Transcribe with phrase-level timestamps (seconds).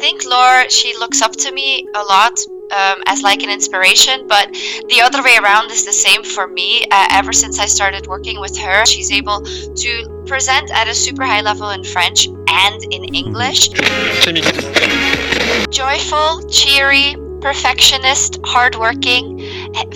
[0.00, 2.40] think Laura, she looks up to me a lot
[2.72, 4.50] um, as like an inspiration, but
[4.88, 6.86] the other way around is the same for me.
[6.90, 11.24] Uh, ever since I started working with her, she's able to present at a super
[11.24, 13.68] high level in French and in English.
[15.70, 19.39] Joyful, cheery, perfectionist, hardworking,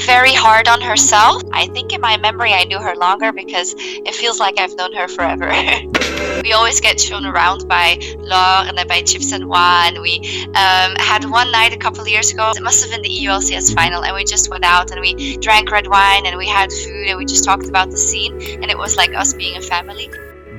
[0.06, 1.42] very hard on herself.
[1.52, 4.92] I think in my memory I knew her longer because it feels like I've known
[4.92, 5.48] her forever.
[6.42, 10.00] we always get shown around by Laure and by Chips and Juan.
[10.00, 12.52] We um, had one night a couple of years ago.
[12.56, 15.70] It must have been the EULCS final, and we just went out and we drank
[15.70, 18.32] red wine and we had food and we just talked about the scene,
[18.62, 20.10] and it was like us being a family.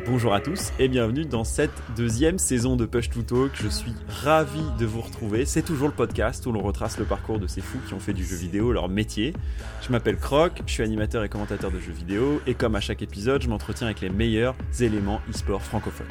[0.08, 3.52] Bonjour à tous et bienvenue dans cette deuxième saison de Push to Talk.
[3.56, 5.46] Je suis ravi de vous retrouver.
[5.46, 8.14] C'est toujours le podcast où l'on retrace le parcours de ces fous qui ont fait
[8.14, 9.34] du jeu vidéo leur métier.
[9.82, 13.02] Je m'appelle Croc, je suis animateur et commentateur de jeux vidéo et comme à chaque
[13.02, 16.06] épisode, je m'entretiens avec les meilleurs éléments e-sport francophones.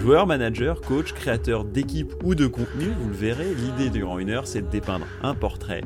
[0.00, 4.46] Joueur, manager, coach, créateur d'équipe ou de contenu, vous le verrez, l'idée durant une heure,
[4.46, 5.82] c'est de dépeindre un portrait,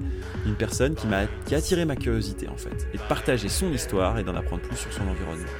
[0.46, 3.72] une personne qui m'a qui a attiré ma curiosité en fait, et de partager son
[3.72, 5.50] histoire et d'en apprendre plus sur son environnement.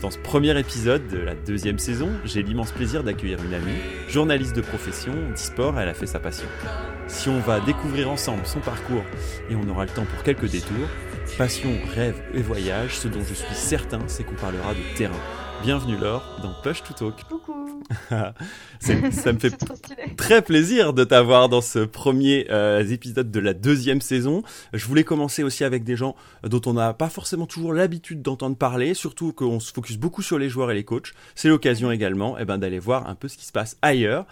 [0.00, 4.54] Dans ce premier épisode de la deuxième saison, j'ai l'immense plaisir d'accueillir une amie, journaliste
[4.54, 6.46] de profession, d'e-sport, elle a fait sa passion.
[7.08, 9.02] Si on va découvrir ensemble son parcours
[9.50, 10.88] et on aura le temps pour quelques détours,
[11.36, 15.47] passion, rêve et voyage, ce dont je suis certain, c'est qu'on parlera de terrain.
[15.62, 17.24] Bienvenue Laure dans Push to Talk.
[17.24, 17.82] Coucou.
[18.80, 19.56] ça me fait
[20.16, 24.42] très plaisir de t'avoir dans ce premier euh, épisode de la deuxième saison.
[24.72, 26.14] Je voulais commencer aussi avec des gens
[26.44, 30.38] dont on n'a pas forcément toujours l'habitude d'entendre parler, surtout qu'on se focus beaucoup sur
[30.38, 31.12] les joueurs et les coachs.
[31.34, 34.26] C'est l'occasion également eh ben, d'aller voir un peu ce qui se passe ailleurs.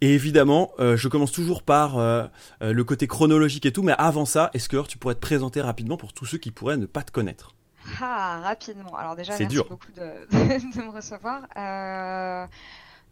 [0.00, 2.26] Et évidemment, euh, je commence toujours par euh,
[2.60, 5.96] le côté chronologique et tout, mais avant ça, est-ce que tu pourrais te présenter rapidement
[5.96, 7.55] pour tous ceux qui pourraient ne pas te connaître?
[8.00, 8.94] Ah, rapidement.
[8.96, 11.42] Alors déjà, merci beaucoup de, de, me recevoir.
[11.56, 12.46] Euh,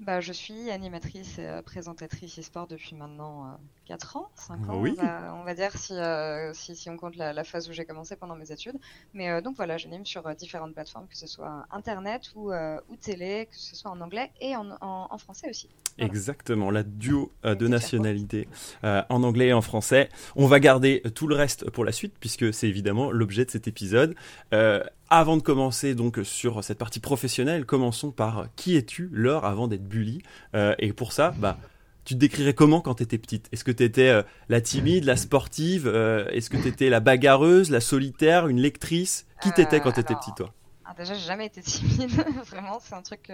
[0.01, 4.97] bah, je suis animatrice et présentatrice e-sport depuis maintenant 4 euh, ans, 5 ans, oui.
[4.99, 8.51] on, va, dire, euh, si, si, on compte la, phase où j'ai commencé pendant mes
[8.53, 8.79] études.
[9.13, 13.57] Mais donc voilà, j'anime sur différentes plateformes, que ce soit Internet ou, ou télé, que
[13.57, 15.69] ce soit en anglais et en, en français aussi.
[15.99, 18.49] Exactement, la duo euh, de nationalité
[18.83, 20.09] euh, en anglais et en français.
[20.35, 23.69] On va garder tout le reste pour la suite puisque c'est évidemment l'objet de cet
[23.69, 24.15] épisode.
[24.53, 29.69] Euh, avant de commencer donc sur cette partie professionnelle, commençons par qui es-tu, Laure, avant
[29.69, 30.23] d'être bully?
[30.79, 31.59] Et pour ça, bah,
[32.05, 33.49] tu te décrirais comment quand tu étais petite?
[33.53, 37.81] Est-ce que tu étais la timide, la sportive Est-ce que tu étais la bagarreuse, la
[37.81, 39.27] solitaire, une lectrice?
[39.43, 40.53] Qui t'étais quand tu étais petite, toi?
[40.85, 42.11] ah, Déjà, j'ai jamais été timide.
[42.47, 43.31] Vraiment, c'est un truc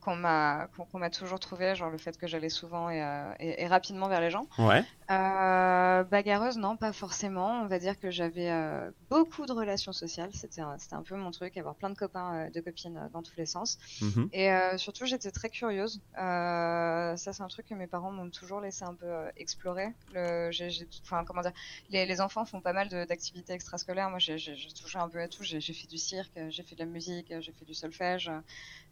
[0.00, 3.66] qu'on m'a qu'on m'a toujours trouvé, genre le fait que j'allais souvent et, euh, et,
[3.66, 4.46] rapidement vers les gens.
[4.58, 4.82] Ouais.
[5.10, 7.62] Euh, bagarreuse, non, pas forcément.
[7.62, 10.30] On va dire que j'avais euh, beaucoup de relations sociales.
[10.32, 13.36] C'était un, c'était un peu mon truc, avoir plein de copains, de copines dans tous
[13.36, 13.78] les sens.
[14.00, 14.28] Mhm.
[14.32, 16.00] Et surtout, j'étais très curieuse.
[16.16, 19.88] ça, c'est un truc que mes parents m'ont toujours laissé un peu explorer.
[20.14, 20.70] Le, j'ai,
[21.02, 21.52] enfin, comment dire,
[21.90, 24.10] les, les, enfants font pas mal d'activités extrascolaires.
[24.10, 24.36] Moi, j'ai,
[24.80, 25.42] touché un peu à tout.
[25.42, 28.30] J'ai, fait du cirque, j'ai fait de la musique, j'ai fait du solfège.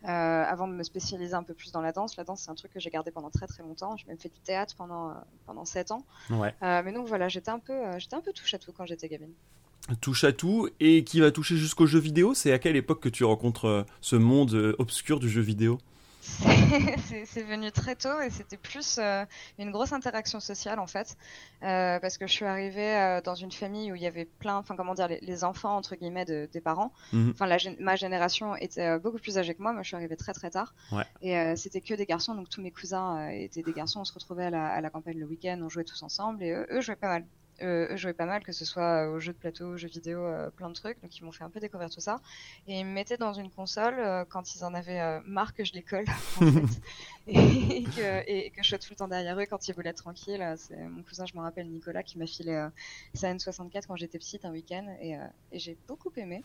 [0.02, 2.16] avant de me spécialiser un peu plus dans la danse.
[2.16, 3.96] La danse, c'est un truc que j'ai gardé pendant très très longtemps.
[3.96, 5.14] J'ai même fait du théâtre pendant, euh,
[5.46, 6.04] pendant 7 ans.
[6.30, 6.54] Ouais.
[6.62, 8.86] Euh, mais donc voilà, j'étais un, peu, euh, j'étais un peu touche à tout quand
[8.86, 9.32] j'étais gamine.
[10.00, 12.34] Touche à tout et qui va toucher jusqu'au jeu vidéo?
[12.34, 15.78] C'est à quelle époque que tu rencontres ce monde obscur du jeu vidéo?
[17.24, 19.24] C'est venu très tôt et c'était plus euh,
[19.58, 21.16] une grosse interaction sociale en fait,
[21.62, 24.56] euh, parce que je suis arrivée euh, dans une famille où il y avait plein,
[24.56, 26.92] enfin comment dire, les, enfants entre guillemets de, des parents.
[27.12, 27.30] Mhm.
[27.34, 27.48] Enfin,
[27.80, 29.72] ma génération était beaucoup plus âgée que moi.
[29.72, 30.74] Moi, je suis arrivée très très tard
[31.22, 34.00] et c'était que des garçons, donc tous mes cousins étaient des garçons.
[34.00, 36.52] On se retrouvait à la, à la campagne le week-end, on jouait tous ensemble et
[36.52, 37.24] eux jouaient pas mal
[37.62, 40.50] euh, jouaient pas mal, que ce soit aux jeux de plateau, aux jeux vidéo, euh,
[40.50, 41.00] plein de trucs.
[41.02, 42.20] Donc ils m'ont fait un peu découvrir tout ça.
[42.66, 45.64] Et ils me mettaient dans une console euh, quand ils en avaient euh, marre que
[45.64, 46.06] je les colle,
[46.40, 46.80] en fait.
[47.26, 50.02] et, que, et, que, je sois tout le temps derrière eux quand ils voulaient être
[50.02, 50.54] tranquilles.
[50.56, 52.68] C'est mon cousin, je me rappelle, Nicolas, qui m'a filé
[53.14, 54.86] sa N64 quand j'étais petite un week-end.
[55.00, 55.16] Et,
[55.52, 56.42] et j'ai beaucoup aimé.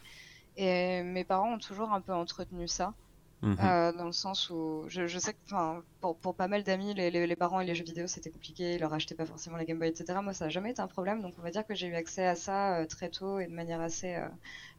[0.58, 2.94] Et mes parents ont toujours un peu entretenu ça.
[3.44, 3.58] Mhm.
[3.62, 5.38] Euh, dans le sens où je, je sais que
[6.00, 8.80] pour, pour pas mal d'amis, les, les, parents et les jeux vidéo c'était compliqué, ils
[8.80, 10.20] leur achetaient pas forcément les Game Boy, etc.
[10.24, 12.26] Moi ça n'a jamais été un problème, donc on va dire que j'ai eu accès
[12.26, 14.26] à ça euh, très tôt et de manière assez, euh,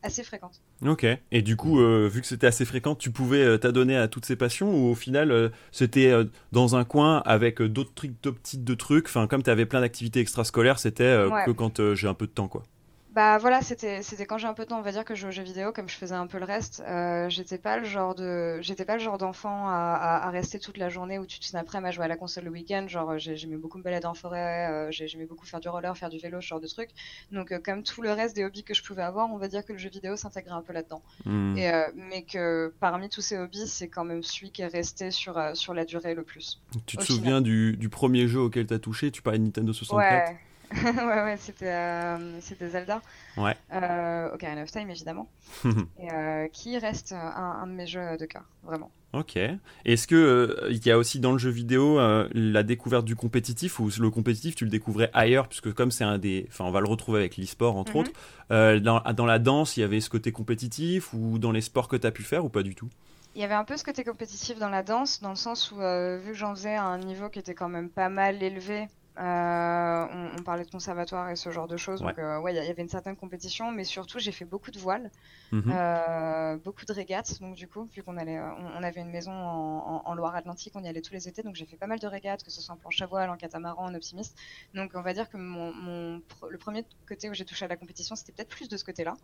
[0.02, 0.62] assez fréquente.
[0.82, 4.36] Ok, et du coup, vu que c'était assez fréquent, tu pouvais t'adonner à toutes ces
[4.36, 6.12] passions ou au final c'était
[6.52, 9.82] dans un coin avec d'autres trucs, d'autres petites de trucs, enfin comme tu avais plein
[9.82, 12.62] d'activités extrascolaires, c'était que quand j'ai un peu de temps quoi
[13.14, 15.20] Bah voilà, c'était c'était quand j'ai un peu de temps, on va dire que je
[15.20, 16.82] jouais aux jeux vidéo, comme je faisais un peu le reste.
[16.84, 20.58] Euh, j'étais pas le genre de j'étais pas le genre d'enfant à, à, à, rester
[20.58, 22.86] toute la journée ou toute après à jouer à la console le week-end.
[22.88, 26.18] Genre j'aimais beaucoup me balader en forêt, euh, j'aimais beaucoup faire du roller, faire du
[26.18, 26.90] vélo, ce genre de trucs.
[27.30, 29.64] Donc euh, comme tout le reste des hobbies que je pouvais avoir, on va dire
[29.64, 31.02] que le jeu vidéo s'intégrait un peu là-dedans.
[31.24, 31.56] Hmm.
[31.56, 35.12] Et euh, mais que parmi tous ces hobbies, c'est quand même celui qui est resté
[35.12, 36.60] sur sur la durée le plus.
[36.84, 39.12] Tu te souviens du, du, premier jeu auquel t'as touché?
[39.12, 40.36] Tu parlais de Nintendo 64 ouais.
[40.84, 43.00] ouais, ouais, c'était, euh, c'était Zelda.
[43.36, 43.56] Ouais.
[43.72, 45.28] Euh, Ocarina of Time, évidemment.
[45.64, 48.90] et, euh, qui reste un, de mes jeux de cœur, vraiment.
[49.12, 49.38] Ok.
[49.84, 52.00] Est-ce que euh, il y a aussi dans le jeu vidéo
[52.32, 56.18] la découverte du compétitif ou le compétitif tu le découvrais ailleurs puisque comme c'est un
[56.18, 57.98] des, enfin on va le retrouver avec l'e-sport entre mhm.
[57.98, 58.80] autres.
[58.82, 61.94] Dans, dans, la danse il y avait ce côté compétitif ou dans les sports que
[61.94, 62.88] tu as pu faire ou pas du tout?
[63.36, 65.76] Il y avait un peu ce côté compétitif dans la danse, dans le sens où,
[65.76, 70.06] vu que j'en faisais à un niveau qui était quand même pas mal élevé euh,
[70.36, 72.00] on, parlait de conservatoire et ce genre de choses.
[72.00, 74.78] Donc, euh, ouais, il y, avait une certaine compétition, mais surtout, j'ai fait beaucoup de
[74.78, 75.08] voiles,
[75.52, 75.72] mhm.
[75.72, 77.40] euh, beaucoup de régates.
[77.40, 81.00] Donc, du coup, vu qu'on allait, on, avait une maison en, Loire-Atlantique, on y allait
[81.00, 81.44] tous les étés.
[81.44, 83.36] Donc, j'ai fait pas mal de régates, que ce soit en planche à voile, en
[83.36, 84.36] catamaran, en optimiste.
[84.74, 86.20] Donc, on va dire que mon,
[86.50, 89.16] le premier côté où j'ai touché à la compétition, c'était peut-être plus de ce côté-là.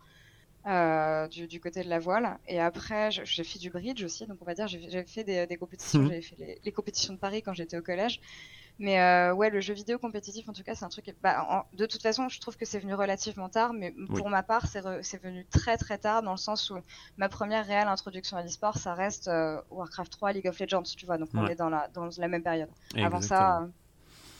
[1.27, 2.37] du, côté de la voile.
[2.47, 4.25] Et après, j'ai fait du bridge aussi.
[4.25, 5.99] Donc, on va dire, j'ai fait des, compétitions.
[5.99, 6.07] Mhm.
[6.07, 8.21] J'avais fait les, les, compétitions de Paris quand j'étais au collège.
[8.81, 11.15] Mais euh, ouais, le jeu vidéo compétitif, en tout cas, c'est un truc.
[11.21, 14.65] Bah, de toute façon, je trouve que c'est venu relativement tard, mais pour ma part,
[14.65, 16.79] c'est venu très très tard dans le sens où
[17.17, 21.05] ma première réelle introduction à l'e-sport, ça reste euh, Warcraft 3, League of Legends, tu
[21.05, 21.19] vois.
[21.19, 22.69] Donc on est dans la, dans la même période.
[22.95, 23.67] Avant ça.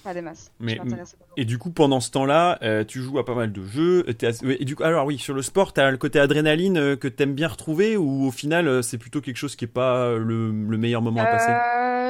[0.04, 0.52] Pas des masses.
[0.60, 0.80] Mais,
[1.38, 4.06] et du coup, pendant ce temps-là, euh, tu joues à pas mal de jeux.
[4.60, 7.24] Et du coup, alors oui, sur le sport, tu as le côté adrénaline que tu
[7.24, 10.78] aimes bien retrouver ou au final, c'est plutôt quelque chose qui est pas le, le
[10.78, 11.52] meilleur moment à passer?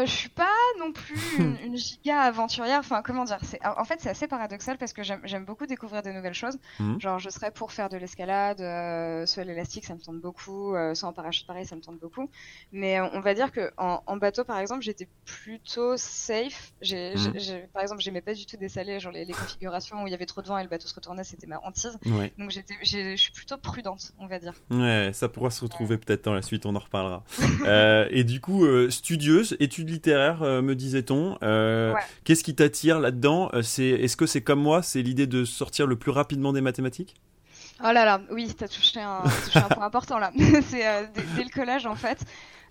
[0.06, 0.48] Je suis pas
[0.80, 1.16] non plus
[1.64, 2.80] une, giga aventurière.
[2.80, 3.40] Enfin, comment dire?
[3.64, 6.58] En fait, c'est assez paradoxal parce que j'aime beaucoup découvrir de nouvelles choses.
[6.80, 7.00] Mhm.
[7.00, 10.94] Genre, je serais pour faire de l'escalade, euh, soit l'élastique, ça me tente beaucoup, euh,
[10.94, 12.30] soit en parachute, pareil, ça me tente beaucoup.
[12.72, 16.74] Mais on va dire que en, bateau, par exemple, j'étais plutôt safe.
[16.82, 17.68] Mhm.
[17.82, 20.42] Par exemple, j'aimais pas du tout dessaler, genre les, configurations où il y avait trop
[20.42, 21.98] de vent et le bateau se retournait, c'était ma hantise.
[22.38, 24.54] Donc, je suis plutôt prudente, on va dire.
[24.70, 27.24] Ouais, ça pourra se retrouver peut-être dans la suite, on en reparlera.
[27.64, 30.44] Euh, et du coup, studieuse, études littéraires,
[30.76, 31.38] disait-on.
[31.44, 31.94] Euh,
[32.24, 35.88] qu'est-ce qui t'attire là-dedans euh, C'est est-ce que c'est comme moi, c'est l'idée de sortir
[35.88, 37.16] le plus rapidement des mathématiques?
[37.84, 40.32] Oh là là, oui, t'as touché un, touché un point important là.
[40.70, 41.04] c'est euh,
[41.36, 42.20] dès, le collège en fait.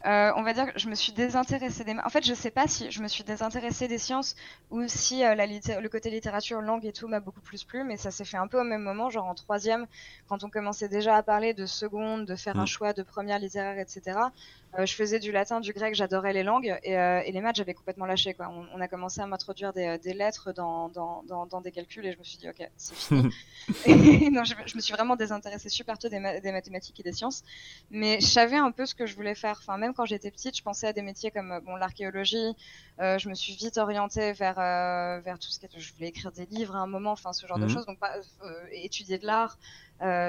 [0.06, 1.94] Euh, on va dire que je me suis désintéressée des.
[2.04, 4.34] En fait, je sais pas si je me suis désintéressée des sciences
[4.70, 7.98] ou si euh, la le côté littérature, langue et tout m'a beaucoup plus plu, mais
[7.98, 9.86] ça s'est fait un peu au même moment, genre en troisième,
[10.26, 12.68] quand on commençait déjà à parler de seconde, de faire un mm.
[12.68, 14.18] choix de première littéraire, etc.
[14.78, 17.74] Euh, je faisais du latin, du grec, j'adorais les langues et, et les maths, j'avais
[17.74, 18.34] complètement lâché.
[18.34, 18.52] Quoi.
[18.74, 22.18] On, a commencé à m'introduire des, des, lettres dans, dans, dans, des calculs et je
[22.18, 23.30] me suis dit, ok, c'est fini.
[23.86, 23.94] et
[24.30, 27.42] non, je, me suis vraiment désintéressée super tôt des, des mathématiques et des sciences,
[27.90, 29.56] mais je savais un peu ce que je voulais faire.
[29.60, 32.54] Enfin, même quand j'étais petite, je pensais à des métiers comme bon l'archéologie.
[33.00, 36.08] Euh, je me suis vite orientée vers euh, vers tout ce qui est, je voulais
[36.08, 37.70] écrire des livres à un moment, enfin ce genre de mhm.
[37.70, 37.86] choses.
[37.86, 39.58] Donc euh, étudier de l'art.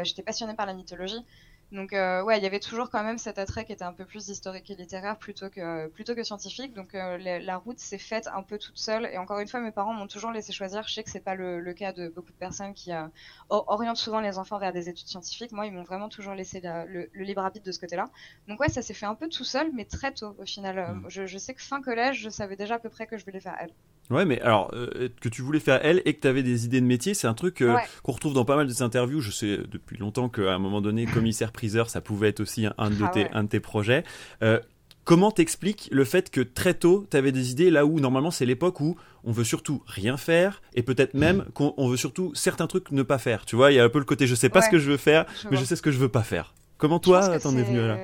[0.03, 1.23] j'étais passionnée par la mythologie.
[1.71, 4.03] Donc euh, ouais, il y avait toujours quand même cet attrait qui était un peu
[4.03, 6.73] plus historique et littéraire plutôt que plutôt que scientifique.
[6.73, 9.05] Donc euh, la route s'est faite un peu toute seule.
[9.05, 10.85] Et encore une fois, mes parents m'ont toujours laissé choisir.
[10.87, 13.07] Je sais que c'est pas le, le, cas de beaucoup de personnes qui euh,
[13.49, 15.53] orientent souvent les enfants vers des études scientifiques.
[15.53, 18.09] Moi, ils m'ont vraiment toujours laissé le, le, libre arbitre de ce côté-là.
[18.49, 20.75] Donc ouais, ça s'est fait un peu tout seul, mais très tôt au final.
[20.75, 21.05] Mmh.
[21.07, 23.39] Je, je, sais que fin collège, je savais déjà à peu près que je voulais
[23.39, 23.71] faire elle.
[24.09, 26.81] Ouais, mais alors, euh, que tu voulais faire elle et que tu avais des idées
[26.81, 29.21] de métier, c'est un truc euh, qu'on retrouve dans pas mal de interviews.
[29.21, 33.03] Je sais depuis longtemps qu'à un moment donné, commissaire-priseur, ça pouvait être aussi un, de,
[33.03, 34.03] ah tes, un de tes projets.
[34.43, 34.59] Euh,
[35.05, 38.45] comment t'expliques le fait que très tôt, tu avais des idées là où normalement c'est
[38.45, 42.91] l'époque où on veut surtout rien faire et peut-être même qu'on veut surtout certains trucs
[42.91, 43.45] ne pas faire.
[43.45, 44.91] Tu vois, il y a un peu le côté je sais pas ce que je
[44.91, 46.53] veux faire, mais je sais ce que je veux pas faire.
[46.77, 47.97] Comment toi, t'en es venu là?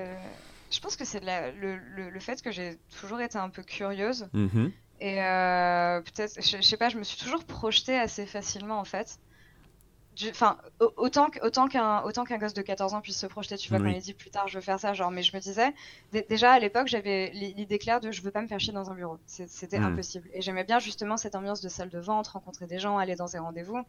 [0.70, 1.77] Je pense que c'est le,
[2.12, 4.27] le, fait que j'ai toujours été un peu curieuse.
[4.36, 4.72] Mm-hmm.
[5.00, 9.20] Et euh, peut-être, je, sais pas, je me suis toujours projetée assez facilement en fait
[10.29, 13.79] enfin autant autant qu'un autant qu'un gosse de 14 ans puisse se projeter tu vois
[13.79, 15.74] quand il dit plus tard je veux faire ça genre mais je me disais
[16.29, 18.95] déjà à l'époque j'avais l'idée claire de je veux pas me faire chier dans un
[18.95, 19.19] bureau.
[19.25, 19.86] C'était hmm.
[19.86, 20.27] impossible.
[20.33, 23.25] Et j'aimais bien justement cette ambiance de salle de vente rencontrer des gens aller dans
[23.25, 23.83] des rendez-vous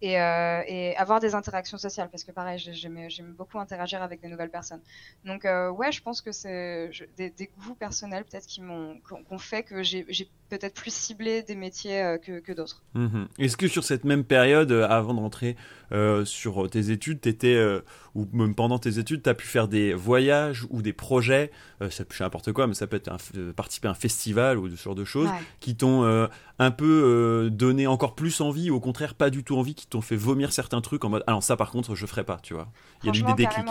[0.00, 2.08] et, euh, et avoir des interactions sociales.
[2.10, 4.80] Parce que pareil j'aimais beaucoup interagir avec des nouvelles personnes.
[5.24, 9.38] Donc euh, ouais je pense que c'est des, des, goûts personnels peut-être qui m'ont qu'on
[9.38, 10.04] fait que j'ai
[10.48, 12.82] peut-être plus ciblé des métiers euh, que, que d'autres.
[12.94, 13.28] Mhm.
[13.38, 15.56] est-ce que sur cette même période avant de rentrer
[15.92, 17.80] euh, sur tes études, t'étais, euh,
[18.14, 21.50] ou même pendant tes études, tu as pu faire des voyages ou des projets,
[21.82, 23.10] euh, ça peut n'importe quoi, mais ça peut être
[23.52, 25.28] participer à un festival ou ce genre de choses,
[25.60, 29.74] qui t'ont un peu donné encore plus envie, ou au contraire pas du tout envie,
[29.74, 32.38] qui t'ont fait vomir certains trucs en mode, alors ça par contre je ferai pas,
[32.42, 32.68] tu vois.
[33.02, 33.66] Il y a eu des déclics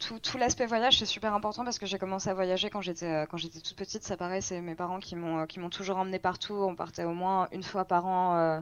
[0.00, 3.26] tout, tout l'aspect voyage c'est super important parce que j'ai commencé à voyager quand j'étais
[3.30, 6.18] quand j'étais toute petite ça paraît c'est mes parents qui m'ont qui m'ont toujours emmené
[6.18, 8.60] partout on partait au moins une fois par an euh,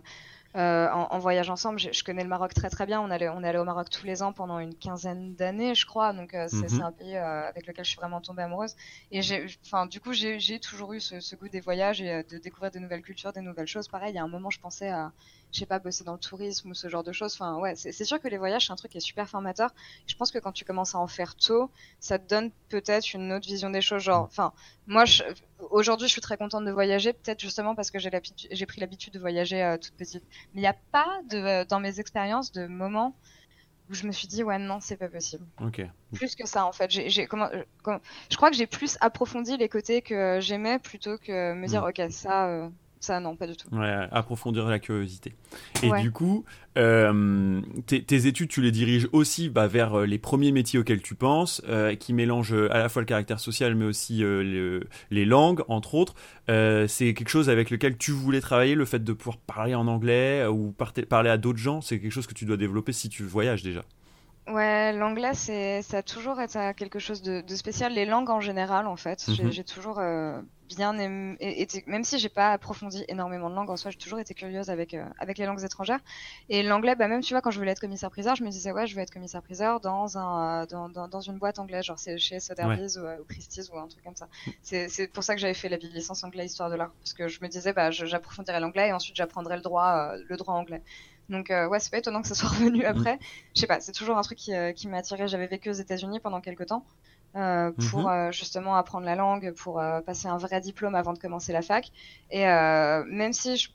[0.54, 1.78] en, voyage ensemble.
[1.78, 3.00] Je, connais le Maroc très très bien.
[3.00, 6.12] On allait, on allait au Maroc tous les ans pendant une quinzaine d'années, je crois.
[6.12, 6.82] Donc euh, c'est mhm.
[6.82, 8.74] un pays euh, avec lequel je suis vraiment tombée amoureuse.
[9.10, 12.38] Et j'ai, enfin, du coup, j'ai toujours eu ce, ce, goût des voyages et de
[12.38, 13.88] découvrir de nouvelles cultures, des nouvelles choses.
[13.88, 15.12] Pareil, il y a un moment, je pensais à
[15.52, 17.34] je sais pas, bosser dans le tourisme ou ce genre de choses.
[17.34, 19.70] Enfin, ouais, c'est sûr que les voyages, c'est un truc qui est super formateur.
[20.06, 23.32] Je pense que quand tu commences à en faire tôt, ça te donne peut-être une
[23.32, 24.02] autre vision des choses.
[24.02, 24.52] Genre, enfin,
[24.86, 25.04] moi,
[25.70, 29.18] aujourd'hui, je suis très contente de voyager, peut-être justement parce que j'ai pris l'habitude de
[29.18, 30.24] voyager euh, toute petite.
[30.54, 33.14] Mais il n'y a pas de, dans mes expériences de moments
[33.90, 35.46] où je me suis dit ouais non c'est pas possible.
[36.12, 36.90] Plus que ça en fait.
[36.90, 37.98] J'ai, comment, euh,
[38.30, 41.88] je crois que j'ai plus approfondi les côtés que j'aimais plutôt que me dire mm.
[41.88, 42.68] ok ça euh,
[43.00, 43.68] ça, non, pas du tout.
[43.74, 45.34] Ouais, approfondir la curiosité.
[45.82, 46.44] Et du coup,
[46.76, 51.14] euh, tes, études, tu les diriges aussi bah, vers euh, les premiers métiers auxquels tu
[51.14, 54.24] penses, euh, qui mélangent à la fois le caractère social, mais aussi
[55.10, 56.14] les langues, entre autres.
[56.46, 60.46] c'est quelque chose avec lequel tu voulais travailler, le fait de pouvoir parler en anglais
[60.46, 60.74] ou
[61.08, 63.82] parler à d'autres gens, c'est quelque chose que tu dois développer si tu voyages déjà.
[64.48, 67.92] Ouais, l'anglais, c'est, ça a toujours été quelque chose de, spécial.
[67.92, 69.64] Les langues en général, en fait, j'ai, mhm.
[69.64, 70.00] toujours
[70.68, 74.18] bien aimé, été, même si j'ai pas approfondi énormément de langues en soi, j'ai toujours
[74.18, 76.00] été curieuse avec euh, avec les langues étrangères.
[76.48, 78.86] Et l'anglais, bah même tu vois, quand je voulais être commissaire-priseur, je me disais ouais,
[78.86, 82.96] je vais être commissaire-priseur dans un dans, dans, une boîte anglaise, genre c'est chez Sotheby's
[82.96, 84.28] ou, ou, Christie's ou un truc comme ça.
[84.62, 87.40] C'est, pour ça que j'avais fait la licence anglais histoire de l'art, parce que je
[87.42, 90.82] me disais bah j'approfondirais l'anglais et ensuite j'apprendrais le droit euh, le droit anglais.
[91.28, 92.86] Donc euh, ouais, c'est pas étonnant que ça soit revenu mm.
[92.86, 93.18] après.
[93.54, 95.28] Je sais pas, c'est toujours un truc qui, euh, qui m'a attiré.
[95.28, 96.84] J'avais vécu aux États-Unis pendant quelques temps
[97.36, 98.32] euh, pour mm-hmm.
[98.32, 101.90] justement apprendre la langue, pour passer un vrai diplôme avant de commencer la fac.
[102.30, 103.68] Et même si je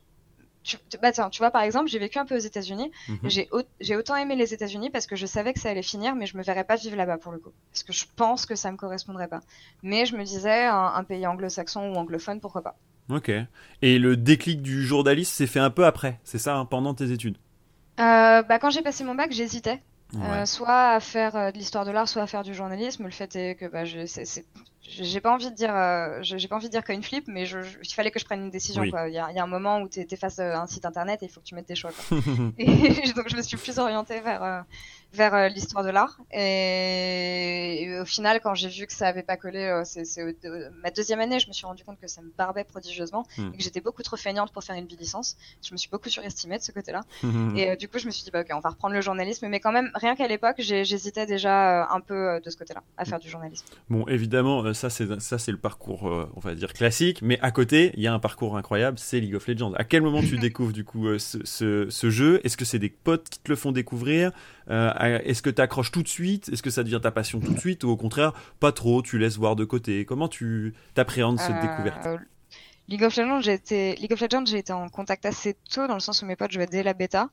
[0.63, 2.89] tu, bah tiens, tu vois, par exemple, j'ai vécu un peu aux États-Unis.
[3.09, 3.65] Mm-hmm.
[3.81, 6.37] J'ai autant aimé les États-Unis parce que je savais que ça allait finir, mais je
[6.37, 7.51] me verrais pas vivre là-bas pour le coup.
[7.71, 9.41] Parce que je pense que ça me correspondrait pas.
[9.83, 12.75] Mais je me disais, un, pays anglo-saxon ou anglophone, pourquoi pas.
[13.09, 13.31] Ok.
[13.81, 17.11] Et le déclic du journaliste s'est fait un peu après, c'est ça, hein, pendant tes
[17.11, 17.37] études?
[17.99, 19.81] Euh, bah, Quand j'ai passé mon bac, j'hésitais.
[20.21, 23.03] Euh, soit à faire euh, de l'histoire de l'art, soit à faire du journalisme.
[23.03, 26.71] Le fait est que bah, j'ai pas envie de dire, euh, j'ai pas envie de
[26.71, 28.83] dire une flip, mais je, il fallait que je prenne une décision.
[28.83, 31.23] Il, y a, y, a, un moment où tu es, face à un site internet
[31.23, 31.91] et il faut que tu mettes tes choix.
[32.57, 32.67] et
[33.15, 34.65] donc je me suis plus orientée vers
[35.13, 36.19] vers euh, l'histoire de l'art.
[36.31, 40.03] Et, au final, quand j'ai vu que ça avait pas collé, euh, c'est
[40.81, 43.51] ma deuxième année, je me suis rendu compte que ça me barbait prodigieusement hmm.
[43.53, 45.37] et que j'étais beaucoup trop feignante pour faire une licence.
[45.63, 47.01] Je me suis beaucoup surestimée de ce côté-là.
[47.23, 47.55] Hmm.
[47.55, 49.47] et euh, du coup, je me suis dit, bah, ok, on va reprendre le journalisme.
[49.47, 53.17] Mais quand même, rien qu'à l'époque, j'hésitais déjà un peu de ce côté-là à faire
[53.17, 53.65] du journalisme.
[53.89, 57.21] Bon, évidemment, ça c'est ça c'est le parcours, on va dire classique.
[57.21, 59.73] Mais à côté, il y a un parcours incroyable, c'est League of Legends.
[59.75, 62.41] À quel moment tu découvres du coup ce, ce, ce, jeu?
[62.43, 64.31] Est-ce que c'est des potes qui te le font découvrir?
[64.69, 66.49] Est-ce que tu accroches tout de suite?
[66.49, 67.83] Est-ce que ça devient ta passion tout de suite?
[67.83, 70.05] Ou au contraire, pas trop, tu laisses voir de côté?
[70.05, 72.07] Comment tu t'appréhendes cette euh, découverte?
[72.89, 75.93] League of Legends, j'ai été League of Legends, j'ai été en contact assez tôt dans
[75.93, 77.29] le sens où mes potes jouaient dès la bêta.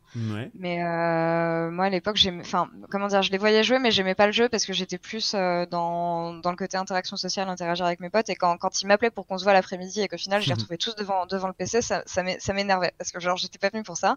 [0.54, 4.14] Mais euh, moi à l'époque, j'ai enfin comment dire, je les voyais jouer mais j'aimais
[4.14, 7.84] pas le jeu parce que j'étais plus euh, dans dans le côté interaction sociale, interagir
[7.84, 8.30] avec mes potes.
[8.30, 10.54] Et quand quand ils m'appelaient pour qu'on se voit l'après-midi et qu'au final, je les
[10.54, 12.92] retrouvais tous devant devant le PC, ça ça m'énervait.
[12.96, 14.16] Parce que genre j'étais pas venue pour ça.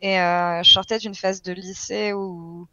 [0.00, 2.68] Et euh, je sortais d'une phase de lycée où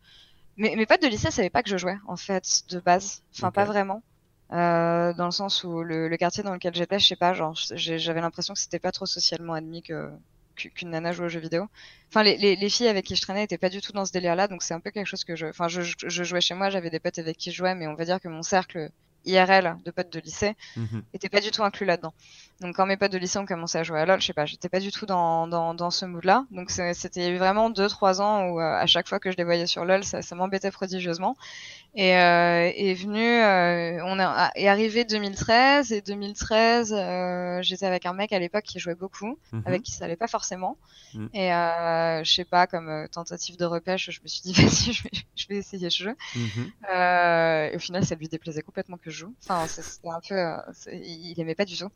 [0.57, 3.51] mes, mes potes de lycée savaient pas que je jouais en fait de base, enfin
[3.51, 4.03] pas vraiment.
[4.51, 7.55] Euh, dans le sens où le, le, quartier dans lequel j'étais, je sais pas, genre
[7.55, 10.11] j'avais l'impression que c'était pas trop socialement admis que
[10.55, 11.67] qu'une nana joue aux jeux vidéo.
[12.09, 14.13] Enfin, les, les, les, filles avec qui je traînais étaient pas du tout dans ce
[14.13, 15.47] délire-là, donc c'est un peu quelque chose que je.
[15.47, 17.95] Enfin, je, je jouais chez moi, j'avais des potes avec qui je jouais, mais on
[17.95, 18.89] va dire que mon cercle
[19.25, 21.03] IRL de potes de lycée mhm.
[21.13, 22.13] était pas du tout inclus là-dedans.
[22.61, 24.45] Donc quand mes potes de lycée ont commencé à jouer à LoL, je sais pas,
[24.45, 26.45] j'étais pas du tout dans, dans, dans ce mood-là.
[26.51, 29.67] Donc c'était vraiment deux trois ans où euh, à chaque fois que je les voyais
[29.67, 31.35] sur LoL, ça, ça m'embêtait prodigieusement.
[31.97, 38.05] Et euh, est venu, euh, on est, est arrivé 2013 et 2013, euh, j'étais avec
[38.05, 39.63] un mec à l'époque qui jouait beaucoup, mhm.
[39.65, 40.77] avec qui ça allait pas forcément.
[41.13, 41.29] Mhm.
[41.33, 44.91] Et euh, je sais pas, comme euh, tentative de repêche, je me suis dit vas-y,
[44.91, 46.15] je vais, je vais essayer ce jeu.
[46.35, 46.71] Mhm.
[47.71, 49.33] et au final, ça lui déplaisait complètement que je joue.
[49.41, 50.35] Enfin, c'était un peu,
[50.91, 51.89] il aimait pas du tout.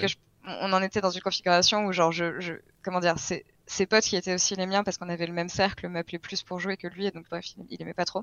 [0.00, 0.16] que je,
[0.60, 4.04] on en était dans une configuration où genre je, je comment dire, c'est ses potes
[4.04, 6.76] qui étaient aussi les miens parce qu'on avait le même cercle m'appelaient plus pour jouer
[6.76, 8.22] que lui et donc bref il, aimait pas trop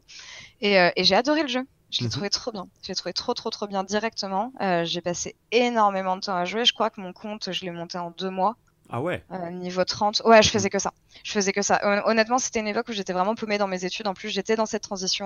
[0.61, 2.11] et, euh, et j'ai adoré le jeu je l'ai mhm.
[2.11, 6.15] trouvé trop bien je l'ai trouvé trop trop trop bien directement euh, j'ai passé énormément
[6.15, 8.55] de temps à jouer je crois que mon compte je l'ai monté en deux mois
[8.89, 10.21] Ah ouais Niveau 30.
[10.25, 10.91] Ouais, je faisais que ça.
[11.23, 11.79] Je faisais que ça.
[12.05, 14.07] Honnêtement, c'était une époque où j'étais vraiment paumée dans mes études.
[14.07, 15.25] En plus, j'étais dans cette transition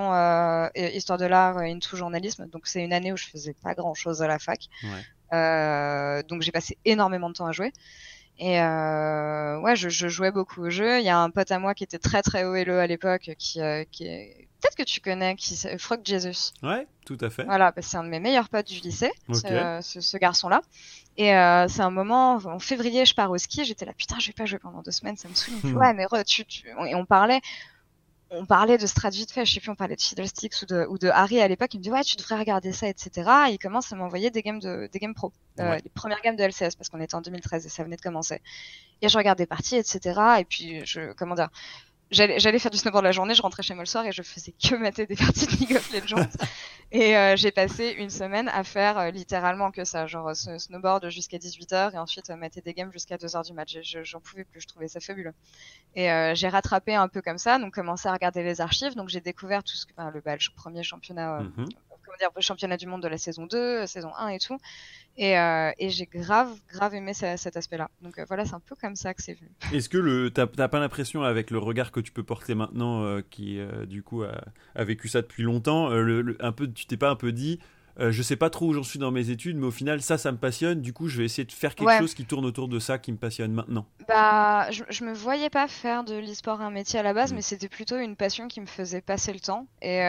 [0.75, 2.45] histoire de l'art into journalisme.
[2.47, 4.69] Donc, c'est une année où je faisais pas grand chose à la fac.
[4.83, 5.03] Ouais.
[5.31, 7.72] Donc, j'ai passé énormément de temps à jouer.
[8.39, 11.00] Et euh, ouais, je, je, jouais beaucoup au jeu.
[11.00, 13.31] Il y a un pote à moi qui était très très haut elo à l'époque,
[13.39, 14.48] qui, euh, qui est...
[14.62, 16.53] peut-être que tu connais, qui Frog Jesus.
[16.62, 17.46] Ouais, tout à fait.
[17.46, 20.62] Voilà, bah, c'est un de mes meilleurs potes du lycée, ce, ce, garçon-là.
[21.17, 24.27] Et euh, c'est un moment, en février, je pars au ski, j'étais là, putain, je
[24.27, 25.75] vais pas jouer pendant deux semaines, ça me saoule.
[25.75, 26.67] ouais, mais re, tu, tu...
[26.67, 27.41] Et on parlait,
[28.29, 30.86] on parlait de strat vite fait, je sais plus, on parlait de Fiddlesticks ou de,
[30.89, 33.29] ou de Harry à l'époque, il me dit ouais, tu devrais regarder ça, etc.
[33.50, 36.36] Et il commence à m'envoyer des games de, des games pro, euh, les premières games
[36.36, 38.41] de LCS parce qu'on était en 2013 et ça venait de commencer.
[39.01, 40.19] Et je regardais des parties, etc.
[40.39, 41.50] Et puis je, comment dire,
[42.11, 44.53] j'allais faire du snowboard la journée, je rentrais chez moi le soir et je faisais
[44.53, 46.29] que mater des parties de League of Legends.
[46.91, 51.09] et euh, j'ai passé une semaine à faire euh, littéralement que ça, genre ce snowboard
[51.09, 53.77] jusqu'à 18h et ensuite euh, mater des games jusqu'à 2h du match.
[54.03, 55.33] J'en pouvais plus, je trouvais ça fabuleux.
[55.95, 59.09] Et euh, j'ai rattrapé un peu comme ça, donc commencé à regarder les archives, donc
[59.09, 61.65] j'ai découvert tout ce que, enfin, le, bah, le premier championnat, mm
[62.07, 64.57] comment dire, championnat du monde de la saison 2, saison 1 et tout.
[65.17, 67.89] Et, euh, et j'ai grave, grave aimé cet aspect-là.
[68.01, 69.49] Donc euh, voilà, c'est un peu comme ça que c'est venu.
[69.73, 73.21] Est-ce que le, t'as, pas l'impression, avec le regard que tu peux porter maintenant, euh,
[73.29, 77.15] qui du coup a, vécu ça depuis longtemps, le, un peu, tu t'es pas un
[77.15, 77.59] peu dit,
[77.99, 80.31] je sais pas trop où j'en suis dans mes études, mais au final, ça, ça
[80.31, 80.81] me passionne.
[80.81, 83.11] Du coup, je vais essayer de faire quelque chose qui tourne autour de ça, qui
[83.11, 83.87] me passionne maintenant.
[84.07, 87.35] Bah, je, je me voyais pas faire de l'e-sport un métier à la base, mm.
[87.35, 89.67] mais c'était plutôt une passion qui me faisait passer le temps.
[89.81, 89.99] Et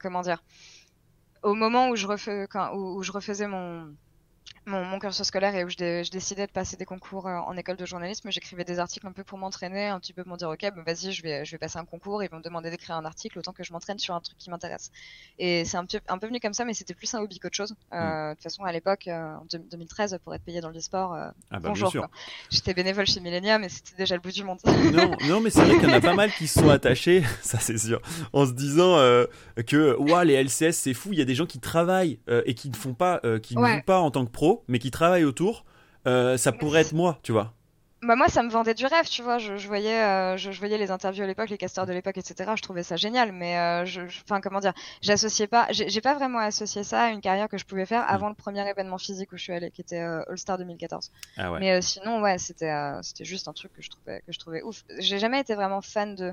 [0.00, 0.42] comment dire?
[1.42, 3.94] Au moment où je, refais, quand, où, où je refaisais mon,
[4.68, 7.56] mon, mon, cursus scolaire et où je, je, décidais de passer des concours euh, en
[7.56, 10.38] école de journalisme, j'écrivais des articles un peu pour m'entraîner, un petit peu pour me
[10.38, 12.70] dire ok, ben vas-y, je vais, je vais passer un concours, ils vont me demander
[12.70, 14.90] d'écrire un article autant que je m'entraîne sur un truc qui m'intéresse.
[15.38, 17.56] Et c'est un, peu, un peu venu comme ça, mais c'était plus un hobby qu'autre
[17.56, 17.74] chose.
[17.92, 18.30] Euh, mm.
[18.30, 21.28] De toute façon, à l'époque, euh, en 2013, pour être payé dans le sport, euh,
[21.50, 21.92] ah bah, bonjour.
[22.50, 24.58] J'étais bénévole chez Millennium, mais c'était déjà le bout du monde.
[24.92, 27.22] non, non, mais c'est vrai qu'il y en a pas mal qui se sont attachés,
[27.42, 28.00] ça c'est sûr,
[28.32, 28.96] en se disant
[29.66, 32.70] que ouah, les LCS c'est fou, il y a des gens qui travaillent et qui
[32.70, 35.64] ne font pas, qui ne jouent pas en tant que pro mais qui travaille autour,
[36.06, 37.52] euh, ça pourrait être moi, tu vois.
[38.00, 39.38] Bah moi, ça me vendait du rêve, tu vois.
[39.38, 42.52] Je, voyais, euh, je, voyais les interviews à l'époque, les casteurs de l'époque, etc.
[42.54, 44.72] Je trouvais ça génial, mais euh, je, enfin comment dire,
[45.02, 48.14] j'associais pas, j'ai pas vraiment associé ça à une carrière que je pouvais faire mm.
[48.14, 51.10] avant le premier événement physique où je suis allée, qui était All Star 2014.
[51.38, 51.58] Ah ouais.
[51.58, 52.72] Mais sinon, ouais, c'était,
[53.02, 54.84] c'était juste un truc que je trouvais, que je trouvais ouf.
[54.98, 56.32] J'ai jamais été vraiment fan de,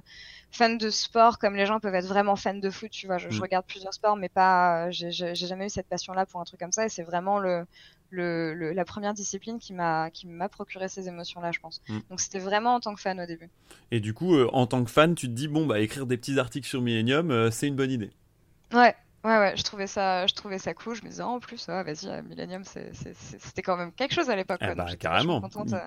[0.52, 3.18] fan de sport comme les gens peuvent être vraiment fans de foot, tu vois.
[3.18, 3.42] Je, mm.
[3.42, 6.86] regarde plusieurs sports, mais pas, j'ai jamais eu cette passion-là pour un truc comme ça.
[6.86, 7.66] Et c'est vraiment le
[8.16, 11.82] le, la première discipline qui m'a qui m'a procuré ces émotions-là, je pense.
[11.90, 12.00] Mm.
[12.10, 13.50] Donc c'était vraiment en tant que fan au début.
[13.92, 16.18] Et du coup, euh, en tant que fan, tu te dis bon bah écrire des
[16.18, 18.12] petits articles sur Millennium, euh, c'est une bonne idée.
[18.74, 18.96] Ouais.
[19.24, 20.94] Ouais, ouais, je trouvais ça, je trouvais ça cool.
[20.94, 24.36] Je me disais, oh, en plus, vas-y, euh, Millennium, c'était quand même quelque chose à
[24.36, 24.60] l'époque.
[24.62, 25.42] Ah bah, carrément.
[25.42, 25.82] Je suis contente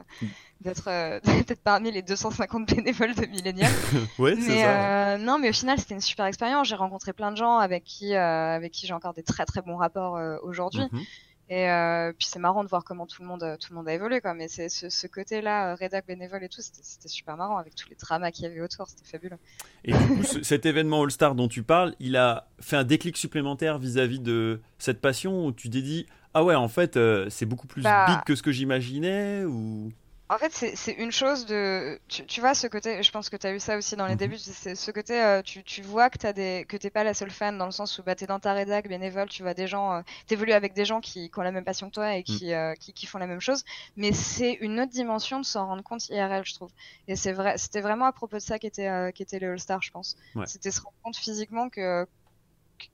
[0.60, 3.70] d'être parmi les 250 bénévoles de Millennium.
[4.18, 5.18] ouais, c'est ça.
[5.18, 6.66] non, mais au final, c'était une super expérience.
[6.66, 9.76] J'ai rencontré plein de gens avec qui, avec qui j'ai encore des très très bons
[9.76, 10.82] rapports aujourd'hui.
[10.90, 11.02] Mhm.
[11.50, 13.94] Et euh, puis c'est marrant de voir comment tout le monde, tout le monde a
[13.94, 14.34] évolué, quoi.
[14.34, 17.88] Mais c'est ce, ce côté-là, euh, rédac bénévole et tout, c'était super marrant avec tous
[17.88, 19.38] les dramas qu'il y avait autour, c'était fabuleux.
[19.84, 23.78] Et du coup, cet événement All-Star dont tu parles, il a fait un déclic supplémentaire
[23.78, 27.66] vis-à-vis de cette passion où tu t'es dit, ah ouais, en fait, euh, c'est beaucoup
[27.66, 29.90] plus bah big que ce que j'imaginais ou
[30.30, 31.98] en fait, c'est une chose de.
[32.06, 33.02] Tu, tu, vois, ce côté.
[33.02, 34.18] Je pense que tu as eu ça aussi dans les mhm.
[34.18, 34.36] débuts.
[34.36, 35.18] C'est ce côté.
[35.22, 38.02] Euh, tu, tu, vois que tu t'es pas la seule fan dans le sens où
[38.02, 39.94] bah, tu es dans ta rédac, bénévole, tu vois des gens.
[39.94, 42.22] Euh, tu évolues avec des gens qui, qui, ont la même passion que toi et
[42.24, 42.52] qui, mm.
[42.52, 43.64] euh, qui, qui, font la même chose.
[43.96, 46.70] Mais c'est une autre dimension de s'en rendre compte IRL, je trouve.
[47.06, 49.80] Et c'est vrai, c'était vraiment à propos de ça qu'était euh, qu était le All-Star,
[49.82, 50.18] je pense.
[50.44, 52.06] C'était se rendre compte physiquement que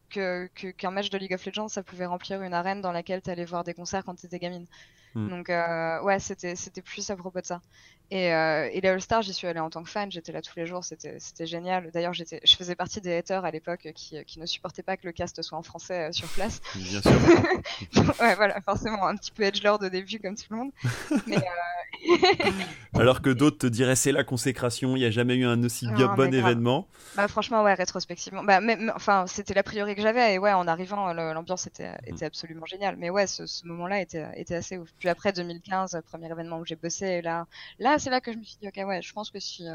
[0.08, 3.30] qu'un que, match de League of Legends, ça pouvait remplir une arène dans laquelle tu
[3.30, 4.66] allais voir des concerts quand tu étais gamine.
[5.14, 5.28] Hmm.
[5.28, 7.60] Donc euh, ouais, c'était c'était plus à propos de ça.
[8.10, 10.42] Et, euh, et les All Stars, j'y suis allée en tant que fan, j'étais là
[10.42, 11.90] tous les jours, c'était c'était génial.
[11.92, 15.06] D'ailleurs, j'étais je faisais partie des haters à l'époque qui, qui ne supportaient pas que
[15.06, 16.60] le cast soit en français euh, sur place.
[16.74, 17.12] Bien sûr.
[18.20, 20.70] ouais, voilà, forcément un petit peu edgelord au début comme tout le monde.
[21.26, 21.38] Mais,
[22.94, 25.88] Alors que d'autres te diraient c'est la consécration, il n'y a jamais eu un aussi
[25.88, 26.86] bien bon événement.
[27.16, 28.44] Bah franchement ouais, rétrospectivement.
[28.44, 32.14] Bah même, enfin c'était la priorité que j'avais et ouais en arrivant l'ambiance était hmm.
[32.14, 32.96] était absolument géniale.
[32.98, 34.90] Mais ouais, ce, ce moment-là était était assez ouf.
[35.04, 37.46] Puis après 2015, premier événement où j'ai bossé, et là,
[37.78, 39.66] là c'est là que je me suis dit, ok, ouais, je pense que si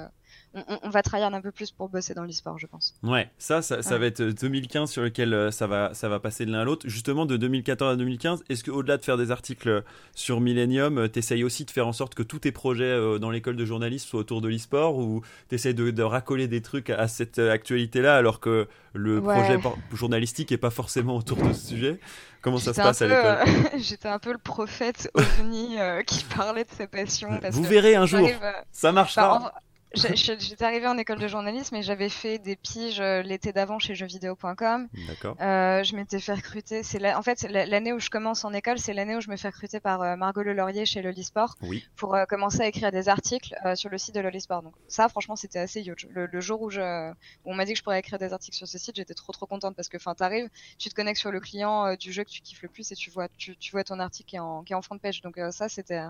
[0.55, 2.95] euh, on, va travailler un peu plus pour bosser dans l'e-sport, je pense.
[3.03, 6.51] Ouais, ça, ça, va être 2015 sur lequel euh, ça va, ça va passer de
[6.51, 6.87] l'un à l'autre.
[6.89, 9.83] Justement, de 2014 à 2015, est-ce qu'au-delà de faire des articles
[10.15, 13.57] sur Millennium, euh, t'essayes aussi de faire en sorte que tous tes projets dans l'école
[13.57, 17.37] de journalisme soit autour de l'e-sport ou tu essaies de, racoler des trucs à cette
[17.37, 19.59] actualité-là alors que le projet
[19.93, 21.99] journalistique est pas forcément autour de ce sujet?
[22.41, 23.79] Comment ça se passe à l'école?
[23.79, 27.29] J'étais un peu le prophète ovni qui parlait de ses passions.
[27.51, 28.27] Vous verrez un jour,
[28.71, 29.53] ça marchera.
[29.95, 33.95] J'étais arrivée en école de journalisme et j'avais fait des piges euh, l'été d'avant chez
[33.95, 34.87] jeuxvideo.com.
[35.07, 35.35] D'accord.
[35.41, 36.83] Euh, je m'étais fait recruter.
[36.83, 39.49] C'est en fait l'année où je commence en école, c'est l'année où je me fais
[39.49, 41.87] recruter par euh, Margot Le Laurier chez Lolisport oui.
[41.95, 44.61] pour euh, commencer à écrire des articles sur le site de Lolisport.
[44.61, 46.07] Donc ça, franchement, c'était assez huge.
[46.11, 48.67] Le, jour où, je, où on m'a dit que je pourrais écrire des articles sur
[48.67, 51.39] ce site, j'étais trop trop contente parce que, enfin, t'arrives, tu te connectes sur le
[51.39, 53.99] client du jeu que tu kiffes le plus et tu vois, tu, tu vois ton
[53.99, 55.21] article qui est en, qui est en front page.
[55.21, 56.01] Donc ça, c'était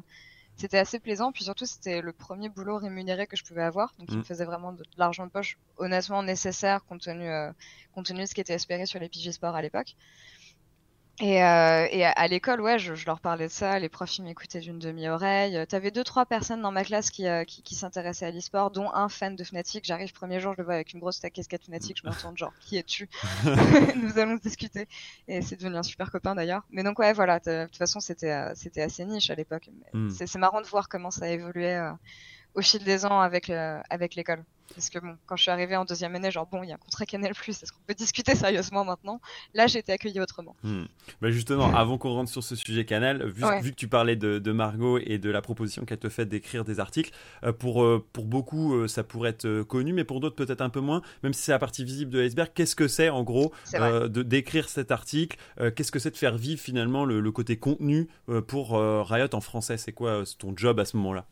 [0.60, 1.32] c'était assez plaisant.
[1.32, 3.94] Puis surtout, c'était le premier boulot rémunéré que je pouvais avoir.
[3.98, 4.26] Donc, il me mm.
[4.26, 7.52] faisait vraiment de, l'argent de poche, honnêtement nécessaire compte tenu, euh,
[7.96, 9.96] compte tenu de ce qui était espéré sur les PG Sport à l'époque.
[11.22, 13.78] Et, euh, et, à, l'école, ouais, je, je, leur parlais de ça.
[13.78, 15.66] Les profs, ils m'écoutaient d'une demi-oreille.
[15.68, 18.90] T'avais deux, trois personnes dans ma classe qui, euh, qui, qui s'intéressaient à l'e-sport, dont
[18.94, 19.84] un fan de Fnatic.
[19.84, 21.98] J'arrive premier jour, je le vois avec une grosse casquette Fnatic.
[22.02, 23.10] Je me retourne genre, qui es-tu?
[23.96, 24.88] Nous allons discuter.
[25.28, 26.64] Et c'est devenu un super copain d'ailleurs.
[26.72, 27.40] Mais donc ouais, voilà.
[27.40, 29.70] De toute façon, c'était euh, c'était assez niche à l'époque.
[29.94, 30.10] Mm.
[30.12, 31.92] C'est marrant de voir comment ça a évolué euh,
[32.56, 34.44] au fil des ans avec avec l'école.
[34.76, 36.76] Parce que bon, quand je suis arrivée en deuxième année, genre bon, il y a
[36.76, 39.20] un contrat Canal Plus, est-ce qu'on peut discuter sérieusement maintenant
[39.54, 40.56] Là, j'ai été accueillie autrement.
[40.64, 40.84] Hmm.
[41.22, 44.40] Bah justement, avant qu'on rentre sur ce sujet Canal, vu, vu que tu parlais de,
[44.40, 47.12] de, Margot et de la proposition qu'elle te fait d'écrire des articles,
[47.44, 50.70] euh, pour, euh, pour beaucoup, euh, ça pourrait être connu, mais pour d'autres, peut-être un
[50.70, 52.52] peu moins, même si c'est la partie visible de l'iceberg.
[52.54, 55.38] Qu'est-ce que c'est en gros de d'écrire cet article
[55.76, 58.08] Qu'est-ce que c'est de faire vivre finalement le, le côté contenu
[58.48, 59.78] pour Riot en français?
[59.78, 61.26] C'est quoi ton job à ce moment-là?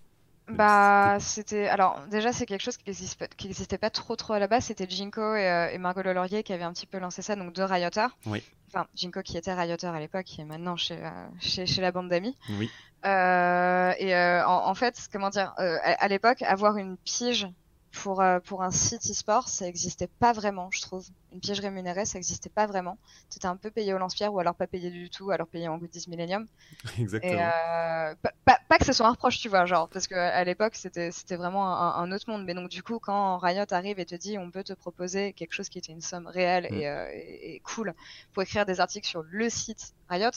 [0.49, 1.67] Bah, c'était.
[1.67, 4.65] Alors, déjà, c'est quelque chose qui n'existait pas trop trop à la base.
[4.65, 7.53] C'était Jinko et, euh, et Margot Laurier qui avaient un petit peu lancé ça, donc
[7.53, 8.15] deux Rioters.
[8.25, 8.43] Oui.
[8.69, 11.91] Enfin, Jinko qui était Rioter à l'époque, qui est maintenant chez, euh, chez, chez, la
[11.91, 12.35] bande d'amis.
[12.57, 12.69] Oui.
[13.05, 17.47] Euh, et euh, en, en, fait, comment dire, euh, à, à l'époque, avoir une pige
[17.91, 21.05] pour, euh, pour un site e-sport, ça n'existait pas vraiment, je trouve.
[21.33, 22.97] Une piège rémunérée, ça n'existait pas vraiment.
[23.29, 25.67] Tu étais un peu payé au lance-pierre ou alors pas payé du tout, alors payé
[25.67, 26.47] en goodies Millennium.
[26.99, 27.33] Exactement.
[27.33, 30.75] Et, euh, pas, pas, que ce soit un reproche, tu vois, genre, parce qu'à l'époque,
[30.75, 32.45] c'était vraiment un, un, autre monde.
[32.45, 35.53] Mais donc, du coup, quand Riot arrive et te dit on peut te proposer quelque
[35.53, 36.75] chose qui était une somme réelle mm.
[36.75, 37.93] et, euh, et, et, cool
[38.33, 40.29] pour écrire des articles sur le site Riot,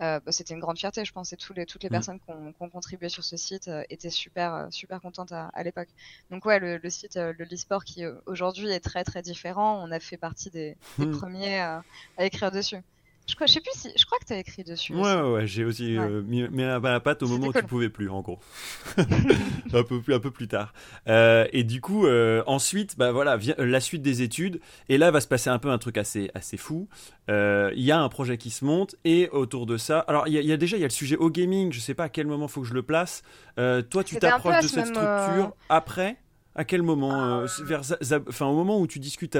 [0.00, 1.92] euh, bah, c'était une grande fierté, je pense, et les, toutes les mm.
[1.92, 5.88] personnes qui ont, contribué sur ce site étaient super, super contentes à, à l'époque.
[6.30, 9.98] Donc ouais, le, le site, le e-sport qui aujourd'hui est très très différent, on a
[9.98, 11.18] fait partie des, des mm.
[11.18, 11.82] premiers à
[12.18, 12.82] écrire dessus.
[13.28, 13.90] Je, crois, je sais plus si.
[13.96, 14.94] Je crois que tu as écrit dessus.
[14.94, 17.88] Ouais, ouais, ouais j'ai aussi euh, mis, la, la patte au moment où tu pouvais
[17.88, 18.38] plus, en gros.
[18.98, 20.72] un, peu plus, un peu plus tard.
[21.08, 24.60] Euh, et du coup, euh, ensuite, bah voilà, la suite des études.
[24.88, 26.88] Et là, va se passer un peu un truc assez, assez fou.
[27.28, 28.94] Il y a un projet qui se monte.
[29.04, 30.00] Et autour de ça.
[30.00, 31.72] Alors, il y, a déjà il y a le sujet au gaming.
[31.72, 33.24] Je sais pas à quel moment faut que je le place.
[33.56, 36.16] toi, tu t'approches de cette structure après
[36.54, 37.80] À quel moment vers,
[38.28, 39.36] enfin, Au moment où tu discutes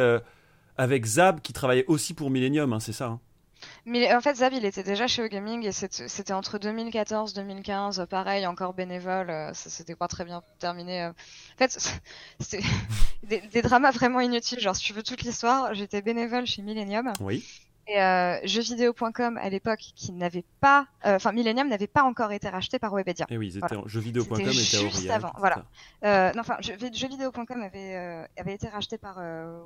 [0.78, 3.20] avec Zab, qui travaillait aussi pour Millennium, hein, c'est ça hein
[3.84, 8.46] mais en fait, Zab, il était déjà chez Gaming et c'était entre 2014 2015, pareil,
[8.46, 9.30] encore bénévole.
[9.30, 11.04] Euh, ça s'était pas très bien terminé.
[11.04, 11.10] Euh.
[11.10, 11.78] En fait,
[12.40, 12.60] c'est
[13.22, 14.60] des, des, dramas vraiment inutiles.
[14.60, 17.12] Genre, si tu veux toute l'histoire, j'étais bénévole chez Millennium.
[17.20, 17.44] Oui.
[17.88, 22.48] Et euh, jeuxvideo.com à l'époque, qui n'avait pas, euh, enfin Millennium n'avait pas encore été
[22.48, 23.26] racheté par Webedia.
[23.28, 25.32] Et eh oui, c'était jeuxvideo.com était juste avant.
[25.38, 25.64] Voilà.
[26.04, 29.18] Euh, non, enfin jeuxvideo.com avait euh, avait été racheté par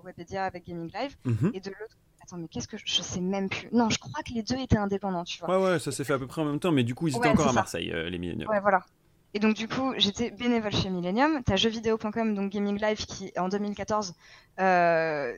[0.04, 1.52] Webedia avec Gaming Live mhm.
[1.54, 2.84] et de l'autre Attends, mais qu'est-ce que je...
[2.84, 3.70] je, sais même plus.
[3.72, 5.58] Non, je crois que les deux étaient indépendants, tu vois.
[5.58, 7.16] Ouais, ouais, ça s'est fait à peu près en même temps, mais du coup, ils
[7.16, 8.46] étaient encore à Marseille, les Millennium.
[8.50, 8.84] Ouais, voilà.
[9.32, 11.42] Et donc du coup, j'étais bénévole chez Millennium.
[11.44, 14.14] T'as jeuxvideo.com, donc Gaming Live, qui en 2014,
[14.58, 15.32] euh,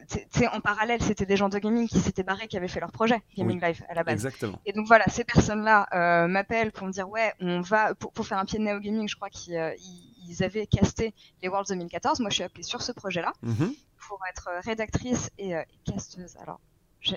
[0.52, 3.20] en parallèle, c'était des gens de gaming qui s'étaient barrés, qui avaient fait leur projet
[3.37, 4.14] Gaming Live à la base.
[4.14, 4.59] Exactement.
[4.64, 8.26] Et donc voilà, ces personnes-là euh, m'appellent pour me dire ouais, on va pour, pour
[8.26, 9.09] faire un pied de nez au gaming.
[9.09, 9.74] Je crois qu'ils euh,
[10.26, 12.20] ils avaient casté les Worlds 2014.
[12.20, 13.76] Moi, je suis appelée sur ce projet-là mm-hmm.
[14.09, 16.37] pour être rédactrice et, euh, et casteuse.
[16.40, 16.61] Alors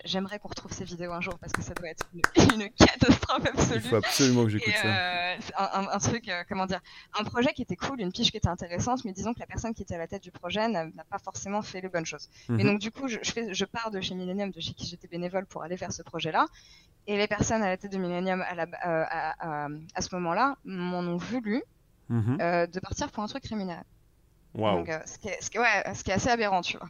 [0.03, 2.21] J'aimerais qu'on retrouve ces vidéos un jour parce que ça doit être une,
[2.61, 3.81] une catastrophe absolue.
[3.83, 4.87] Il faut absolument que j'écoute ça.
[4.87, 6.81] Euh, un, un, truc, euh, comment dire,
[7.19, 9.75] un projet qui était cool, une piche qui était intéressante, mais disons que la personne
[9.75, 12.29] qui était à la tête du projet n'a pas forcément fait les bonnes choses.
[12.49, 12.63] Et mhm.
[12.63, 15.07] donc du coup, je, je, fais, je pars de chez Millennium, de chez qui j'étais
[15.07, 16.47] bénévole pour aller vers ce projet-là.
[17.07, 20.15] Et les personnes à la tête de Millennium à, la, euh, à, à, à ce
[20.15, 21.61] moment-là m'en ont voulu
[22.09, 22.37] mhm.
[22.41, 23.83] euh, de partir pour un truc rémunéré.
[24.55, 26.77] Donc, euh, ce, qui est, ce, qui est, ouais, ce qui est assez aberrant, tu
[26.77, 26.87] vois.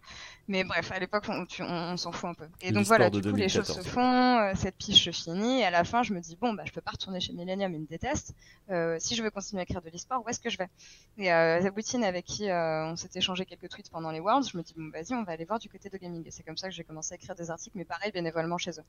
[0.48, 2.48] Mais bref, à l'époque, on, on, on s'en fout un peu.
[2.62, 5.72] Et donc voilà, du coup, les choses se font, euh, cette piche finit, et à
[5.72, 7.88] la fin, je me dis, bon, bah, je peux pas retourner chez Millennium, ils me
[7.88, 8.36] détestent.
[8.70, 10.70] Euh, si je veux continuer à écrire de l'e-sport, où est-ce que je vais?
[11.18, 14.58] Et euh, Zaboutine, avec qui euh, on s'est échangé quelques tweets pendant les Worlds, je
[14.58, 16.24] me dis, bon, vas-y, on va aller voir du côté de gaming.
[16.28, 18.72] Et c'est comme ça que j'ai commencé à écrire des articles, mais pareil, bénévolement chez
[18.72, 18.86] eux.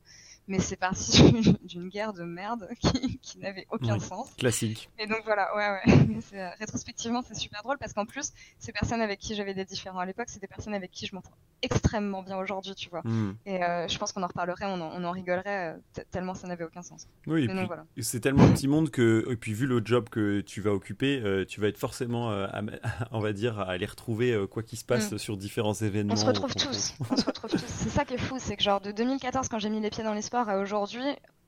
[0.49, 4.31] Mais c'est parti d'une guerre de merde qui, qui n'avait aucun sens.
[4.37, 4.91] Classique.
[4.99, 5.97] Et donc voilà, ouais, ouais.
[6.33, 10.01] Euh, rétrospectivement, c'est super drôle parce qu'en plus, ces personnes avec qui j'avais des différends
[10.01, 11.31] à l'époque, c'est des personnes avec qui je m'entends
[11.63, 13.03] extrêmement bien aujourd'hui, tu vois.
[13.05, 13.35] Hmm.
[13.47, 16.47] Et euh, je pense qu'on en reparlerait, on en, on en rigolerait euh, tellement ça
[16.49, 17.09] n'avait aucun sens.
[17.27, 17.85] Oui, voilà.
[18.01, 21.45] c'est tellement petit monde que, et puis vu le job que tu vas occuper, euh,
[21.45, 22.31] tu vas être forcément,
[23.13, 25.19] on va dire, à aller retrouver quoi qu'il se passe hmm.
[25.19, 26.15] sur différents événements.
[26.15, 27.65] On se retrouve tous, on se retrouve tous.
[27.67, 30.05] C'est ça qui est fou, c'est que genre de 2014 quand j'ai mis les pieds
[30.05, 31.05] dans les sports à aujourd'hui,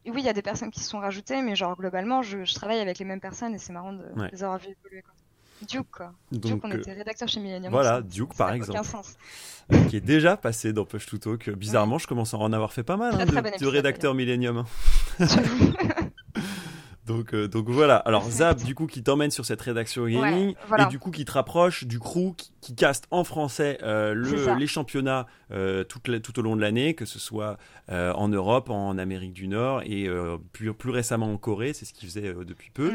[0.07, 2.55] oui, il y a des personnes qui se sont rajoutées, mais genre globalement, je, je
[2.55, 5.03] travaille avec les mêmes personnes et c'est marrant de, les avoir vues évoluer.
[5.03, 5.13] Quoi.
[5.67, 6.13] Duke, quoi.
[6.33, 7.73] Duke, on était rédacteur chez Millennium.
[7.73, 8.79] Voilà, Duke, par exemple.
[9.73, 11.51] Euh, qui est déjà passé dans Push to Talk.
[11.51, 14.65] Bizarrement, je commence à en avoir fait pas mal hein, de, de rédacteur Millennium.
[17.09, 17.97] Donc, euh, donc voilà.
[17.97, 21.33] Alors Zab, du coup, qui t'emmène sur cette rédaction gaming et du coup qui te
[21.33, 26.39] rapproche du crew qui, qui caste en français euh, le, les championnats euh, tout, tout,
[26.39, 27.59] au long de l'année, que ce soit
[27.91, 31.73] euh, en Europe, en Amérique du Nord et euh, plus, plus récemment en Corée.
[31.73, 32.93] C'est ce qu'il faisait depuis peu.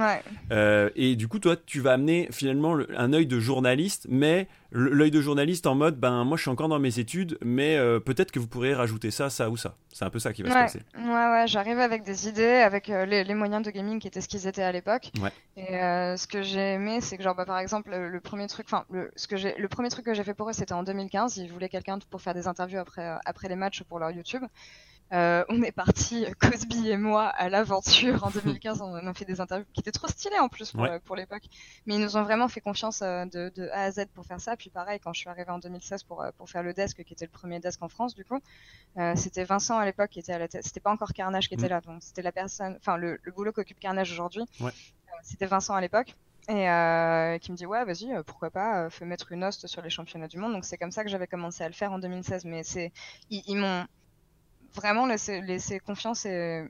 [0.95, 5.21] et du coup, toi, tu vas amener finalement un œil de journaliste, mais l'œil de
[5.21, 8.47] journaliste en mode, ben moi, je suis encore dans mes études, mais peut-être que vous
[8.47, 9.75] pourrez rajouter ça, ça ou ça.
[9.91, 10.81] C'est un peu ça qui va se passer.
[10.97, 11.45] Ouais, ouais.
[11.47, 14.63] J'arrive avec des idées, avec les, les moyens de gaming qui étaient ce qu'ils étaient
[14.63, 15.11] à l'époque.
[15.55, 18.65] Et euh, ce que j'ai aimé, c'est que genre bah, par exemple le, premier truc,
[18.67, 20.83] enfin le, ce que j'ai, le premier truc que j'ai fait pour eux, c'était en
[20.83, 21.37] 2015.
[21.37, 24.43] Ils voulaient quelqu'un pour faire des interviews après euh, après les matchs pour leur YouTube.
[25.11, 28.81] Euh, on est parti, Cosby et moi, à l'aventure en 2015.
[28.81, 31.43] on a fait des interviews qui étaient trop stylées en plus pour, pour l'époque.
[31.85, 34.57] Mais ils nous ont vraiment fait confiance de, de, A à Z pour faire ça.
[34.57, 37.25] Puis pareil, quand je suis arrivée en 2016 pour, pour faire le desk, qui était
[37.25, 38.39] le premier desk en France, du coup,
[38.97, 40.63] euh, c'était Vincent à l'époque qui était à la tête.
[40.63, 41.69] C'était pas encore Carnage qui était mm.
[41.69, 41.81] là.
[41.81, 44.45] Donc c'était la personne, enfin le, le boulot qu'occupe Carnage aujourd'hui.
[44.61, 44.71] Ouais
[45.21, 46.15] c'était Vincent à l'époque
[46.49, 49.67] et euh, qui me dit ouais vas-y euh, pourquoi pas euh, fais mettre une host
[49.67, 50.53] sur les championnats du monde.
[50.53, 52.91] Donc c'est comme ça que j'avais commencé à le faire en 2016 mais c'est
[53.29, 53.85] ils, m'ont
[54.73, 56.65] vraiment laissé, laissé confiance et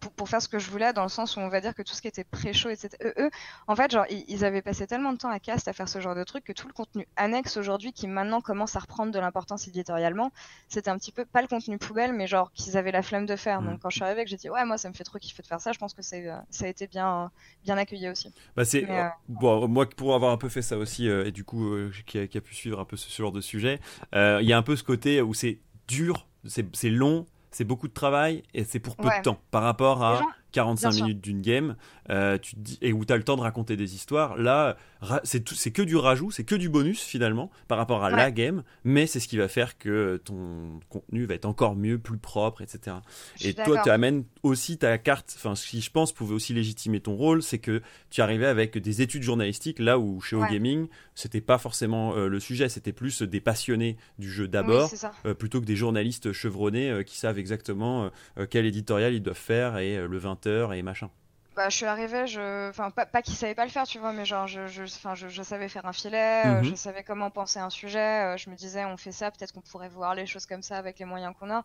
[0.00, 1.94] pour, faire ce que je voulais, dans le sens où on va dire que tout
[1.94, 2.90] ce qui était pré-show, etc.
[3.18, 3.30] Eux,
[3.66, 6.14] en fait, genre, ils, avaient passé tellement de temps à cast à faire ce genre
[6.14, 9.68] de truc que tout le contenu annexe aujourd'hui, qui maintenant commence à reprendre de l'importance
[9.68, 10.32] éditorialement,
[10.68, 13.36] c'était un petit peu pas le contenu poubelle, mais genre qu'ils avaient la flemme de
[13.36, 13.62] faire.
[13.62, 13.78] Donc mm.
[13.78, 15.46] quand je suis arrivée, que j'ai dit ouais, moi ça me fait trop kiffer de
[15.46, 17.30] faire ça, je pense que ça a été bien,
[17.64, 18.32] bien accueilli aussi.
[18.56, 21.44] Bah c'est euh, bon, moi pour avoir un peu fait ça aussi euh, et du
[21.44, 23.80] coup euh, qui, a, pu suivre un peu ce, genre de sujet,
[24.12, 27.26] il y a un peu ce côté où c'est dur, c'est long,
[27.56, 30.20] c'est beaucoup de travail et c'est pour peu de temps par rapport à
[30.56, 31.76] 45 minutes d'une game,
[32.08, 34.38] euh, tu dis, et où tu as le temps de raconter des histoires.
[34.38, 34.78] Là,
[35.22, 39.06] c'est que du rajout, c'est que du bonus finalement par rapport à la game, mais
[39.06, 42.96] c'est ce qui va faire que ton contenu va être encore mieux, plus propre, etc.
[43.42, 47.00] et toi, tu amènes aussi ta carte, enfin, ce qui je pense pouvait aussi légitimer
[47.00, 50.88] ton rôle, c'est que tu arrivais avec des études journalistiques là où chez O Gaming,
[51.14, 54.90] c'était pas forcément euh, le sujet, c'était plus des passionnés du jeu d'abord,
[55.26, 58.10] euh, plutôt que des journalistes chevronnés qui savent exactement
[58.48, 61.10] quel éditorial ils doivent faire et le 20 et machin
[61.56, 62.68] bah, je suis arrivée, je...
[62.68, 65.14] enfin, pas, pas qu'ils savaient pas le faire, tu vois, mais genre, je, je, enfin,
[65.14, 66.64] je, je savais faire un filet, euh, mhm.
[66.64, 69.62] je savais comment penser un sujet, euh, je me disais, on fait ça, peut-être qu'on
[69.62, 71.64] pourrait voir les choses comme ça avec les moyens qu'on a.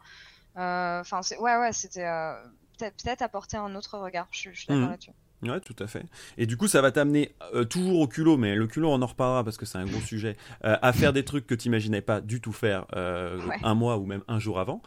[0.56, 2.08] Euh, enfin, ouais, ouais, c'était
[2.80, 4.92] peut-être peut apporter un autre regard, je, suis d'accord mhm.
[4.92, 5.12] là-dessus.
[5.44, 6.04] Ouais, tout à fait.
[6.38, 9.06] Et du coup, ça va t'amener euh, toujours au culot, mais le culot, on en
[9.08, 12.02] reparlera parce que c'est un gros sujet, euh, à faire des trucs que tu n'imaginais
[12.02, 14.82] pas du tout faire euh, un mois ou même un jour avant,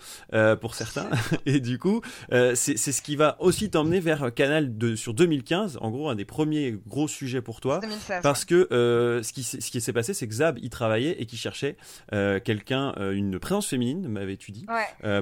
[0.61, 1.09] pour certains.
[1.47, 5.91] Et du coup, c'est ce qui va aussi t'emmener vers Canal de, sur 2015, en
[5.91, 7.81] gros, un des premiers gros sujets pour toi.
[7.81, 11.27] 2016, parce que ce qui, ce qui s'est passé, c'est que Zab y travaillait et
[11.27, 11.77] qui cherchait
[12.13, 14.67] quelqu'un, une présence féminine, m'avais-tu dit,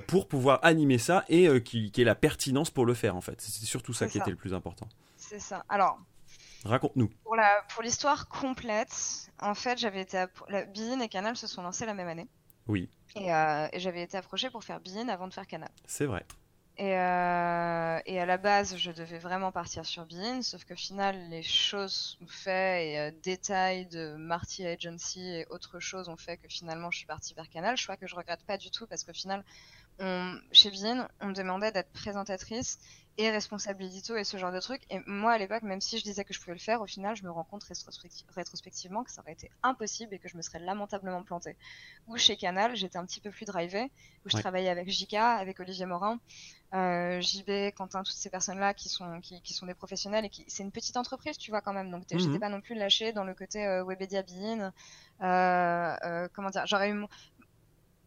[0.06, 3.36] pour pouvoir animer ça et qui, qui ait la pertinence pour le faire, en fait.
[3.38, 4.88] C'est surtout ça qui était le plus important.
[5.32, 5.64] C'est ça.
[5.70, 5.98] Alors.
[6.64, 7.08] Raconte-nous.
[7.24, 11.62] Pour la pour l'histoire complète, en fait, j'avais été la Bein et Canal se sont
[11.62, 12.28] lancés la même année.
[12.68, 12.90] Oui.
[13.16, 15.70] Euh, et, j'avais été approché pour faire Bein avant de faire Canal.
[15.86, 16.26] C'est vrai.
[16.76, 21.16] Et, euh, et, à la base, je devais vraiment partir sur Bein, sauf qu'au final,
[21.30, 26.36] les choses ont fait et euh, détails de Marty Agency et autres choses ont fait
[26.36, 27.76] que finalement, je suis partie vers Canal.
[27.78, 29.44] Je crois que je regrette pas du tout parce qu'au final,
[29.98, 32.78] on, chez Bein, on me demandait d'être présentatrice
[33.18, 34.82] et responsabilité et ce genre de trucs.
[34.90, 37.14] Et moi, à l'époque, même si je disais que je pouvais le faire, au final,
[37.14, 40.58] je me rends compte rétrospectivement que ça aurait été impossible et que je me serais
[40.58, 41.56] lamentablement plantée.
[42.08, 43.90] Ou chez Canal, j'étais un petit peu plus drivée,
[44.24, 46.18] où je travaillais avec Jika, avec Olivier Morin.
[46.72, 50.62] JB, Quentin, toutes ces personnes-là qui sont qui, qui, sont des professionnels et qui c'est
[50.62, 51.90] une petite entreprise, tu vois quand même.
[51.90, 52.40] Donc j'étais mhm.
[52.40, 54.72] pas non plus lâchée dans le côté Webedia Bean.
[56.32, 57.04] comment dire, j'aurais eu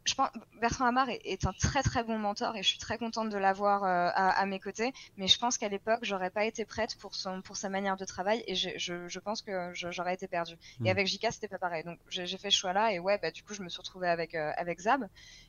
[0.05, 0.29] je pense
[0.61, 3.83] Bertrand Hamar est, un très très bon mentor et je suis très contente de l'avoir
[3.83, 4.93] euh, à, mes côtés.
[5.17, 8.05] Mais je pense qu'à l'époque, j'aurais pas été prête pour son pour sa manière de
[8.05, 10.53] travail et je, je, je pense que j'aurais été perdue.
[10.53, 10.87] Et hmm.
[10.87, 11.83] avec Jika, c'était pas pareil.
[11.83, 14.35] Donc j'ai fait ce choix-là et ouais, bah du coup, je me suis retrouvée avec
[14.35, 15.07] euh, avec Zab.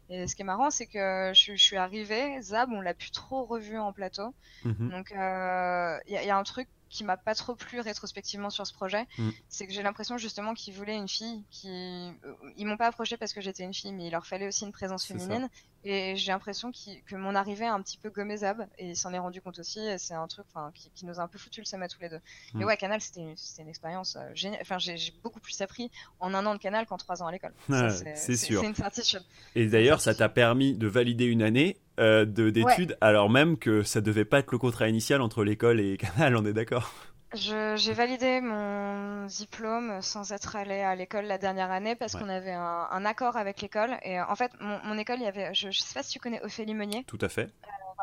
[0.08, 3.10] Et ce qui est marrant, c'est que je, je, suis arrivée, Zab, on l'a plus
[3.10, 4.34] trop revu en plateau.
[4.64, 4.90] Mhm.
[4.90, 8.66] Donc il euh, y, y, a un truc qui m'a pas trop plu rétrospectivement sur
[8.66, 9.30] ce projet, mm.
[9.48, 12.12] c'est que j'ai l'impression justement qu'ils voulaient une fille qui euh,
[12.56, 14.72] ils m'ont pas approché parce que j'étais une fille, mais il leur fallait aussi une
[14.72, 15.48] présence féminine
[15.88, 19.12] et j'ai l'impression que mon arrivée a un petit peu gommé Zab et il s'en
[19.12, 21.66] est rendu compte aussi c'est un truc qui, qui, nous a un peu foutu le
[21.66, 22.20] seum à tous les deux.
[22.54, 22.66] Mais mm.
[22.66, 24.60] ouais, Canal c'était une, une, expérience euh, géniale.
[24.62, 27.52] Enfin, j'ai beaucoup plus appris en un an de Canal qu'en trois ans à l'école.
[27.68, 28.60] c'est sûr.
[28.60, 29.22] C'est une certitude.
[29.54, 34.02] Et d'ailleurs, ça t'a permis de valider une année euh, d'études alors même que ça
[34.02, 36.92] devait pas être le contrat initial entre l'école et Canal, on est d'accord?
[37.34, 42.52] J'ai validé mon diplôme sans être allé à l'école la dernière année parce qu'on avait
[42.52, 43.98] un, accord avec l'école.
[44.02, 46.20] Et euh, en fait, mon, école, il y avait, je, ne sais pas si tu
[46.20, 47.04] connais Ophélie Meunier.
[47.04, 47.50] Tout à fait.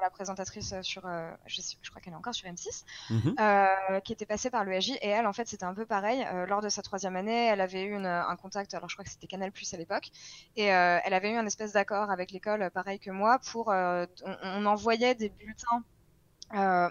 [0.02, 3.36] la présentatrice sur, euh, je, je, crois qu'elle est encore sur M6, mhm.
[3.40, 4.92] euh, qui était passée par l'EJ.
[5.02, 6.26] Et elle, en fait, c'était un peu pareil.
[6.48, 9.28] lors de sa troisième année, elle avait eu un contact, alors je crois que c'était
[9.28, 10.10] Canal Plus à l'époque,
[10.58, 14.66] et elle avait eu un espèce d'accord avec l'école, pareil que moi, pour, on, on,
[14.66, 15.84] envoyait des bulletins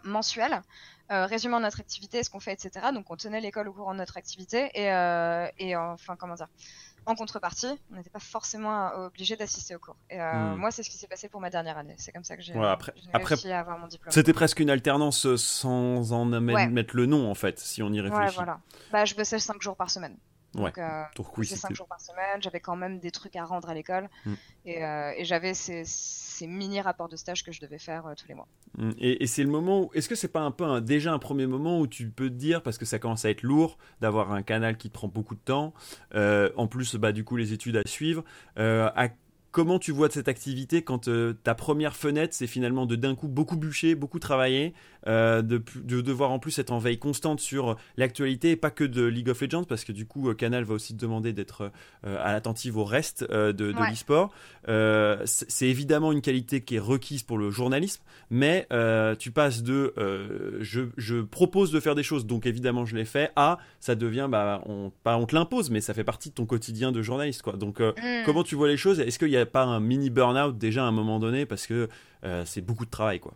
[0.04, 0.62] mensuels
[1.12, 2.86] euh, résumant notre activité, ce qu'on fait, etc.
[2.94, 6.48] Donc on tenait l'école au courant de notre activité et, euh, et enfin comment dire,
[7.04, 9.96] en contrepartie, on n'était pas forcément obligé d'assister au cours.
[10.08, 10.56] Et euh, hmm.
[10.56, 11.94] moi, c'est ce qui s'est passé pour ma dernière année.
[11.98, 14.10] C'est comme ça que j'ai après, réussi à avoir mon diplôme.
[14.10, 18.24] C'était presque une alternance sans en mettre le nom en fait, si on y réfléchit.
[18.24, 18.60] Ouais, voilà.
[18.90, 20.16] Bah, je bossais 5 jours par semaine.
[20.54, 23.68] Donc, euh, Donc oui, 5 jours par semaine, j'avais quand même des trucs à rendre
[23.68, 24.08] à l'école
[24.64, 28.14] et, euh, et j'avais ces, ces, mini rapports de stage que je devais faire euh,
[28.14, 28.48] tous les mois.
[28.76, 28.90] Hmm.
[28.98, 31.46] Et, et c'est le moment, est-ce que c'est pas un peu un, déjà un premier
[31.46, 34.42] moment où tu peux te dire, parce que ça commence à être lourd d'avoir un
[34.42, 35.72] canal qui te prend beaucoup de temps,
[36.14, 38.24] euh, en plus bah, du coup les études à suivre,
[38.56, 39.08] à
[39.52, 43.14] Comment tu vois de cette activité quand euh, ta première fenêtre, c'est finalement de d'un
[43.14, 44.72] coup beaucoup bûcher, beaucoup travailler,
[45.06, 45.60] euh, de,
[46.00, 49.40] devoir en plus être en veille constante sur l'actualité et pas que de League of
[49.40, 51.70] Legends, parce que du coup, euh, Canal va aussi te demander d'être
[52.04, 54.30] à l'attentive au reste de, de l'e-sport.
[55.24, 58.66] c'est évidemment une qualité qui est requise pour le journalisme, mais
[59.18, 59.94] tu passes de
[60.60, 64.62] je, propose de faire des choses, donc évidemment je l'ai fait, à ça devient, bah,
[64.66, 67.42] on, pas on te l'impose, mais ça fait partie de ton quotidien de journaliste.
[67.42, 67.54] Quoi.
[67.54, 68.24] Donc, mm.
[68.24, 69.00] comment tu vois les choses?
[69.00, 71.88] Est-ce qu'il y a pas un mini burn-out déjà à un moment donné parce que
[72.24, 73.34] euh, c'est beaucoup de travail quoi?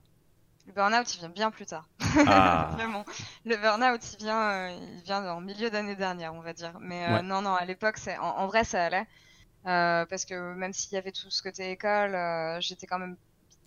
[0.66, 1.88] Le burn-out il vient bien plus tard.
[2.26, 2.70] Ah.
[2.72, 3.04] Vraiment.
[3.44, 6.78] Le burn-out il vient, euh, il vient en milieu d'année dernière on va dire.
[6.80, 9.06] Mais euh, non non à l'époque c'est en, vrai ça allait.
[9.64, 12.16] parce que même s'il y avait tout ce côté école,
[12.60, 13.16] j'étais quand même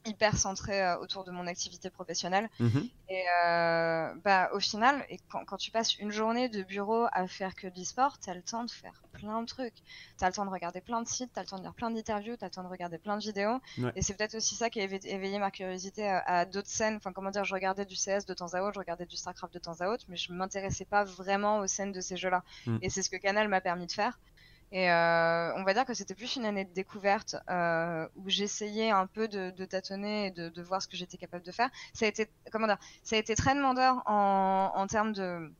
[0.06, 2.50] hyper centré euh, autour de mon activité professionnelle.
[2.60, 2.88] Mhm.
[3.10, 7.28] Et euh, bah, au final, et quand, quand, tu passes une journée de bureau à
[7.28, 9.76] faire que du sport, tu as le temps de faire plein de trucs.
[10.18, 11.74] Tu as le temps de regarder plein de sites, tu as le temps de lire
[11.74, 13.60] plein d'interviews, tu as le temps de regarder plein de vidéos.
[13.96, 16.96] Et c'est peut-être aussi ça qui a éveillé ma curiosité à, d'autres scènes.
[16.96, 19.54] Enfin, comment dire, je regardais du CS de temps à autre, je regardais du StarCraft
[19.54, 22.44] de temps à autre, mais je m'intéressais pas vraiment aux scènes de ces jeux-là.
[22.66, 22.78] Mm.
[22.82, 24.20] Et c'est ce que Canal m'a permis de faire.
[24.72, 28.92] Et euh, on va dire que c'était plus une année de découverte euh, où j'essayais
[28.92, 31.70] un peu de, tâtonner et de, de, voir ce que j'étais capable de faire.
[31.94, 35.52] Ça a été, comment dire, ça a été très demandeur en, en termes de,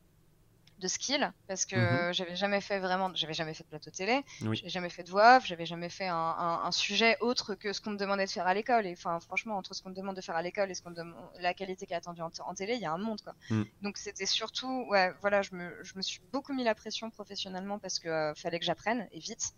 [0.80, 2.12] de skill parce que mhm.
[2.12, 5.36] j'avais jamais fait vraiment, j'avais jamais fait de plateau télé, j'avais jamais fait de voix
[5.36, 8.46] off, j'avais jamais fait un, un, sujet autre que ce qu'on me demandait de faire
[8.46, 8.86] à l'école.
[8.86, 10.94] Et enfin, franchement, entre ce qu'on me demande de faire à l'école et ce qu'on
[11.38, 13.34] la qualité qui est attendue en, télé, il y a un monde quoi.
[13.50, 13.62] Mm.
[13.82, 17.78] Donc c'était surtout, ouais, voilà, je me, je me suis beaucoup mis la pression professionnellement
[17.78, 19.54] parce que euh, fallait que j'apprenne et vite.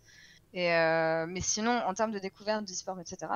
[0.54, 3.32] Et euh, mais sinon, en termes de découverte d'e-sport, etc.,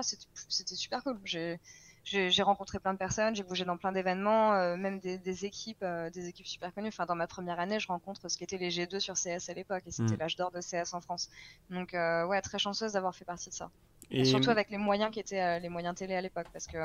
[0.48, 1.18] c'était super cool.
[1.24, 1.58] J'ai
[2.06, 5.82] j'ai rencontré plein de personnes, j'ai bougé dans plein d'événements, euh, même des, des équipes,
[5.82, 6.88] euh, des équipes super connues.
[6.88, 9.82] Enfin, dans ma première année, je rencontre ce qu'étaient les G2 sur CS à l'époque,
[9.86, 10.18] et c'était mm.
[10.18, 11.28] l'âge d'or de CS en France.
[11.68, 13.70] Donc, euh, ouais, très chanceuse d'avoir fait partie de ça.
[14.12, 14.24] Et...
[14.24, 16.78] surtout avec les moyens qui étaient les moyens télé à l'époque, parce que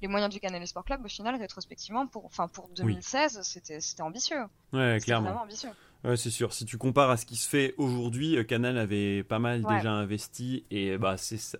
[0.00, 4.02] les moyens du Canal Sport Club, au final, rétrospectivement, pour, enfin, pour 2016, c'était c'était
[4.02, 4.44] ambitieux.
[4.72, 5.28] Ouais, clairement.
[5.28, 5.68] Vraiment ambitieux.
[6.02, 6.54] Ouais, c'est sûr.
[6.54, 10.64] Si tu compares à ce qui se fait aujourd'hui, Canal avait pas mal déjà investi
[10.70, 11.16] et bah,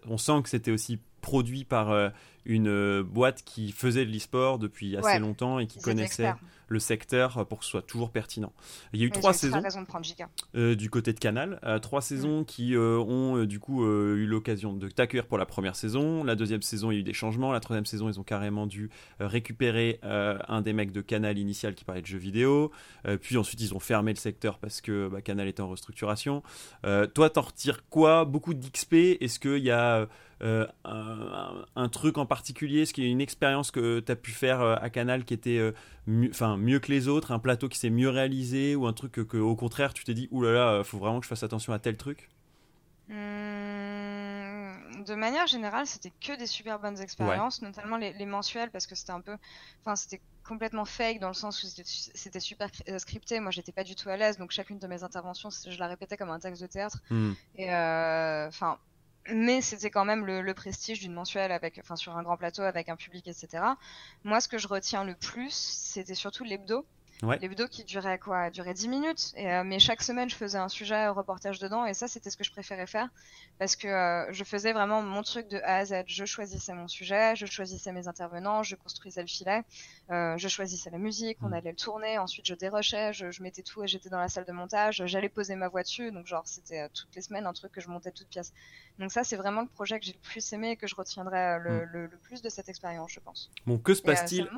[0.09, 1.93] on sent que c'était aussi produit par
[2.45, 6.33] une euh, boîte qui faisait de l'e-sport depuis assez longtemps et qui connaissait
[6.69, 8.53] le secteur pour que ce soit toujours pertinent.
[8.95, 9.63] Il y a eu trois saisons
[10.55, 12.03] euh, du côté de Canal, euh, trois mm.
[12.03, 16.25] saisons qui ont du coup eu l'occasion de t'accueillir pour la première saison.
[16.25, 17.53] La deuxième saison, il y a eu des changements.
[17.53, 21.85] La troisième saison, ils ont carrément dû récupérer un des mecs de Canal initial qui
[21.85, 22.73] parlait de jeux vidéo.
[23.21, 26.43] puis ensuite, ils ont fermé le secteur parce que bah, Canal était en restructuration.
[26.83, 28.25] toi, t'en retires quoi?
[28.25, 30.09] Beaucoup d'XP Est-ce qu'il y a
[30.85, 34.31] un, un, truc en particulier Est-ce qu'il y a une expérience que tu as pu
[34.31, 35.73] faire euh, à Canal qui était euh,
[36.07, 39.13] mieux, enfin, mieux que les autres Un plateau qui s'est mieux réalisé Ou un truc
[39.13, 41.75] que, au contraire, tu t'es dit, oulala, là là, faut vraiment que je fasse attention
[41.75, 42.31] à tel truc?
[43.09, 48.87] Mmh, De manière générale, c'était que des super bonnes expériences, notamment les, les, mensuels, parce
[48.87, 49.37] que c'était un peu.
[49.83, 53.41] Enfin, c'était complètement fake dans le sens où c'était super scripté.
[53.41, 56.17] Moi, j'étais pas du tout à l'aise, donc chacune de mes interventions, je la répétais
[56.17, 56.99] comme un texte de théâtre.
[57.11, 57.33] Mmh.
[57.57, 58.79] Et enfin
[59.31, 62.89] mais c'était quand même le, prestige d'une mensuelle avec, enfin, sur un grand plateau avec
[62.89, 63.65] un public, etc.
[64.25, 66.85] Moi, ce que je retiens le plus, c'était surtout l'hebdo.
[67.23, 67.39] Ouais.
[67.39, 69.33] L'hebdo qui durait quoi Durait 10 minutes.
[69.37, 71.87] Et, euh, mais chaque semaine, je faisais un sujet, un reportage dedans.
[71.87, 73.09] Et ça, c'était ce que je préférais faire.
[73.61, 76.03] Parce que euh, je faisais vraiment mon truc de A à Z.
[76.07, 79.63] Je choisissais mon sujet, je choisissais mes intervenants, je construisais le filet,
[80.11, 81.53] euh, je choisissais la musique, on mm.
[81.53, 82.19] allait le tourner.
[82.19, 85.05] Ensuite, je dérochais, je, je mettais tout et j'étais dans la salle de montage.
[85.07, 86.11] J'allais poser ma dessus.
[86.11, 88.53] Donc, genre, c'était toutes les semaines un truc que je montais toute pièce.
[88.99, 91.59] Donc, ça, c'est vraiment le projet que j'ai le plus aimé et que je retiendrai
[91.59, 91.89] le, mm.
[91.93, 93.51] le, plus de cette expérience, je pense.
[93.67, 94.49] Bon, que se passe-t-il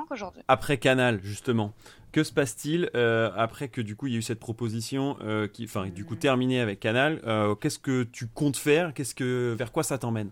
[0.49, 1.73] après Canal, justement?
[2.15, 5.49] Que se passe-t-il euh, après que du coup il y a eu cette proposition euh,
[5.49, 8.95] qui, enfin du coup terminée avec Canal euh, Qu'est-ce que tu comptes faire?
[8.95, 10.31] Qu'est-ce que vers quoi ça t'emmène?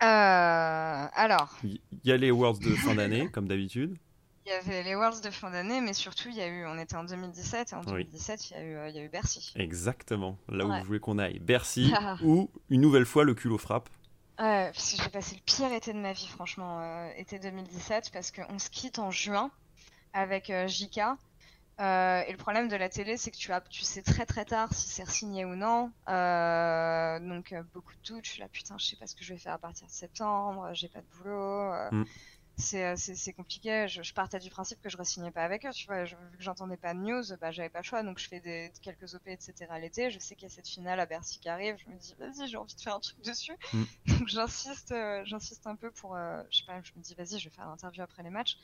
[0.00, 1.58] Alors.
[1.62, 3.98] Il y a les Worlds de fin d'année comme d'habitude.
[4.48, 6.78] Il y avait les Worlds de fin d'année, mais surtout il y a eu, on
[6.78, 9.52] était en 2017 et en 2017 il, y a eu, il y a eu Bercy.
[9.56, 11.92] Exactement, là où vous voulez qu'on aille, Bercy
[12.22, 13.90] ou une nouvelle fois le culot frappe.
[14.38, 18.30] Ouais, parce que j'ai passé le pire été de ma vie, franchement, été 2017, parce
[18.30, 19.50] qu'on se quitte en juin
[20.12, 21.00] avec euh, JK.
[21.80, 24.44] Euh, et le problème de la télé, c'est que tu, as, tu sais très très
[24.44, 25.92] tard si c'est signé ou non.
[26.08, 28.24] Euh, donc beaucoup de doutes.
[28.24, 29.92] Je suis là, putain, je sais pas ce que je vais faire à partir de
[29.92, 30.70] septembre.
[30.72, 31.72] J'ai pas de boulot.
[31.92, 32.04] Mm.
[32.58, 33.86] C'est compliqué.
[33.88, 35.70] Je, partais du principe que je re-signais pas avec eux.
[35.70, 38.02] Tu vois, vu que j'entendais pas de news, bah, j'avais pas le choix.
[38.02, 39.54] Donc je fais des, quelques OP, etc.
[39.80, 40.10] l'été.
[40.10, 41.76] Je sais qu'il y a cette finale à Bercy qui arrive.
[41.78, 43.56] Je me dis, vas-y, j'ai envie de faire un truc dessus.
[43.72, 43.84] Mm.
[44.06, 44.94] Donc j'insiste,
[45.24, 46.16] j'insiste un peu pour.
[46.50, 48.58] je sais pas, je me dis, vas-y, je vais faire l'interview après les matchs.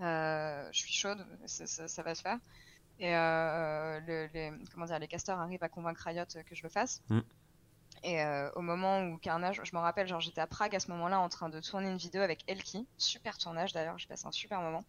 [0.00, 2.38] Euh, je suis chaude, ça, va se faire.
[3.00, 7.02] Et euh, les, comment dire, les casteurs arrivent à convaincre Riot que je le fasse.
[7.08, 7.20] Mm.
[8.02, 10.90] Et euh, au moment où Carnage, je me rappelle, genre j'étais à Prague à ce
[10.90, 14.32] moment-là en train de tourner une vidéo avec Elki, super tournage d'ailleurs, je passe un
[14.32, 14.84] super moment.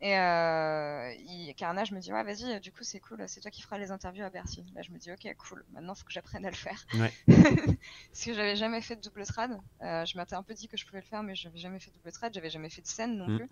[0.00, 1.12] Et euh,
[1.56, 4.24] Carnage me dit ouais vas-y, du coup c'est cool, c'est toi qui feras les interviews
[4.24, 4.64] à Bercy.
[4.74, 6.84] Là je me dis ok cool, maintenant faut que j'apprenne à le faire.
[6.94, 7.12] Ouais.
[7.26, 9.58] Parce que j'avais jamais fait de double trad.
[9.80, 11.96] je m'étais un peu dit que je pouvais le faire, mais j'avais jamais fait de
[11.96, 13.38] double trad, j'avais jamais fait de scène non mm.
[13.38, 13.50] plus.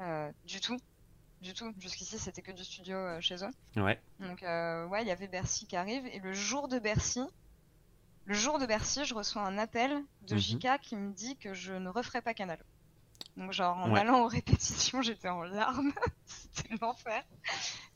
[0.00, 0.78] Euh, du tout.
[1.40, 1.72] Du tout.
[1.78, 3.80] Jusqu'ici, c'était que du studio euh, chez eux.
[3.80, 4.00] Ouais.
[4.20, 6.06] Donc, euh, ouais, il y avait Bercy qui arrive.
[6.06, 7.22] Et le jour de Bercy,
[8.28, 10.40] le jour de Bercy, je reçois un appel de mhm.
[10.40, 12.58] JK qui me dit que je ne referai pas Canal.
[13.38, 15.92] Donc, genre, en allant aux répétitions, j'étais en larmes.
[16.26, 17.24] C'était l'enfer.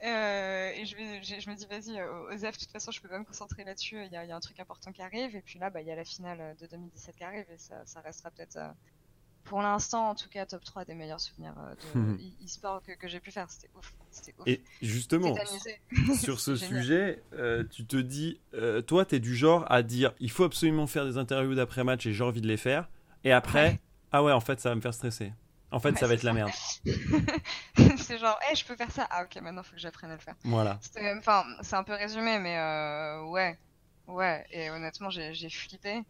[0.00, 2.00] et je, je, me dis, vas-y,
[2.32, 4.02] Osef, de toute façon, je peux pas me concentrer là-dessus.
[4.06, 5.36] Il y, a un truc important qui arrive.
[5.36, 7.46] Et puis là, bah, il y a la finale de 2017 qui arrive.
[7.50, 8.58] Et ça, ça restera peut-être
[9.44, 12.18] pour l'instant, en tout cas, top 3 des meilleurs souvenirs euh, de mhm.
[12.44, 13.48] e-sport que, j'ai pu faire.
[13.50, 13.92] C'était ouf.
[14.46, 15.34] Et justement,
[16.20, 20.12] sur ce sujet, euh, tu te dis, euh, toi, tu es du genre à dire
[20.20, 22.88] il faut absolument faire des interviews d'après-match et j'ai envie de les faire.
[23.24, 23.80] Et après,
[24.10, 25.32] ah ouais, en fait, ça va me faire stresser.
[25.70, 26.50] En fait, ça va être la merde.
[27.96, 29.06] c'est genre, hey, je peux faire ça.
[29.10, 30.34] Ah ok, maintenant, il faut que j'apprenne à le faire.
[30.44, 30.78] Voilà.
[31.16, 32.58] Enfin, c'est un peu résumé, mais
[33.30, 33.58] ouais.
[34.08, 36.02] Ouais, et honnêtement, j'ai flippé.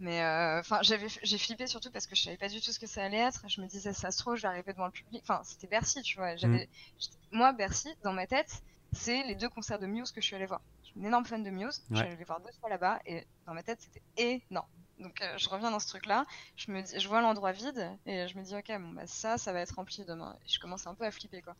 [0.00, 2.80] Mais euh, enfin, j'avais, j'ai flippé surtout parce que je savais pas du tout ce
[2.80, 3.44] que ça allait être.
[3.48, 5.22] Je me disais, ça se trouve, je vais arriver devant le public.
[5.22, 6.36] Enfin, c'était Bercy, tu vois.
[6.36, 7.36] J'avais, mm.
[7.36, 10.46] moi, Bercy, dans ma tête, c'est les deux concerts de Muse que je suis allée
[10.46, 10.60] voir.
[10.82, 11.82] Je suis une énorme fan de Muse.
[11.90, 14.02] Je suis allée les voir deux fois là-bas et dans ma tête, c'était
[14.50, 14.68] énorme.
[14.98, 16.24] Donc, euh, je reviens dans ce truc-là.
[16.56, 19.38] Je me dis, je vois l'endroit vide et je me dis, ok, bon, bah ça,
[19.38, 20.36] ça va être rempli demain.
[20.44, 21.56] Et je commence un peu à flipper, quoi.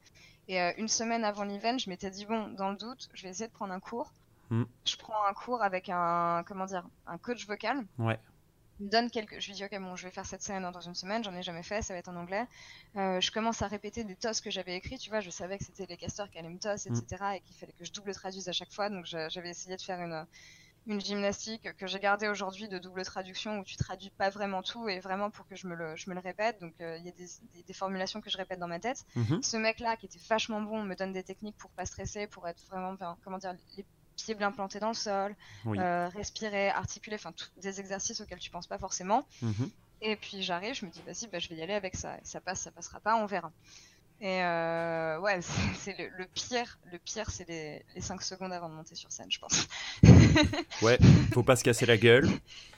[0.49, 3.31] Et euh, une semaine avant l'event, je m'étais dit, bon, dans le doute, je vais
[3.31, 4.13] essayer de prendre un cours.
[4.51, 4.65] Mm.
[4.87, 7.85] Je prends un cours avec un, comment dire, un coach vocal.
[7.99, 8.19] Ouais
[8.81, 9.41] me donne quelques.
[9.41, 11.43] Je lui dis, ok, bon, je vais faire cette scène dans une semaine, j'en ai
[11.43, 12.47] jamais fait, ça va être en anglais.
[12.97, 15.65] Euh, je commence à répéter des tosses que j'avais écrits, tu vois, je savais que
[15.65, 17.33] c'était les casteurs qui allaient me toss, etc., mm.
[17.35, 20.01] et qu'il fallait que je double traduise à chaque fois, donc j'avais essayé de faire
[20.01, 20.27] une,
[20.87, 24.89] une gymnastique que j'ai gardée aujourd'hui de double traduction où tu traduis pas vraiment tout
[24.89, 26.61] et vraiment pour que je me le, je me le répète.
[26.61, 29.05] Donc euh, il y a des, des, formulations que je répète dans ma tête.
[29.17, 29.43] Mm-hmm.
[29.43, 32.63] Ce mec-là qui était vachement bon me donne des techniques pour pas stresser, pour être
[32.67, 33.87] vraiment, comment dire, les
[34.17, 35.37] pieds bien plantés dans le sol,
[35.67, 39.27] euh, respirer, articuler, enfin des exercices auxquels tu penses pas forcément.
[39.43, 39.71] Mhm.
[40.01, 42.19] Et puis j'arrive, je me dis vas-y, bah, je vais y aller avec ça.
[42.25, 43.53] ça passe, ça passera pas, on verra.
[44.27, 45.41] Et euh, ouais,
[45.75, 46.79] c'est le, le, pire.
[46.91, 49.69] Le pire, c'est les, les 5 secondes avant de monter sur scène, je pense.
[50.83, 50.99] ouais,
[51.35, 52.27] faut pas se casser la gueule.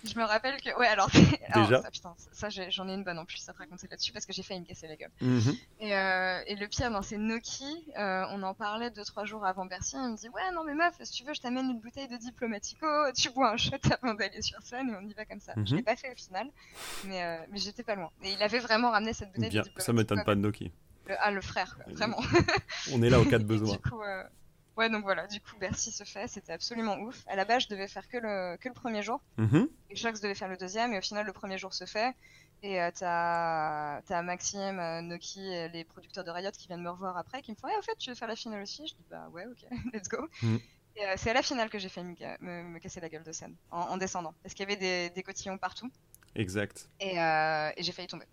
[0.03, 0.77] Je me rappelle que.
[0.77, 1.09] Ouais, alors.
[1.55, 1.83] Déjà.
[1.83, 4.33] ça, putain, ça j'en ai une bonne en plus à te raconter là-dessus parce que
[4.33, 5.13] j'ai failli me casser la gueule.
[5.21, 5.55] Mhm.
[5.79, 9.67] et, euh, et, le pire, dans ces Noki, euh, on en parlait 2-3 jours avant
[9.67, 9.95] Bercy.
[10.03, 12.17] Il me dit Ouais, non, mais meuf, si tu veux, je t'amène une bouteille de
[12.17, 12.87] Diplomatico,
[13.17, 15.53] tu bois un shot avant d'aller sur scène et on y va comme ça.
[15.59, 15.77] Je Mhm.
[15.77, 16.49] l'ai pas fait au final,
[17.05, 18.11] mais, mais j'étais pas loin.
[18.25, 19.81] Et il avait vraiment ramené cette bouteille Bien, de Diplomatico.
[19.87, 20.73] ça m'étonne pas de Noki.
[21.07, 22.19] Le, ah, le frère, quoi, vraiment.
[22.93, 23.73] On est là au cas de besoin.
[23.77, 24.25] du coup, euh,
[24.77, 27.23] ouais, donc voilà, du coup, Bercy se fait, c'était absolument ouf.
[27.29, 29.69] À la base, je devais faire que le, que le premier jour, Mhm.
[29.91, 32.15] et Shox devait faire le deuxième, et au final, le premier jour se fait.
[32.63, 36.91] Et euh, t'as as Maxime, euh, Noki, et les producteurs de Riot qui viennent me
[36.91, 38.87] revoir après, qui me font, ouais, au fait, tu veux faire la finale aussi?
[38.89, 40.27] Je dis, bah ouais, ok, let's go.
[40.43, 40.59] Mhm.
[40.97, 43.23] Et euh, c'est à la finale que j'ai fait me, me, me casser la gueule
[43.23, 45.91] de scène, en, en descendant, parce qu'il y avait des, des cotillons partout,
[46.35, 46.89] Exact.
[46.99, 48.25] et, euh, et j'ai failli tomber.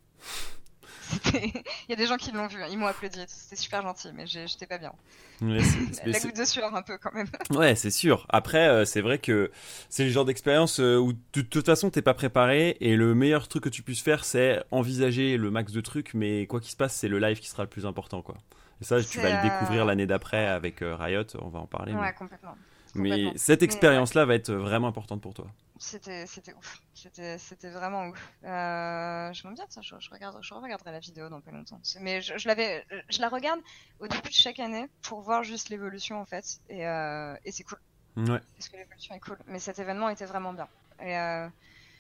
[1.34, 4.10] Il y a des gens qui l'ont vu, hein, ils m'ont applaudi, c'était super gentil,
[4.14, 4.93] mais j'étais pas bien.
[5.39, 7.28] C'est- La goutte de sueur un peu quand même.
[7.51, 8.26] Ouais, c'est sûr.
[8.30, 9.51] Après, euh, c'est vrai que
[9.89, 13.47] c'est le genre d'expérience euh, où de toute façon t'es pas préparé et le meilleur
[13.47, 16.78] truc que tu puisses faire, c'est envisager le max de trucs, mais quoi qu'il se
[16.78, 18.36] passe, c'est le live qui sera le plus important, quoi.
[18.82, 21.93] Et ça, tu vas le euh, découvrir l'année d'après avec Riot, on va en parler.
[21.93, 22.56] mais- Ouais, complètement.
[22.96, 25.48] Mais cette Mais, expérience-là va être vraiment importante pour toi.
[25.78, 26.24] C'était,
[26.58, 26.82] ouf.
[26.94, 28.32] C'était, vraiment ouf.
[28.46, 31.82] Euh, je m'en bien, ça, je, je regarde, je regarderai la vidéo dans pas longtemps.
[32.00, 33.60] Mais je, je l'avais, je la regarde
[34.00, 36.60] au début de chaque année pour voir juste l'évolution en fait.
[36.70, 37.80] Et, euh, et c'est cool.
[38.16, 38.39] Ouais.
[38.56, 39.38] Parce que l'évolution est cool.
[39.48, 40.68] Mais cet événement était vraiment bien.
[41.02, 41.48] Et euh,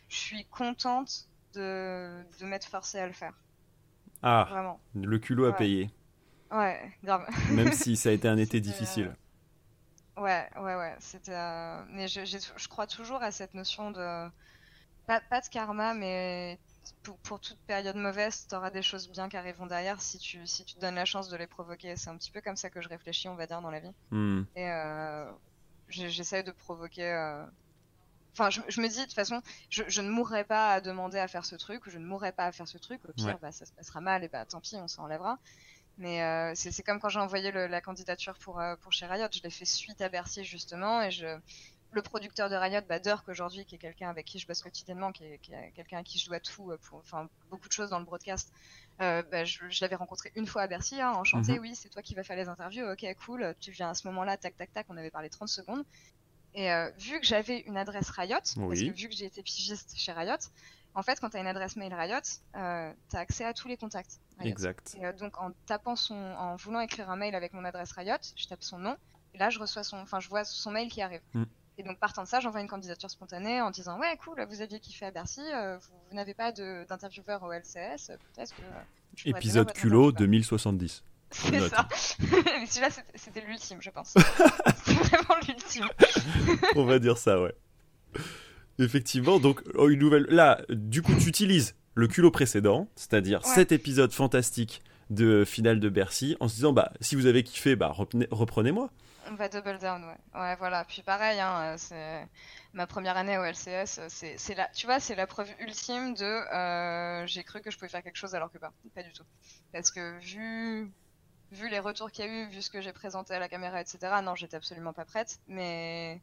[0.07, 3.33] je suis contente de, de m'être forcée à le faire.
[4.21, 4.79] Ah, Vraiment.
[4.95, 5.57] le culot à Ouais.
[5.57, 5.89] payer,
[6.51, 7.27] Ouais, grave.
[7.51, 9.13] même si ça a été un été difficile.
[10.17, 10.95] Ouais, ouais, ouais.
[10.99, 11.33] C'était.
[11.33, 14.29] euh, Mais je, crois toujours à cette notion de.
[15.07, 16.59] Pas, pas de karma, mais
[17.03, 20.63] pour, pour toute période mauvaise, t'auras des choses bien qui arriveront derrière si tu, si
[20.65, 21.95] tu te donnes la chance de les provoquer.
[21.97, 23.93] C'est un petit peu comme ça que je réfléchis, on va dire, dans la vie.
[24.11, 24.43] Hmm.
[24.55, 25.31] Et euh,
[25.89, 27.11] j'essaye de provoquer.
[27.11, 27.45] euh,
[28.33, 31.19] Enfin, je, je me dis, de toute façon, je, je ne mourrai pas à demander
[31.19, 33.01] à faire ce truc, ou je ne mourrai pas à faire ce truc.
[33.07, 33.39] Au pire, Ouais.
[33.41, 35.39] bah, ça se passera mal, et bah tant pis, on s'en enlèvera.
[35.97, 39.27] Mais euh, c'est comme quand j'ai envoyé le- la candidature pour, euh, pour chez Riot,
[39.31, 41.39] je l'ai fait suite à Bercy, justement, et je.
[41.91, 45.11] Le producteur de Riot, bah, Dirk aujourd'hui, qui est quelqu'un avec qui je bosse quotidiennement,
[45.11, 45.37] qui est,
[45.75, 48.51] quelqu'un à qui je dois tout, euh, pour, enfin beaucoup de choses dans le broadcast,
[49.01, 51.59] euh, bah, je, je l'avais rencontré une fois à Bercy, hein, enchanté, Mhm.
[51.59, 54.37] oui, c'est toi qui vas faire les interviews, ok, cool, tu viens à ce moment-là,
[54.37, 55.83] tac, tac, tac, on avait parlé 30 secondes.
[56.55, 58.85] Et vu que j'avais une adresse Riot, parce Oui.
[58.85, 60.37] que vu que j'ai été pigiste chez Riot,
[60.95, 62.15] en fait, quand tu as une adresse mail Riot,
[62.55, 64.19] euh, tu as accès à tous les contacts.
[64.39, 64.49] Riot.
[64.49, 64.95] Exact.
[64.99, 68.17] Et, euh, donc en tapant son, en voulant écrire un mail avec mon adresse Riot,
[68.35, 68.95] je tape son nom,
[69.33, 71.21] et là je reçois son, enfin je vois son mail qui arrive.
[71.33, 71.43] Mm.
[71.79, 74.79] Et donc partant de ça, j'envoie une candidature spontanée en disant ouais cool, vous aviez
[74.79, 80.09] kiffé à Bercy, euh, vous, vous n'avez pas d'intervieweur au LCS, peut-être que Épisode culot
[80.09, 80.13] intervieweur.
[80.19, 81.03] 2070.
[81.31, 81.87] C'est ça.
[82.19, 84.13] Mais celui-là c'était- c'était l'ultime, je pense.
[84.85, 85.87] c'était vraiment l'ultime.
[86.75, 87.55] On va dire ça, ouais.
[88.79, 90.25] Effectivement, donc oh, une nouvelle.
[90.29, 93.53] Là, du coup, tu utilises le culot précédent, c'est-à-dire Ouais.
[93.53, 97.75] cet épisode fantastique de finale de Bercy, en se disant bah si vous avez kiffé,
[97.75, 98.89] bah reprenez- reprenez-moi.
[99.29, 100.39] On va double down, ouais.
[100.41, 100.83] Ouais, voilà.
[100.85, 102.27] Puis pareil, hein, euh, c'est
[102.73, 103.99] ma première année au LCS.
[103.99, 107.69] euh, C'est, c'est la, tu vois, c'est la preuve ultime de euh, j'ai cru que
[107.71, 109.23] je pouvais faire quelque chose alors que pas, pas du tout.
[109.71, 110.91] Parce que vu,
[111.51, 113.79] vu les retours qu'il y a eu, vu ce que j'ai présenté à la caméra,
[113.79, 113.99] etc.
[114.23, 116.19] Non, j'étais absolument pas prête, mais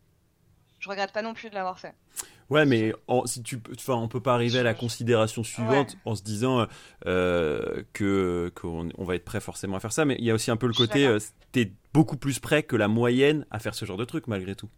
[0.80, 1.94] je regrette pas non plus de l'avoir fait.
[2.48, 5.98] Ouais, mais en- si tu, enfin, on peut pas arriver à la considération suivante Ouais.
[6.04, 6.66] en se disant
[7.06, 10.34] euh, que qu'on on va être prêt forcément à faire ça, mais il y a
[10.34, 11.18] aussi un peu le côté, euh,
[11.52, 14.68] t'es beaucoup plus prêt que la moyenne à faire ce genre de truc malgré tout.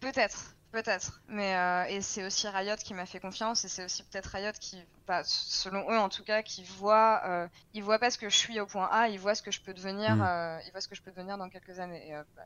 [0.00, 1.20] Peut-être, peut-être.
[1.28, 4.52] Mais euh, et c'est aussi Riot qui m'a fait confiance et c'est aussi peut-être Riot
[4.60, 4.78] qui,
[5.08, 8.36] bah, selon eux en tout cas, qui voit, euh, ils voient pas ce que je
[8.36, 10.86] suis au point A, ils voient ce que je peux devenir, euh, ils voient ce
[10.88, 12.08] que je peux devenir dans quelques années.
[12.08, 12.42] Et, bah,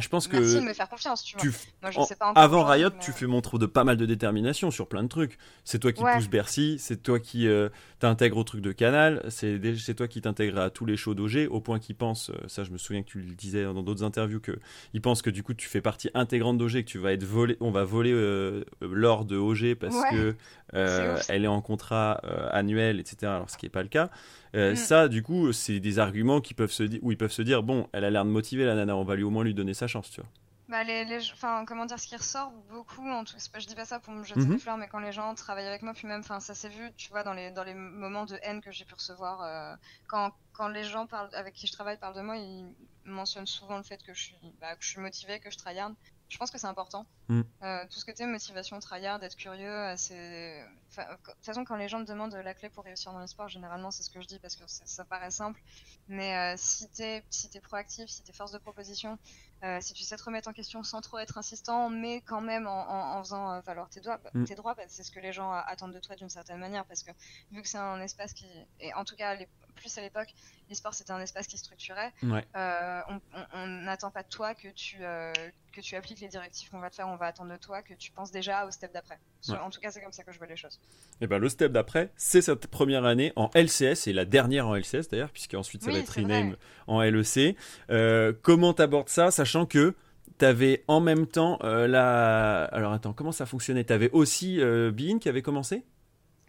[0.00, 1.42] Je pense merci que de me faire confiance, tu vois.
[1.42, 3.84] tu, Moi, je En- sais pas encore Avant Riot, mais- tu fais montre de pas
[3.84, 5.36] mal de détermination sur plein de trucs.
[5.64, 6.14] C'est toi qui Ouais.
[6.14, 7.68] pousse Bercy, c'est toi qui euh,
[7.98, 11.46] t'intègres au truc de Canal, c'est des- toi qui t'intègres à tous les shows d'OG,
[11.50, 14.02] au point qu'ils pensent, euh, ça je me souviens que tu le disais dans d'autres
[14.04, 14.58] interviews, que
[14.94, 17.56] ils pensent que du coup tu fais partie intégrante d'OG, que tu vas être volé,
[17.60, 20.10] on va voler euh, l'or de OG parce Ouais.
[20.10, 20.34] que
[20.74, 21.26] euh, ouf.
[21.28, 23.16] elle est en contrat euh, annuel, etc.
[23.30, 24.10] Alors ce qui est pas le cas.
[24.54, 24.76] Euh, Mm.
[24.76, 27.62] Ça, du coup, c'est des arguments qui peuvent se dire, où ils peuvent se dire,
[27.62, 29.74] bon, elle a l'air de motiver la nana, on va lui au moins lui donner
[29.74, 30.30] sa chance, tu vois.
[30.68, 33.84] Bah, les, les, enfin, comment dire, ce qui ressort beaucoup, en tout, je dis pas
[33.84, 34.48] ça pour me jeter Mhm.
[34.48, 36.90] des fleurs, mais quand les gens travaillent avec moi, puis même, enfin, ça s'est vu,
[36.96, 39.74] tu vois, dans les, dans les moments de haine que j'ai pu recevoir, euh,
[40.06, 42.66] quand, quand les gens parlent, avec qui je travaille parlent de moi, ils,
[43.04, 45.92] mentionne souvent le fait que je suis, bah, que je suis motivée, que je tryhard.
[46.32, 47.04] Je pense que c'est important.
[47.28, 47.42] Mm.
[47.62, 50.64] Euh, tout ce que tu motivation, tryhard, d'être curieux, c'est.
[50.88, 53.26] Enfin, de toute façon, quand les gens me demandent la clé pour réussir dans le
[53.26, 55.60] sport, généralement, c'est ce que je dis parce que ça paraît simple.
[56.08, 59.18] Mais euh, si tu es, si es proactif, si tu es force de proposition,
[59.62, 62.66] euh, si tu sais te remettre en question sans trop être insistant, mais quand même
[62.66, 64.44] en, en, en faisant valoir tes, droits, Mm.
[64.44, 66.86] tes droits, bah, c'est ce que les gens attendent de toi d'une certaine manière.
[66.86, 67.10] Parce que
[67.50, 68.46] vu que c'est un espace qui.
[68.80, 70.28] Et en tout cas, les, plus à l'époque,
[70.70, 72.12] l'e-sport c'était un espace qui structurait.
[72.22, 72.44] Ouais.
[72.56, 73.00] Euh,
[73.54, 75.32] on- n'attend pas de toi que tu, euh,
[75.72, 77.94] que tu appliques les directives qu'on va te faire, on va attendre de toi que
[77.94, 79.18] tu penses déjà au step d'après.
[79.48, 79.56] Ouais.
[79.58, 80.80] En tout cas, c'est comme ça que je vois les choses.
[81.20, 84.74] Et ben le step d'après, c'est cette première année en LCS et la dernière en
[84.76, 86.56] LCS d'ailleurs, puisque ensuite ça Oui, va être rename
[86.86, 87.56] en LEC.
[87.90, 89.94] Euh, comment t'abordes ça, sachant que
[90.38, 92.64] t'avais en même temps la.
[92.64, 93.84] Alors attends, comment ça fonctionnait?
[93.84, 94.58] T'avais aussi
[94.92, 95.84] Bean qui avait commencé?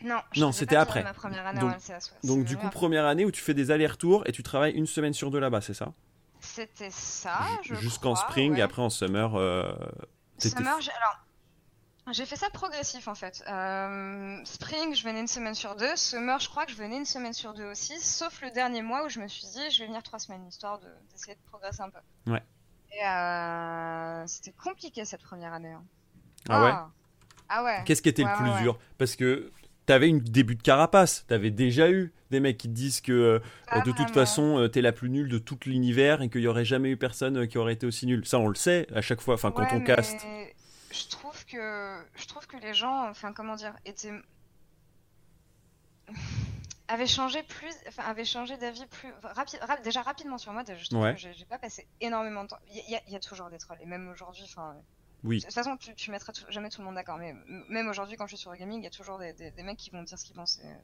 [0.03, 1.03] Non, Non, c'était après.
[1.03, 2.77] Ma première année Donc- en LCS, ouais, Donc du coup, après.
[2.77, 5.61] première année où tu fais des allers-retours et tu travailles une semaine sur deux là-bas,
[5.61, 5.93] c'est ça?
[6.41, 8.59] C'était ça, Jusqu'en spring ouais.
[8.59, 9.35] et après en summer.
[9.35, 9.71] euh,
[10.39, 11.19] Summer, j'ai- alors,
[12.11, 13.41] j'ai fait ça progressif en fait.
[13.47, 15.95] Euh, spring, je venais une semaine sur deux.
[15.95, 19.05] Summer, je crois que je venais une semaine sur deux aussi, sauf le dernier mois
[19.05, 21.81] où je me suis dit, je vais venir trois semaines, histoire de- d'essayer de, progresser
[21.81, 22.31] un peu.
[22.31, 22.43] Ouais.
[22.91, 25.71] Et euh, c'était compliqué cette première année.
[25.71, 25.83] hein.
[26.49, 26.73] Ah ouais?
[27.47, 27.83] Ah ouais.
[27.85, 28.61] Qu'est-ce qui était Ouais, le plus ouais.
[28.63, 28.77] dur?
[28.97, 29.49] Parce que
[29.85, 33.39] t'avais une début de carapace, t'avais déjà eu des mecs qui te disent que euh,
[33.69, 36.47] Pas de toute façon euh, t'es la plus nulle de tout l'univers et qu'il y
[36.47, 38.25] aurait jamais eu personne euh, qui aurait été aussi nul.
[38.25, 40.25] Ça on le sait à chaque fois, enfin quand on caste.
[40.91, 44.11] Je trouve que je trouve que les gens, enfin comment dire, étaient
[46.87, 50.63] avaient changé plus, enfin avaient changé d'avis plus rapide, déjà rapidement sur moi.
[50.67, 51.15] Je trouve Ouais.
[51.15, 52.59] que j'ai pas passé énormément de temps.
[52.71, 54.75] Il y, a- il y a toujours des trolls et même aujourd'hui, enfin.
[55.23, 55.39] Oui.
[55.39, 57.33] De toute façon, tu, tu mettras tout- jamais tout le monde d'accord, mais
[57.69, 59.63] même aujourd'hui, quand je suis sur le gaming, il y a toujours des, des- des
[59.63, 60.59] mecs qui vont dire ce qu'ils pensent.
[60.59, 60.77] et-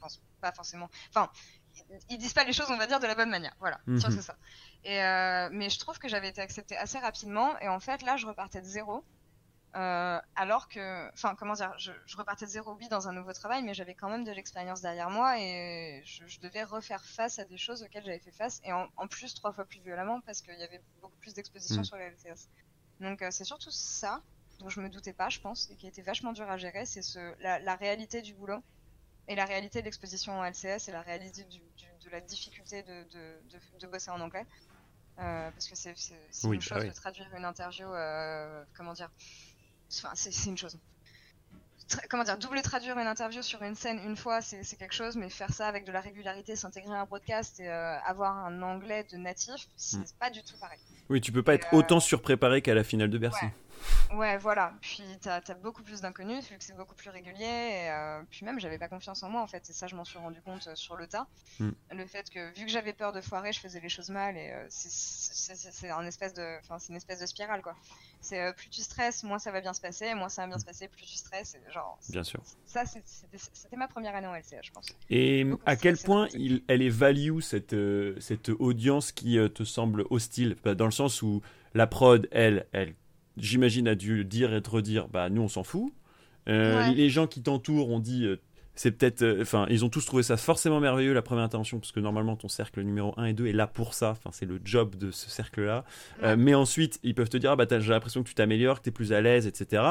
[0.00, 0.90] pensent pas forcément.
[1.10, 1.30] Enfin,
[2.10, 3.54] ils, disent pas les choses, on va dire, de la bonne manière.
[3.60, 4.00] Voilà, Mhm.
[4.00, 4.36] C'est ça.
[4.82, 8.16] Et euh, mais je trouve que j'avais été acceptée assez rapidement, et en fait, là,
[8.16, 9.04] je repartais de zéro.
[9.74, 13.32] Euh, alors que, enfin, comment dire, je, je repartais de zéro, oui, dans un nouveau
[13.32, 17.38] travail, mais j'avais quand même de l'expérience derrière moi et je, je devais refaire face
[17.38, 20.20] à des choses auxquelles j'avais fait face, et en, en plus trois fois plus violemment
[20.22, 21.84] parce qu'il y avait beaucoup plus d'exposition Mm.
[21.84, 22.48] sur les LCS.
[23.02, 24.22] Donc euh, c'est surtout ça
[24.60, 27.02] dont je me doutais pas, je pense, et qui était vachement dur à gérer, c'est
[27.02, 28.62] ce, la, la réalité du boulot
[29.28, 32.82] et la réalité de l'exposition en LCS et la réalité du, du- de la difficulté
[32.84, 34.46] de, de, de- de bosser en anglais.
[35.18, 35.94] Euh, parce que c'est
[36.44, 36.88] Oui, une bah chose oui.
[36.88, 39.10] de traduire une interview, euh, comment dire,
[39.98, 40.78] enfin c'est une chose.
[42.08, 45.28] Comment dire, double traduire une interview sur une scène une fois, c'est quelque chose, mais
[45.28, 49.04] faire ça avec de la régularité, s'intégrer à un broadcast et euh, avoir un anglais
[49.10, 50.04] de natif, c'est Mm.
[50.18, 50.78] pas du tout pareil.
[51.10, 53.44] Oui, tu peux pas être euh, autant surpréparé qu'à la finale de Bercy.
[53.44, 53.52] Ouais.
[54.14, 54.74] Ouais, voilà.
[54.80, 57.44] Puis t'as as beaucoup plus d'inconnus, vu que c'est beaucoup plus régulier.
[57.44, 59.68] Et, euh, puis même, j'avais pas confiance en moi, en fait.
[59.70, 61.26] Et ça, je m'en suis rendu compte euh, sur le tas.
[61.60, 61.70] Mm.
[61.92, 64.36] Le fait que, vu que j'avais peur de foirer, je faisais les choses mal.
[64.36, 67.74] Et euh, c'est- un espèce de, enfin, c'est une espèce de spirale, quoi.
[68.20, 70.14] C'est plus tu stresses, moins ça va bien se passer.
[70.14, 71.54] Moins ça va bien se passer, plus tu stresses.
[71.56, 72.40] et genre, Bien sûr.
[72.66, 74.86] ça, c'était ma première année en LCA, je pense.
[75.10, 77.74] Et Beaucoup à quel point il, elle est value cette,
[78.20, 80.56] cette audience qui te semble hostile?
[80.64, 81.42] Dans le sens où
[81.74, 82.94] la prod, elle, elle
[83.36, 85.92] j'imagine, a dû dire et te redire bah nous on s'en fout.
[86.48, 86.94] Euh, Ouais.
[86.94, 88.36] Les gens qui t'entourent ont dit euh,
[88.74, 89.22] c'est peut-être.
[89.22, 92.36] euh, Enfin, ils ont tous trouvé ça forcément merveilleux la première intervention, parce que normalement
[92.36, 94.10] ton cercle numéro 1 et 2 est là pour ça.
[94.10, 95.84] Enfin, c'est le job de ce cercle-là.
[96.22, 96.36] Ouais.
[96.36, 98.88] mais ensuite, ils peuvent te dire, ah bah j'ai l'impression que tu t'améliores, que tu
[98.88, 99.82] es plus à l'aise, etc.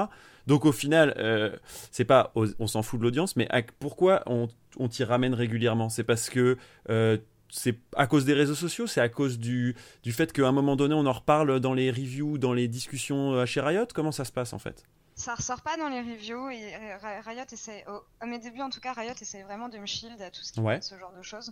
[0.48, 1.56] Donc au final, euh,
[1.92, 5.88] c'est pas, on s'en fout de l'audience, mais à- pourquoi on, on t'y ramène régulièrement?
[5.90, 6.58] C'est parce que
[6.90, 7.18] euh,
[7.52, 10.76] c'est à cause des réseaux sociaux, c'est à cause du, du fait qu'à un moment
[10.76, 13.86] donné, on en reparle dans les reviews, dans les discussions euh, chez Riot?
[13.94, 14.84] Comment ça se passe en fait?
[15.16, 17.86] Ça ressort pas dans les reviews et euh, Ri- Riot essaie,
[18.22, 20.54] à mes débuts en tout cas, Riot essaie vraiment de me shield à tout ce
[20.54, 20.78] qui Ouais.
[20.78, 21.52] est ce genre de choses.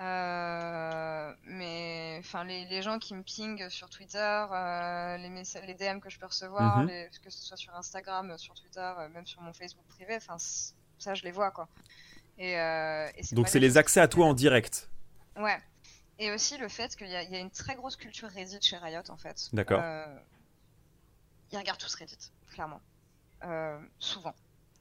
[0.00, 4.18] Euh, mais enfin les, les gens qui me pingent sur Twitter,
[4.52, 6.88] euh, les, DM que je peux recevoir, Mhm.
[6.88, 10.36] les- que ce soit sur Instagram, sur Twitter, euh, même sur mon Facebook privé, enfin
[10.98, 11.68] ça je les vois quoi.
[12.38, 14.89] Et, et Donc c'est les accès à toi en direct.
[15.42, 15.58] Ouais.
[16.18, 18.60] Et aussi le fait qu'il y, a- il y a une très grosse culture Reddit
[18.60, 19.48] chez Riot en fait.
[19.54, 19.80] D'accord.
[19.82, 20.18] Euh,
[21.52, 22.80] ils regardent tous Reddit, clairement.
[23.44, 24.34] Euh, souvent.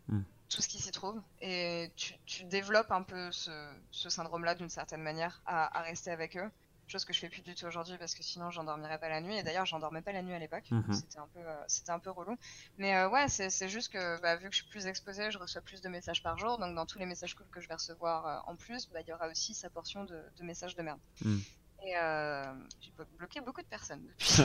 [0.07, 0.21] Hmm.
[0.49, 1.21] Tout ce qui s'y trouve.
[1.41, 3.51] Et tu, tu développes un peu ce,
[3.91, 6.49] ce syndrome-là d'une certaine manière à, à rester avec eux.
[6.91, 9.37] Chose que je fais plus du tout aujourd'hui parce que sinon j'endormirais pas la nuit.
[9.37, 10.65] Et d'ailleurs j'endormais pas la nuit à l'époque.
[10.71, 10.91] Mhm.
[10.91, 12.35] C'était un peu, euh, c'était un peu relou.
[12.79, 15.37] Mais euh, ouais, c'est c'est juste que bah, vu que je suis plus exposée, je
[15.37, 16.57] reçois plus de messages par jour.
[16.57, 19.07] Donc dans tous les messages cool que je vais recevoir euh, en plus, bah, il
[19.07, 20.99] y aura aussi sa portion de, de messages de merde.
[21.23, 21.37] Hmm.
[21.85, 22.43] Et euh,
[22.81, 24.41] j'ai blo- bloqué beaucoup de personnes depuis.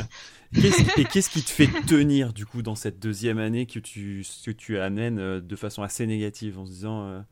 [1.00, 4.50] Et qu'est-ce qui te fait tenir du coup dans cette deuxième année que tu, que
[4.50, 7.24] tu amènes de façon assez négative en se disant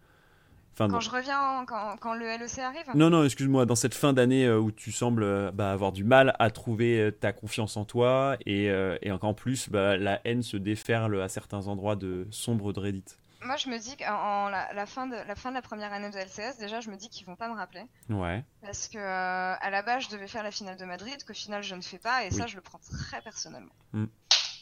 [0.79, 4.47] Quand je reviens, quand, quand le LEC arrive, Non, non, excuse-moi, dans cette fin d'année
[4.47, 7.85] euh, où tu sembles euh, bah, avoir du mal à trouver euh, ta confiance en
[7.85, 12.27] toi et, euh, et qu'en plus bah, la haine se déferle à certains endroits de
[12.31, 13.05] sombre de Reddit.
[13.45, 14.15] moi je me dis qu'en
[14.47, 16.91] en la, la fin de la fin de la première année de LCS, déjà je
[16.91, 18.43] me dis qu'ils vont pas me rappeler Ouais.
[18.63, 21.63] parce que euh, à la base je devais faire la finale de Madrid, qu'au final
[21.63, 23.73] je ne fais pas et ça je le prends très personnellement.
[23.93, 24.05] Mm.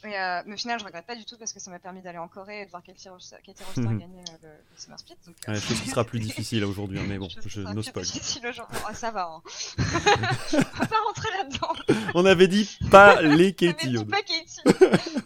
[0.05, 2.01] Et, euh, mais au final je regrette pas du tout parce que ça m'a permis
[2.01, 3.37] d'aller en Corée et de voir Katie Roster
[3.77, 3.99] Mhm.
[3.99, 5.15] gagner euh, le, le Summer Split.
[5.27, 7.91] Donc, euh, Ouais, chose qui sera plus difficile aujourd'hui, hein, mais bon, chose je n'ose
[7.91, 8.01] pas.
[8.01, 8.79] difficile aujourd'hui.
[8.89, 9.25] Ah, ça va.
[9.31, 9.43] Hein.
[9.79, 11.73] On va pas rentrer là-dedans.
[12.15, 13.89] On avait dit pas les Katie.
[13.89, 14.17] dis Yoda.
[14.17, 14.63] pas Katie.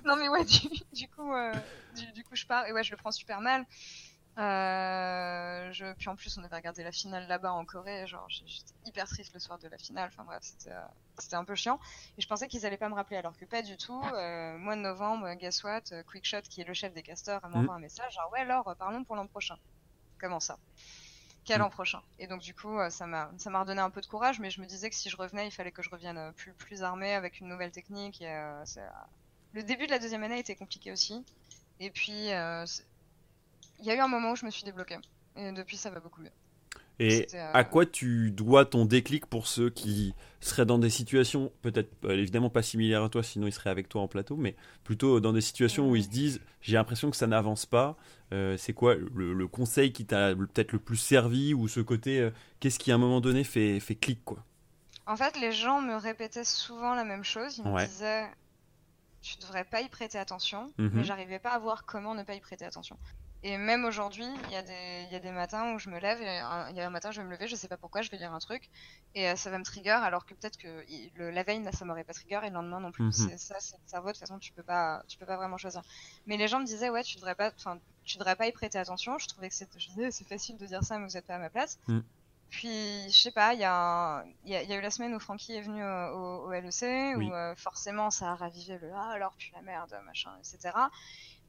[0.05, 1.53] non mais ouais, du, du coup, euh,
[1.97, 3.65] du, du coup je pars et ouais, je le prends super mal.
[4.37, 8.07] Euh, je, puis en plus, on avait regardé la finale là-bas en Corée.
[8.07, 10.09] Genre, j'étais hyper triste le soir de la finale.
[10.09, 10.81] Enfin bref, c'était euh,
[11.19, 11.79] c'était un peu chiant.
[12.19, 14.03] Et je pensais qu'ils allaient pas me rappeler, alors que pas du tout.
[14.15, 15.83] Euh, mois de novembre, guess what?
[15.93, 18.13] Euh, Quickshot, qui est le chef des casteurs, m'envoie un message.
[18.15, 19.57] Genre, ouais, alors, parlons pour l'an prochain.
[20.19, 20.59] Comment ça?
[21.45, 21.65] Quel Mm.
[21.65, 22.03] an prochain?
[22.19, 24.51] Et donc, du coup, euh, ça m'a ça m'a redonné un peu de courage, mais
[24.51, 27.15] je me disais que si je revenais, il fallait que je revienne plus, plus armée
[27.15, 28.21] avec une nouvelle technique.
[28.23, 28.65] Et, euh,
[29.53, 31.25] Le début de la deuxième année était compliqué aussi.
[31.81, 32.65] Et puis, euh,
[33.81, 34.99] il y a eu un moment où je me suis débloquée.
[35.37, 36.31] Et depuis, ça va beaucoup mieux.
[37.01, 41.51] Et euh, à quoi tu dois ton déclic pour ceux qui seraient dans des situations,
[41.61, 44.55] peut-être euh, évidemment pas similaires à toi, sinon ils seraient avec toi en plateau, mais
[44.85, 47.97] plutôt dans des situations où ils se disent j'ai l'impression que ça n'avance pas.
[48.33, 52.21] Euh, c'est quoi le, le conseil qui t'a peut-être le plus servi ou ce côté
[52.21, 54.45] euh, qu'est-ce qui à un moment donné fait, fait clic quoi?
[55.07, 57.59] En fait, les gens me répétaient souvent la même chose.
[57.59, 57.87] Ils me Ouais.
[57.89, 58.29] disaient
[59.21, 60.91] tu devrais pas y prêter attention, Mhm.
[60.95, 62.97] mais j'arrivais pas à voir comment ne pas y prêter attention.
[63.47, 65.99] Et même aujourd'hui, il y, a des- il y a des matins où je me
[66.01, 68.11] lève, il y a un matin, je vais me lever, je sais pas pourquoi, je
[68.11, 68.71] vais lire un truc,
[69.15, 70.83] et euh, ça va me trigger, alors que peut-être que
[71.15, 73.13] le, la veille, ça m'aurait pas trigger, et le lendemain non plus.
[73.13, 75.59] C'est ça, c'est le cerveau, de toute façon, tu peux pas, tu peux pas vraiment
[75.59, 75.83] choisir.
[76.25, 77.53] Mais les gens me disaient, ouais, tu devrais pas,
[78.05, 79.19] tu devrais pas y prêter attention.
[79.19, 81.79] Je trouvais que c'est facile de dire ça, mais vous êtes pas à ma place.
[81.89, 82.01] Mm.
[82.49, 84.81] Puis, je sais pas, il y, a un- il y, a, il y a eu
[84.81, 87.29] la semaine où Francky est venu euh, au, au LEC, Oui.
[87.29, 90.73] où euh, forcément ça a ravivé le ah alors puis la merde, machin, etc.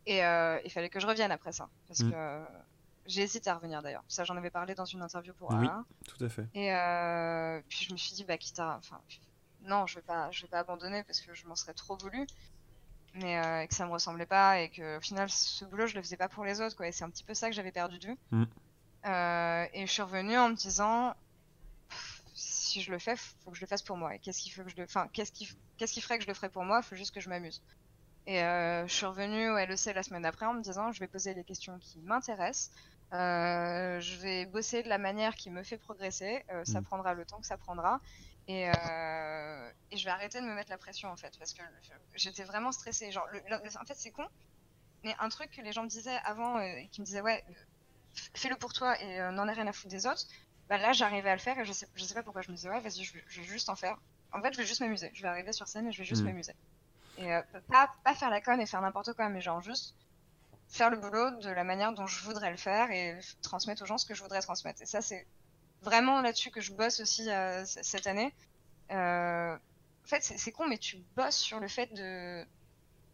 [0.06, 2.12] Et euh, il fallait que je revienne après ça, parce Mm.
[2.12, 2.46] que
[3.08, 4.04] j'ai hésité à revenir d'ailleurs.
[4.08, 5.68] Ça, j'en avais parlé dans une interview pour Oui.
[6.08, 6.46] Tout à fait.
[6.54, 9.00] Et euh, puis je me suis dit, bah quitte à, enfin,
[9.62, 12.26] non, je vais pas, je vais pas abandonner parce que je m'en serais trop voulu,
[13.16, 15.96] mais euh, et que ça me ressemblait pas et que au final ce boulot je
[15.96, 16.88] le faisais pas pour les autres quoi.
[16.88, 18.18] Et c'est un petit peu ça que j'avais perdu de vue.
[18.32, 18.44] Mm.
[19.06, 21.16] Euh, et je suis revenue en me disant,
[22.34, 24.16] si je le fais, faut que je le fasse pour moi.
[24.16, 25.48] Et qu'est-ce qui fait que je le, enfin, qu'est-ce qui,
[25.78, 27.62] qu'est-ce qui ferait que je le ferais pour moi Faut juste que je m'amuse.
[28.28, 31.08] Et euh, je suis revenue au LEC la semaine d'après en me disant, je vais
[31.08, 32.72] poser les questions qui m'intéressent.
[33.14, 36.44] Euh, je vais bosser de la manière qui me fait progresser.
[36.52, 36.86] Euh, ça Mm.
[36.86, 38.02] prendra le temps que ça prendra.
[38.48, 41.62] Et, euh, et je vais arrêter de me mettre la pression en fait, parce que
[42.16, 43.12] j'étais vraiment stressée.
[43.12, 44.26] Genre, le- le- en fait, c'est con,
[45.04, 47.44] mais un truc que les gens me disaient avant, et qui me disaient ouais,
[48.36, 50.24] fais-le pour toi et n'en ai rien à foutre des autres.
[50.68, 52.56] Bah là, j'arrivais à le faire et je sais, je sais pas pourquoi je me
[52.56, 53.98] disais ouais, vas-y, je, vais- je vais juste en faire.
[54.32, 55.12] En fait, je vais juste m'amuser.
[55.14, 56.26] Je vais arriver sur scène et je vais juste Mm.
[56.26, 56.54] m'amuser.
[57.18, 57.42] Et euh,
[57.72, 59.96] pas, pas faire la conne et faire n'importe quoi, mais genre juste
[60.68, 63.98] faire le boulot de la manière dont je voudrais le faire et transmettre aux gens
[63.98, 64.82] ce que je voudrais transmettre.
[64.82, 65.26] Et ça, c'est
[65.82, 68.34] vraiment là-dessus que je bosse aussi euh, cette année.
[68.92, 72.44] Euh, en fait, c'est con, mais tu bosses sur le fait de,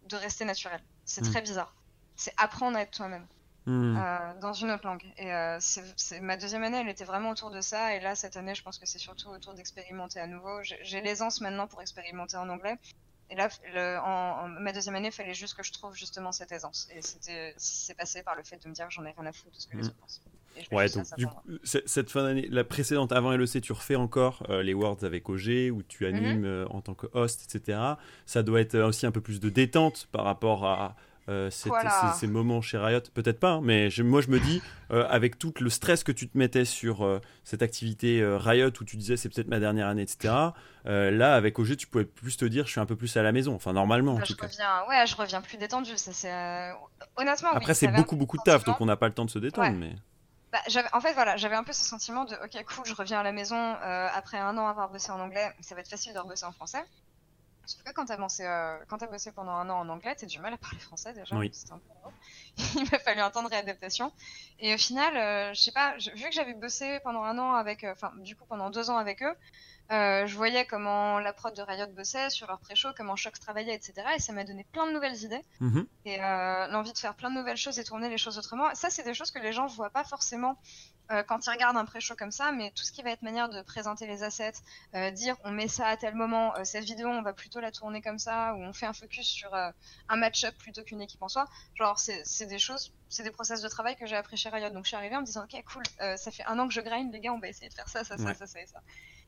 [0.07, 0.81] de rester naturel.
[1.05, 1.31] C'est Mm.
[1.31, 1.75] très bizarre.
[2.15, 3.27] C'est apprendre à être toi-même
[3.67, 3.95] Hmm.
[3.95, 5.05] euh, dans une autre langue.
[5.17, 7.93] Et c'est ma deuxième année, elle était vraiment autour de ça.
[7.95, 10.63] Et là, cette année, je pense que c'est surtout autour d'expérimenter à nouveau.
[10.63, 12.79] J'ai l'aisance maintenant pour expérimenter en anglais.
[13.31, 16.31] Et là, le- en, en- ma deuxième année, il fallait juste que je trouve justement
[16.31, 16.87] cette aisance.
[16.93, 16.99] Et
[17.57, 19.67] c'est passé par le fait de me dire j'en ai rien à foutre de ce
[19.67, 19.85] que les Mm.
[19.87, 20.21] autres pensent.
[20.73, 23.95] Ouais, donc ça du coup, c- cette fin d'année, la précédente avant LEC, tu refais
[23.95, 26.13] encore euh, les Worlds avec OG, où tu Mhm.
[26.13, 27.79] animes euh, en tant que host, etc.
[28.25, 30.97] Ça doit être euh, aussi un peu plus de détente par rapport à
[31.31, 32.11] euh, cette- Voilà.
[32.13, 32.99] ces, ces moments chez Riot.
[33.13, 34.61] Peut-être pas, hein, mais je- moi je me dis,
[34.91, 38.83] euh, avec tout le stress que tu te mettais sur euh, cette activité Riot, où
[38.83, 40.33] tu disais c'est peut-être ma dernière année, etc.
[40.85, 43.31] là, avec OG, tu pouvais plus te dire je suis un peu plus à la
[43.31, 43.55] maison.
[43.55, 44.47] Enfin, normalement en tout je cas.
[44.47, 45.97] reviens, ouais, je reviens plus détendu.
[45.97, 46.71] Ça, c'est
[47.17, 47.49] honnêtement.
[47.51, 49.39] oui, Après, c'est beaucoup, beaucoup de taf, donc on n'a pas le temps de se
[49.39, 49.69] détendre.
[49.69, 49.73] Ouais.
[49.73, 49.95] Mais...
[50.51, 50.59] Bah,
[50.91, 53.31] en fait, voilà, j'avais un peu ce sentiment de ok, cool, je reviens à la
[53.31, 53.73] maison
[54.13, 56.83] après un an avoir bossé en anglais, ça va être facile de rebosser en français.
[57.71, 60.25] Sauf que quand t'as bossé, euh, quand t'as bossé pendant un an en anglais, t'as
[60.27, 61.35] du mal à parler français déjà.
[61.35, 61.51] Oui.
[61.71, 62.09] Un peu.
[62.75, 64.11] Il m'a fallu un temps de réadaptation.
[64.59, 67.83] Et au final, euh, je sais pas, vu que j'avais bossé pendant un an avec,
[67.83, 69.35] euh, enfin, du coup, pendant deux ans avec eux,
[69.89, 73.93] je voyais comment la prod de Riot bossait sur leur pré-show, comment Shox travaillait, etc.
[74.15, 75.85] Et ça m'a donné plein de nouvelles idées Mhm.
[76.05, 78.73] et l'envie de faire plein de nouvelles choses et tourner les choses autrement.
[78.73, 80.57] Ça, c'est des choses que les gens voient pas forcément
[81.09, 83.49] euh, quand ils regardent un pré-show comme ça, mais tout ce qui va être manière
[83.49, 84.53] de présenter les assets,
[84.95, 87.71] euh, dire on met ça à tel moment, euh, cette vidéo on va plutôt la
[87.71, 91.27] tourner comme ça, ou on fait un focus sur un match-up plutôt qu'une équipe en
[91.27, 94.69] soi, genre c'est des choses, c'est des process de travail que j'ai appris chez Riot.
[94.69, 95.83] Donc je suis arrivée en me disant ok cool,
[96.17, 98.03] ça fait un an que je grind, les gars on va essayer de faire ça,
[98.03, 98.81] ça, ça, ça, ça et ça.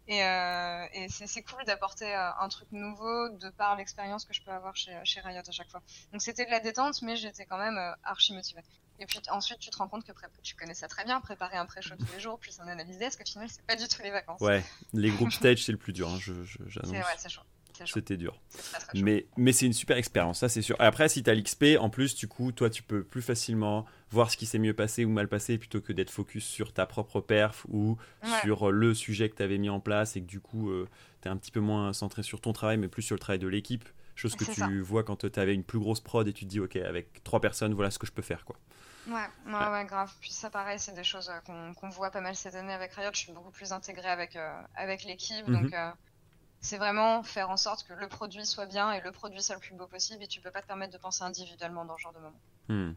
[0.08, 4.76] Et, et c'est cool d'apporter un truc nouveau de par l'expérience que je peux avoir
[4.76, 5.82] chez, chez Riot à chaque fois.
[6.12, 8.64] Donc c'était de la détente, mais j'étais quand même archi motivée.
[9.00, 10.12] Et puis ensuite, tu te rends compte que
[10.44, 13.16] tu connais ça très bien, préparer un pré-show tous les jours, puis en analyser, parce
[13.16, 14.40] que finalement, c'est pas du tout les vacances.
[14.40, 14.64] Ouais,
[14.94, 16.34] les groupes stage, c'est le plus dur, hein, je,
[16.68, 16.92] j'annonce.
[16.92, 17.42] C'est, ouais, c'est chaud.
[17.86, 18.40] C'était dur.
[18.94, 20.76] mais, mais c'est une super expérience, ça c'est sûr.
[20.80, 24.30] Après, si tu as l'XP, en plus, du coup, toi, tu peux plus facilement voir
[24.30, 27.20] ce qui s'est mieux passé ou mal passé plutôt que d'être focus sur ta propre
[27.20, 27.98] perf ou
[28.44, 30.88] sur le sujet que tu avais mis en place et que du coup, euh,
[31.22, 33.40] tu es un petit peu moins centré sur ton travail, mais plus sur le travail
[33.40, 33.90] de l'équipe.
[34.16, 36.60] Chose que tu vois quand tu avais une plus grosse prod et tu te dis,
[36.60, 38.46] ok, avec trois personnes, voilà ce que je peux faire.
[38.46, 38.56] quoi.
[39.08, 40.12] Ouais, ouais, ouais, grave.
[40.22, 43.12] Puis ça, pareil, c'est des choses euh, qu'on voit pas mal cette année avec Riot.
[43.14, 45.48] Je suis beaucoup plus intégrée avec, euh, avec l'équipe.
[45.48, 45.62] Mhm.
[45.62, 45.92] Donc, euh,
[46.62, 49.62] c'est vraiment faire en sorte que le produit soit bien et le produit soit le
[49.62, 50.24] plus beau possible.
[50.24, 52.40] Et tu peux pas te permettre de penser individuellement dans ce genre de moment.
[52.70, 52.94] Hmm.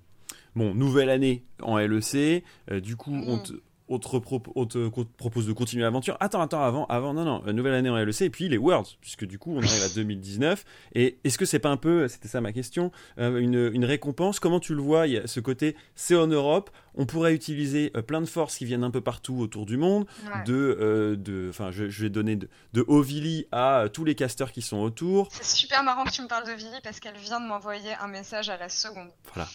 [0.55, 2.45] Bon, nouvelle année en LEC.
[2.71, 3.53] du coup, on te
[3.89, 6.17] on te, propose de continuer l'aventure.
[6.21, 9.25] Attends, attends, avant, avant, non, non, nouvelle année en LEC et puis les Worlds, puisque
[9.25, 10.65] du coup on arrive à 2019.
[10.95, 14.41] Et est-ce que c'est pas un peu, c'était ça ma question, euh, une, récompense?
[14.41, 17.93] Comment tu le vois Il y a ce côté, c'est en Europe, on pourrait utiliser
[17.97, 20.07] euh, plein de forces qui viennent un peu partout autour du monde,
[20.47, 24.63] de, euh, de, enfin, je, vais donner de, de Ovili à tous les casters qui
[24.63, 25.29] sont autour.
[25.31, 28.49] C'est super marrant que tu me parles d'Ovili parce qu'elle vient de m'envoyer un message
[28.49, 29.11] à la seconde.
[29.35, 29.49] Voilà.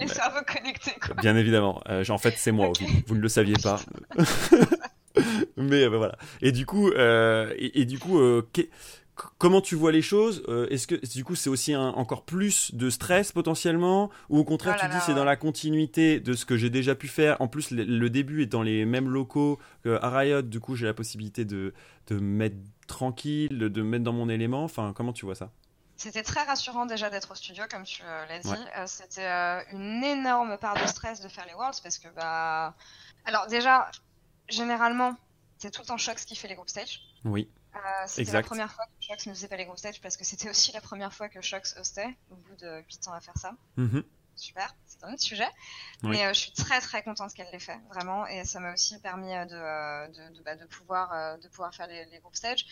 [0.00, 1.14] Les cerveaux connectés, quoi.
[1.16, 1.80] Bien évidemment.
[1.88, 2.86] Euh, en fait, c'est moi, aussi.
[3.06, 3.80] vous ne le saviez pas.
[5.56, 6.16] Mais euh, voilà.
[6.40, 8.18] Et du coup, euh, et, du coup
[9.38, 12.88] comment tu vois les choses Est-ce que du coup c'est aussi un, encore plus de
[12.88, 14.10] stress potentiellement?
[14.30, 16.94] Ou au contraire oh tu dis c'est dans la continuité de ce que j'ai déjà
[16.94, 20.76] pu faire En plus le, début est dans les mêmes locaux à Riot, du coup
[20.76, 21.74] j'ai la possibilité de,
[22.08, 22.56] de me mettre
[22.86, 24.64] tranquille, de me mettre dans mon élément.
[24.64, 25.52] Enfin comment tu vois ça?
[25.96, 28.50] C'était très rassurant déjà d'être au studio, comme tu euh, l'as dit.
[28.76, 32.74] Euh, c'était euh, une énorme part de stress de faire les Worlds parce que, bah.
[33.24, 33.90] Alors, déjà,
[34.48, 35.16] généralement,
[35.58, 37.00] c'est tout le temps Shox qui fait les group stage.
[37.24, 37.48] Oui.
[38.06, 40.50] c'était la première fois que Shox ne faisait pas les group stage parce que c'était
[40.50, 43.52] aussi la première fois que Shox hostait, au bout de 8 ans à faire ça.
[43.78, 44.02] Mm-hmm.
[44.34, 45.48] Super, c'est un autre sujet.
[46.02, 48.26] Mais je suis très très contente qu'elle l'ait fait, vraiment.
[48.26, 52.18] Et ça m'a aussi permis de, de, bah, de, pouvoir, de pouvoir faire les, les
[52.18, 52.66] group stage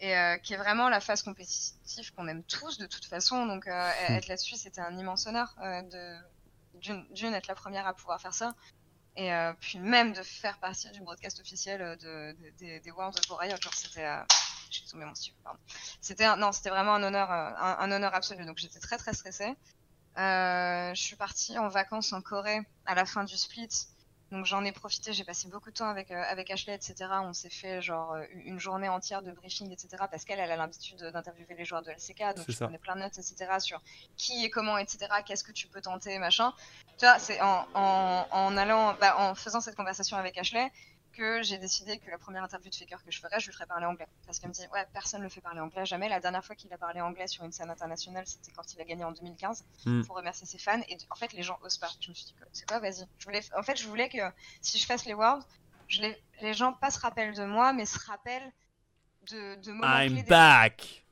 [0.00, 3.46] et euh, qui est vraiment la phase compétitive qu'on aime tous de toute façon.
[3.46, 4.12] Donc euh, hmm.
[4.14, 6.16] être là-dessus, c'était un immense honneur euh, de
[6.80, 8.54] d'une être la première à pouvoir faire ça.
[9.16, 9.30] Et
[9.60, 14.08] puis même de faire partie du broadcast officiel de, des Worlds pour Riot, genre c'était
[14.70, 15.58] j'ai tombé mon stylo, pardon.
[16.00, 18.46] C'était non, c'était vraiment un honneur, un, un, honneur absolu.
[18.46, 19.54] Donc j'étais très très stressée.
[20.16, 23.68] je suis partie en vacances en Corée à la fin du split.
[24.30, 26.94] Donc j'en ai profité, j'ai passé beaucoup de temps avec, euh, avec Ashley, etc.
[27.22, 30.04] On s'est fait genre euh, une journée entière de briefing, etc.
[30.10, 33.00] Parce qu'elle, elle a l'habitude d'interviewer les joueurs de LCK, donc je connais plein de
[33.00, 33.58] notes, etc.
[33.58, 33.82] sur
[34.16, 35.08] qui et comment, etc.
[35.26, 36.52] Qu'est-ce que tu peux tenter, machin.
[36.98, 40.70] Tu vois, c'est en, en, en, allant, bah, en faisant cette conversation avec Ashley,
[41.12, 43.66] que j'ai décidé que la première interview de Faker que je ferais, je lui ferais
[43.66, 44.06] parler anglais.
[44.26, 46.08] Parce qu'elle me dit, ouais, personne ne le fait parler anglais, jamais.
[46.08, 48.84] La dernière fois qu'il a parlé anglais sur une scène internationale, c'était quand il a
[48.84, 50.02] gagné en 2015 hmm.
[50.04, 50.80] pour remercier ses fans.
[50.88, 51.90] Et en fait, les gens osent pas.
[52.00, 53.06] Je me suis dit, c'est quoi, vas-y.
[53.18, 54.18] Je voulais, en fait, je voulais que
[54.60, 55.46] si je fasse les Worlds,
[55.88, 58.52] je les, les gens pas se rappellent de moi, mais se rappellent
[59.30, 61.04] de, de moments I'm back!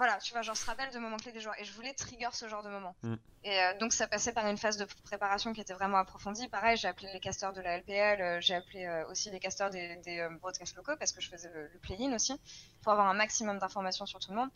[0.00, 1.60] Voilà, tu vois, genre se rappelle de moments clés des joueurs.
[1.60, 2.96] Et je voulais trigger ce genre de moment.
[3.02, 3.16] Mm.
[3.44, 6.48] Et euh, donc ça passait par une phase de préparation qui était vraiment approfondie.
[6.48, 9.68] Pareil, j'ai appelé les casteurs de la LPL, euh, j'ai appelé euh, aussi les casteurs
[9.68, 12.40] des, des broadcasts locaux parce que je faisais le, play-in aussi,
[12.82, 14.48] pour avoir un maximum d'informations sur tout le monde.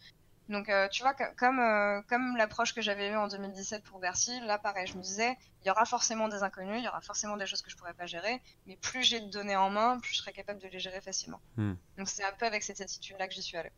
[0.48, 4.86] Donc tu vois, comme, comme l'approche que j'avais eue en 2017 pour Bercy, là pareil,
[4.86, 7.60] je me disais, il y aura forcément des inconnus, il y aura forcément des choses
[7.60, 10.32] que je pourrais pas gérer, mais plus j'ai de données en main, plus je serai
[10.32, 11.40] capable de les gérer facilement.
[11.56, 11.74] Mm.
[11.98, 13.72] Donc c'est un peu avec cette attitude-là que j'y suis allée.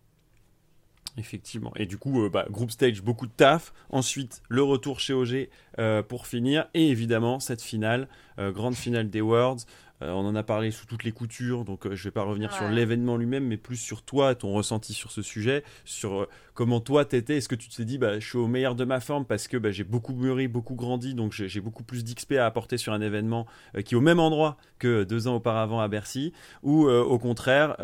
[1.18, 1.72] Effectivement.
[1.76, 3.72] Et du coup, euh, bah, group stage, beaucoup de taf.
[3.88, 5.48] Ensuite, le retour chez OG
[5.78, 6.66] euh, pour finir.
[6.74, 8.08] Et évidemment, cette finale,
[8.38, 9.64] euh, grande finale des Worlds.
[10.03, 12.22] Euh, on en a parlé sous toutes les coutures, donc euh, je ne vais pas
[12.22, 16.28] revenir sur l'événement lui-même, mais plus sur toi, ton ressenti sur ce sujet, sur euh,
[16.55, 17.38] comment toi t'étais.
[17.38, 19.57] Est-ce que tu t'es dit, bah, je suis au meilleur de ma forme parce que
[19.57, 23.01] bah, j'ai beaucoup mûri, beaucoup grandi, donc j'ai beaucoup plus d'XP à apporter sur un
[23.01, 23.47] événement
[23.84, 26.32] qui est au même endroit que deux ans auparavant à Bercy,
[26.62, 27.76] ou au contraire,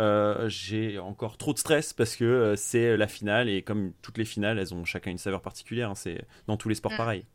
[0.49, 4.59] j'ai encore trop de stress parce que c'est la finale et comme toutes les finales,
[4.59, 5.91] elles ont chacun une saveur particulière.
[5.91, 6.97] Hein, c'est dans tous les sports mm.
[6.97, 7.27] pareil.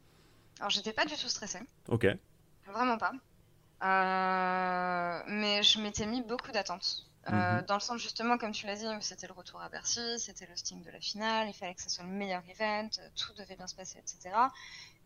[0.59, 1.59] Alors j'étais pas du tout stressée.
[1.89, 2.07] Ok.
[2.65, 3.13] Vraiment pas.
[3.83, 7.03] Euh, mais je m'étais mis beaucoup d'attentes.
[7.29, 7.65] Euh, mhm.
[7.65, 10.55] Dans le sens, justement, comme tu l'as dit, c'était le retour à Bercy, c'était le
[10.55, 13.67] sting de la finale, il fallait que ce soit le meilleur event, tout devait bien
[13.67, 14.33] se passer, etc.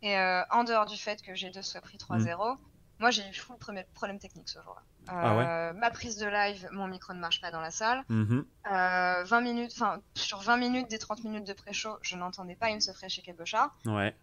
[0.04, 2.58] Et euh, en dehors du fait que G2 soit pris 3-0,
[3.00, 4.84] Moi, j'ai eu full premier problème technique ce jour-là.
[5.08, 5.44] Ah ouais?
[5.44, 8.04] Euh, ma prise de live, mon micro ne marche pas dans la salle.
[8.10, 8.46] Mhm.
[8.72, 12.70] Euh, 20 minutes, enfin, sur 20 minutes des 30 minutes de pré-show, je n'entendais pas
[12.70, 13.76] une fraîche chez Cabochard.
[13.86, 14.16] Ouais.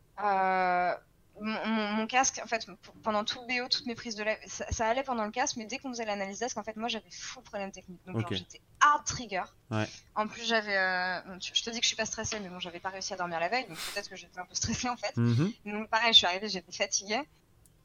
[1.40, 2.66] Mon, mon- mon casque, en fait,
[3.02, 5.56] pendant tout le BO, toutes mes prises de live, ça, ça allait pendant le casque,
[5.56, 8.00] mais dès qu'on faisait l'analyse desk, en fait, moi j'avais full problème technique.
[8.06, 9.42] Donc, j'étais hard trigger.
[9.70, 9.86] Ouais.
[10.14, 10.76] En plus, j'avais.
[10.76, 13.12] euh, bon, je te dis que je suis pas stressée, mais bon, j'avais pas réussi
[13.12, 15.16] à dormir la veille, donc peut-être que j'étais un peu stressée en fait.
[15.16, 15.52] Mhm.
[15.66, 17.20] Donc, pareil, je suis arrivée, j'étais fatiguée.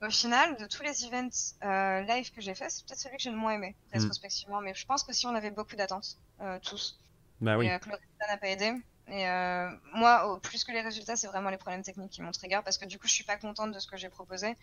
[0.02, 3.24] Au final, de tous les events euh, live que j'ai fait, c'est peut-être celui que
[3.24, 3.98] j'ai le moins aimé, Mm.
[4.00, 4.60] rétrospectivement.
[4.60, 7.00] Mais je pense qu'aussi on avait beaucoup d'attentes, euh, tous
[7.40, 7.68] Bah oui.
[7.68, 8.74] et que n'a pas aidé.
[9.08, 12.62] Et euh, moi, plus que les résultats, c'est vraiment les problèmes techniques qui m'ont trigger
[12.64, 14.56] parce que du coup, je suis pas contente de ce que j'ai proposé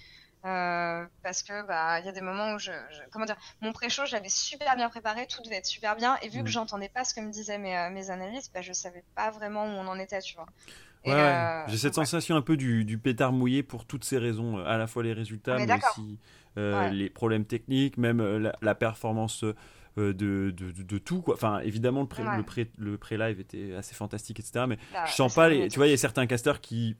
[0.47, 3.72] euh, parce que bah il y a des moments où je, je- comment dire, mon
[3.72, 6.45] pré-show, je l'avais super bien préparé, tout devait être super bien et vu Mm.
[6.45, 9.30] que j'entendais pas ce que me disaient mes, euh, mes analystes, bah je savais pas
[9.30, 10.47] vraiment où on en était, tu vois.
[11.05, 12.05] Ouais, euh, J'ai cette ouais.
[12.05, 15.12] sensation un peu du, du pétard mouillé pour toutes ces raisons, à la fois les
[15.12, 15.93] résultats, mais d'accord.
[15.99, 16.18] aussi
[16.57, 19.45] les problèmes techniques, même la, la performance
[19.97, 21.20] de, de, de- de tout.
[21.22, 21.34] Quoi.
[21.34, 22.36] Enfin, évidemment, le pré- Ouais.
[22.36, 24.64] le pré- le pré-live était assez fantastique, etc.
[24.68, 25.68] Mais Là, je sens pas les.
[25.68, 26.97] Tu vois, il y a certains casteurs qui,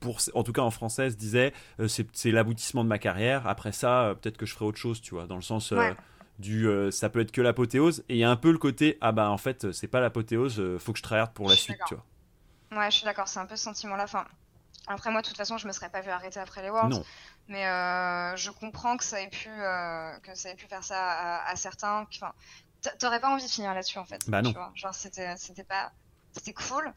[0.00, 3.46] pour, en tout cas en française, disaient euh, c'est l'aboutissement de ma carrière.
[3.46, 5.72] Après ça, euh, peut-être que je ferai autre chose, tu vois, dans le sens.
[5.72, 5.96] euh, Ouais.
[6.38, 8.96] du euh, ça peut être que l'apothéose et il y a un peu le côté
[9.02, 11.54] ah bah en fait euh, c'est pas l'apothéose euh, faut que je tryhard pour la
[11.54, 12.04] Je suite tu vois
[12.80, 14.04] Ouais, je suis d'accord, c'est un peu ce sentiment-là.
[14.04, 14.24] Enfin,
[14.86, 16.96] après, moi, de toute façon, je me serais pas vu arrêter après les Worlds.
[16.96, 17.04] non
[17.48, 20.98] Mais euh, je comprends que ça ait pu, euh, que ça ait pu faire ça
[20.98, 22.06] à, à certains.
[22.14, 22.32] Enfin,
[22.80, 24.28] t'a- t'aurais pas envie de finir là-dessus, en fait.
[24.28, 24.50] Bah non.
[24.52, 24.70] tu vois.
[24.74, 25.90] Genre, c'était, c'était pas,
[26.32, 26.92] c'était cool.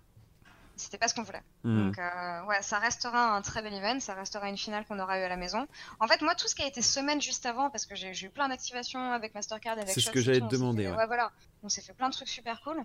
[0.76, 1.44] C'était pas ce qu'on voulait.
[1.64, 1.86] Hmm.
[1.88, 4.00] Donc, euh, ouais, ça restera un très bel event.
[4.00, 5.68] Ça restera une finale qu'on aura eu à la maison.
[6.00, 8.30] En fait, moi, tout ce qui a été semaine juste avant, parce que j'ai, eu
[8.30, 10.98] plein d'activations avec Mastercard, avec C'est ce que j'allais te demander, fait- ouais.
[10.98, 11.32] ouais, voilà.
[11.62, 12.84] On s'est fait plein de trucs super cool.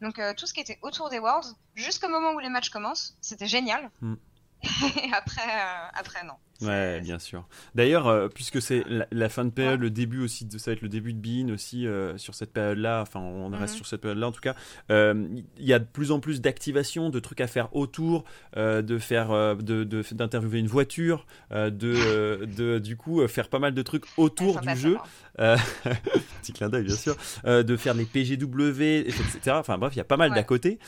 [0.00, 3.16] Donc, euh, tout ce qui était autour des Worlds, jusqu'au moment où les matchs commencent,
[3.20, 3.90] c'était génial.
[4.00, 4.14] Hmm.
[5.02, 6.34] Et après, euh, après, non.
[6.66, 7.46] Ouais, bien sûr.
[7.74, 10.74] D'ailleurs, euh, puisque c'est la, la fin de période, le début aussi, de, ça va
[10.76, 13.00] être le début de Bean aussi euh, sur cette période-là.
[13.02, 13.76] Enfin, on reste Mhm.
[13.78, 14.54] sur cette période-là en tout cas.
[14.90, 15.26] Euh,
[15.58, 18.24] Il y a de plus en plus d'activations, de trucs à faire autour,
[18.56, 23.74] de faire, euh, de de- d'interviewer une voiture, de, de du coup faire pas mal
[23.74, 24.96] de trucs autour du jeu.
[25.38, 29.40] petit clin d'œil bien sûr, de faire les PGW, etc.
[29.54, 30.36] Enfin bref, il y a pas mal Ouais.
[30.36, 30.78] d'à côté.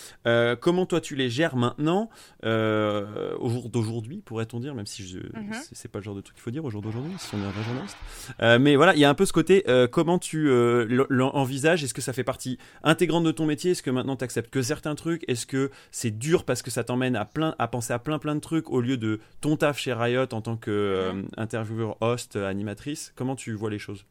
[0.60, 2.08] Comment toi tu les gères maintenant,
[2.44, 5.52] au jour d'aujourd'hui, pourrait-on dire, même si je, Mhm.
[5.74, 7.46] C'est pas le genre de truc qu'il faut dire au jour d'aujourd'hui, si on est
[7.46, 7.98] un vrai journaliste.
[8.42, 11.30] Euh, mais voilà, il y a un peu ce côté, euh, comment tu euh, l'en-
[11.32, 14.50] l'envisages Est-ce que ça fait partie intégrante de ton métier Est-ce que maintenant tu acceptes
[14.50, 17.92] que certains trucs Est-ce que c'est dur parce que ça t'emmène à, plein, à penser
[17.92, 20.70] à plein plein de trucs au lieu de ton taf chez Riot en tant que
[20.70, 21.28] euh, Mhm.
[21.36, 24.04] intervieweur, host, animatrice Comment tu vois les choses?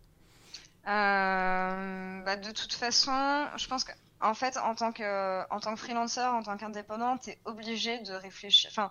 [0.86, 3.12] Bah, de toute façon,
[3.58, 3.91] je pense que
[4.22, 8.14] en fait, en tant que en tant que freelancer, en tant qu'indépendant, t'es obligé de
[8.14, 8.70] réfléchir.
[8.72, 8.89] Enfin,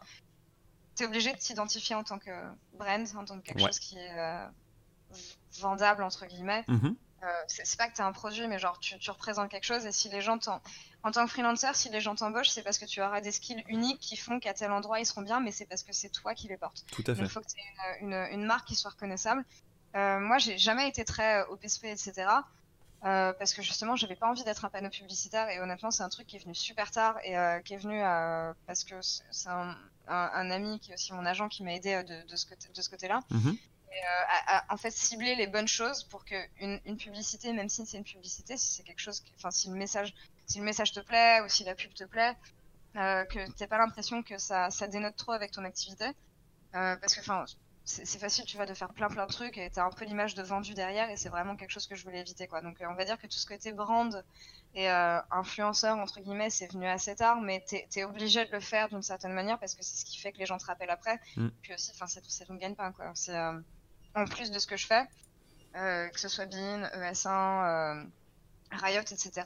[0.94, 2.30] t'es obligé de t'identifier en tant que
[2.74, 3.66] brand, en tant que quelque Ouais.
[3.66, 4.46] chose qui est euh,
[5.60, 6.64] vendable entre guillemets.
[6.68, 6.96] Mhm.
[7.22, 9.86] Euh, c'est pas que t'es un produit, mais genre tu, tu représentes quelque chose.
[9.86, 10.60] Et si les gens t'en
[11.04, 13.64] en tant que freelancer, si les gens t'embauchent, c'est parce que tu auras des skills
[13.68, 16.34] uniques qui font qu'à tel endroit ils seront bien, mais c'est parce que c'est toi
[16.34, 16.84] qui les portes.
[16.92, 17.22] Tout à fait.
[17.22, 19.44] Il faut que tu aies une, une, une marque qui soit reconnaissable.
[19.96, 22.12] Euh, moi, j'ai jamais été très euh, OPSP, etc.
[23.04, 25.48] euh, parce que justement, j'avais pas envie d'être un panneau publicitaire.
[25.50, 28.02] Et honnêtement, c'est un truc qui est venu super tard et euh, qui est venu
[28.02, 29.76] euh, parce que c'est un,
[30.08, 32.46] un, un ami qui est aussi mon agent qui m'a aidé euh, de, de ce
[32.46, 33.20] côté- de ce côté-là.
[33.30, 33.56] Mhm.
[33.56, 37.68] Euh, à, à, en fait cibler les bonnes choses pour que une, une publicité, même
[37.68, 40.12] si c'est une publicité, si c'est quelque chose, enfin si le message,
[40.46, 42.34] si le message te plaît ou si la pub te plaît,
[42.96, 46.06] euh, que t'aies pas l'impression que ça, ça dénote trop avec ton activité,
[46.74, 47.44] Euh, parce que enfin
[47.86, 50.34] c'est facile, tu vois, de faire plein plein de trucs et t'as un peu l'image
[50.34, 52.62] de vendu derrière et c'est vraiment quelque chose que je voulais éviter quoi.
[52.62, 54.24] Donc euh, on va dire que tout ce côté brand
[54.74, 58.60] et euh, influenceur entre guillemets, c'est venu assez tard, mais t'es es obligé de le
[58.60, 60.90] faire d'une certaine manière parce que c'est ce qui fait que les gens te rappellent
[60.90, 61.20] après.
[61.36, 61.48] Mm.
[61.62, 63.12] Puis aussi, enfin c'est ton gagne-pain quoi.
[63.14, 63.60] C'est euh,
[64.14, 65.06] en plus de ce que je fais,
[65.76, 68.04] euh, que ce soit Bean, ES1, euh,
[68.70, 69.42] Riot, etc.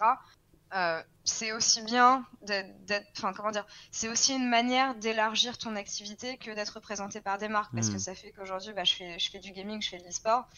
[0.75, 6.37] euh, c'est aussi bien d'être, enfin comment dire, c'est aussi une manière d'élargir ton activité
[6.39, 9.31] que d'être représenté par des marques, parce que ça fait qu'aujourd'hui, bah, je fais, je
[9.31, 10.49] fais du gaming, je fais de l'e-sport.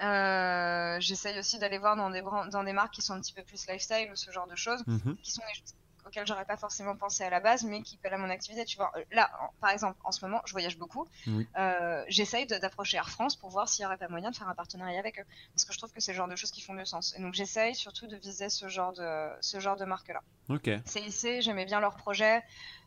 [0.00, 3.42] Euh, j'essaye aussi d'aller voir dans des dans des marques qui sont un petit peu
[3.42, 5.16] plus lifestyle ou ce genre de choses Mhm.
[5.22, 5.74] qui sont des choses
[6.06, 8.64] auxquelles j'aurais pas forcément pensé à la base, mais qui collent à mon activité.
[8.64, 11.06] Tu vois, Euh, là, en- par exemple, en ce moment, je voyage beaucoup.
[11.26, 11.46] Oui.
[11.58, 14.54] Euh, J'essaye d'approcher Air France pour voir s'il n'y aurait pas moyen de faire un
[14.54, 15.24] partenariat avec eux,
[15.54, 17.14] parce que je trouve que c'est le genre de choses qui font du sens.
[17.16, 20.20] Et donc, j'essaye surtout de viser ce genre de ce genre de marque-là.
[20.48, 20.68] Ok.
[20.84, 22.42] CIC, j'aimais bien leur projet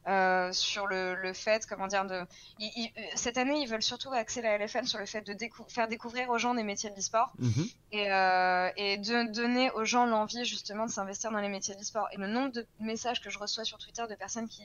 [0.08, 2.22] euh, sur le, le fait, comment dire, de
[2.60, 5.68] ils- ils- cette année, ils veulent surtout axer la LFL sur le fait de décou-
[5.70, 7.66] faire découvrir aux gens des métiers de l'e-sport Mhm.
[7.92, 11.80] et, euh, et de donner aux gens l'envie justement de s'investir dans les métiers de
[11.80, 12.08] l'e-sport.
[12.14, 14.64] Et le nombre de messages que je reçois sur Twitter de personnes qui,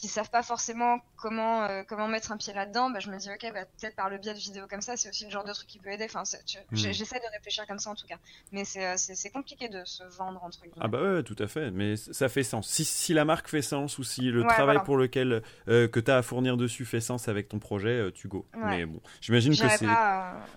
[0.00, 3.28] qui savent pas forcément comment euh, comment mettre un pied là-dedans, bah, je me dis
[3.30, 5.52] ok, bah, peut-être par le biais de vidéos comme ça, c'est aussi le genre de
[5.52, 6.04] truc qui peut aider.
[6.04, 6.76] Enfin, hmm.
[6.76, 8.18] j'essaie de réfléchir comme ça en tout cas,
[8.52, 10.76] mais euh, c'est compliqué de se vendre entre guillemets.
[10.80, 12.68] Ah bah ouais, tout à fait, mais ça fait sens.
[12.68, 16.10] Si, si la marque fait sens ou si le travail pour lequel euh, que tu
[16.10, 18.46] as à fournir dessus fait sens avec ton projet, tu go.
[18.54, 19.86] Mais bon, j'imagine que c'est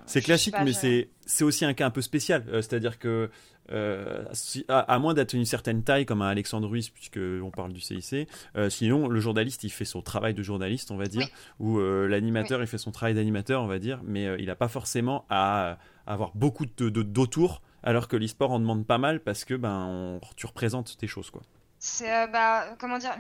[0.06, 3.30] c'est classique, mais c'est c'est aussi un cas un peu spécial, c'est-à-dire que
[3.72, 4.26] euh,
[4.68, 8.28] à, moins d'être une certaine taille comme un Alexandre Ruiz, puisque on parle du CIC.
[8.56, 11.28] Euh, sinon, le journaliste, il fait son travail de journaliste, on va dire,
[11.60, 14.68] ou euh, l'animateur, il fait son travail d'animateur, on va dire, mais il n'a pas
[14.68, 19.54] forcément à, avoir beaucoup de d'autour, alors que l'e-sport en demande pas mal parce que
[19.54, 21.42] ben tu représentes tes choses, quoi.
[21.78, 23.16] C'est bah comment dire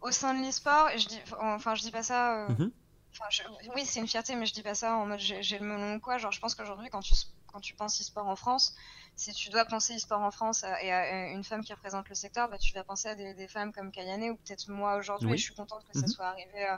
[0.00, 2.46] au sein de l'e-sport, je dis, enfin je dis pas ça.
[2.48, 2.70] Mm-hmm.
[3.74, 6.00] oui, c'est une fierté, mais je dis pas ça en mode j'ai le melon ou
[6.00, 6.18] quoi.
[6.18, 7.14] Genre, je pense qu'aujourd'hui, quand tu,
[7.54, 8.74] quand tu penses e-sport en France,
[9.14, 12.48] si tu dois penser e-sport en France et à une femme qui représente le secteur,
[12.50, 15.32] bah, tu vas penser à des, femmes comme Kayane ou peut-être moi aujourd'hui.
[15.32, 16.08] Et je suis contente que ça mhm.
[16.08, 16.76] soit arrivé euh,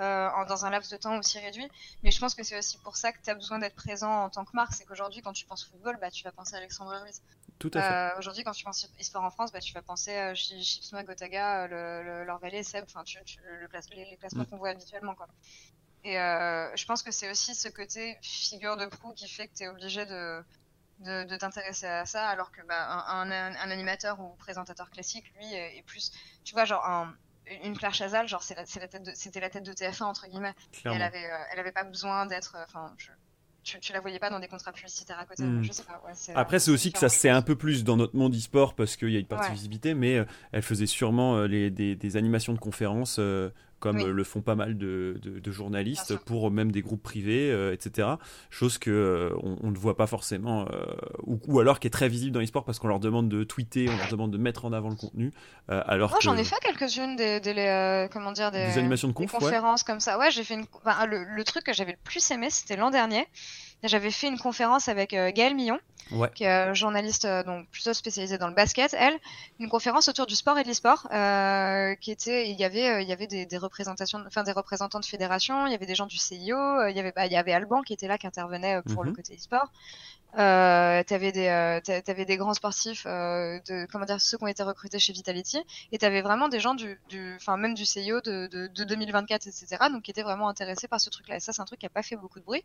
[0.00, 1.66] euh, dans un laps de temps aussi réduit.
[2.02, 4.28] Mais je pense que c'est aussi pour ça que tu as besoin d'être présent en
[4.28, 4.74] tant que marque.
[4.74, 7.22] C'est qu'aujourd'hui, quand tu penses football, bah, tu vas penser à Alexandre Ruiz.
[7.58, 7.88] Tout à fait.
[7.88, 11.66] Euh, aujourd'hui, quand tu penses e-sport en France, bah, tu vas penser à Chipsma, Gotaga,
[11.68, 13.02] le, le, Seb, enfin,
[13.42, 14.46] le les, classements mm.
[14.46, 15.14] qu'on voit habituellement.
[15.14, 15.26] Quoi.
[16.04, 19.64] Et je pense que c'est aussi ce côté figure de proue qui fait que tu
[19.64, 20.42] es obligé de,
[21.00, 26.12] de, t'intéresser à ça, alors que bah, un, animateur ou présentateur classique, lui, est, plus,
[26.44, 26.84] tu vois, genre
[27.64, 30.54] une Claire Chazal, genre c'était la, tête de, c'était la tête de TF1 entre guillemets.
[30.84, 32.88] elle avait, euh, elle avait pas besoin d'être, euh,
[33.62, 35.44] tu, tu, la voyais pas dans des contrats publicitaires à côté.
[35.62, 36.02] Je sais pas,
[36.34, 38.96] Après, c'est aussi que ça se sait un peu plus dans notre monde e-sport parce
[38.96, 42.52] qu'il y a une partie visibilité, mais euh, elle faisait sûrement les, des, des, animations
[42.52, 43.20] de conférences
[43.80, 48.08] comme le font pas mal de, journalistes pour même des groupes privés, euh, etc.
[48.50, 50.84] Chose que euh, on, ne voit pas forcément, euh,
[51.24, 53.96] ou, alors qui est très visible dans l'e-sport parce qu'on leur demande de tweeter, on
[53.96, 55.32] leur demande de mettre en avant le contenu.
[55.68, 60.18] alors Moi, j'en ai fait quelques-unes des, comment dire, des, animations de conférences comme ça.
[60.18, 60.66] Ouais, j'ai fait une...
[61.06, 63.26] le, truc que j'avais le plus aimé, c'était l'an dernier.
[63.82, 65.78] J'avais fait une conférence avec Gaël Millon
[66.34, 69.14] qui est journaliste euh, donc plutôt spécialisée dans le basket, elle,
[69.58, 73.00] une conférence autour du sport et de l'e-sport, euh, qui était, il y avait, euh,
[73.00, 75.94] il y avait des, des, représentations, enfin des représentants de fédération, il y avait des
[75.94, 78.26] gens du CIO, il y avait, bah, il y avait Alban qui était là, qui
[78.26, 79.16] intervenait pour le mhm.
[79.16, 79.70] côté e-sport.
[80.36, 84.48] Euh, t'avais des euh, t'avais des grands sportifs euh, de comment dire ceux qui ont
[84.48, 85.58] été recrutés chez Vitality
[85.90, 89.46] et t'avais vraiment des gens du du enfin même du CIO de, de, de 2024
[89.46, 91.80] etc donc qui étaient vraiment intéressés par ce truc là et ça c'est un truc
[91.80, 92.62] qui a pas fait beaucoup de bruit.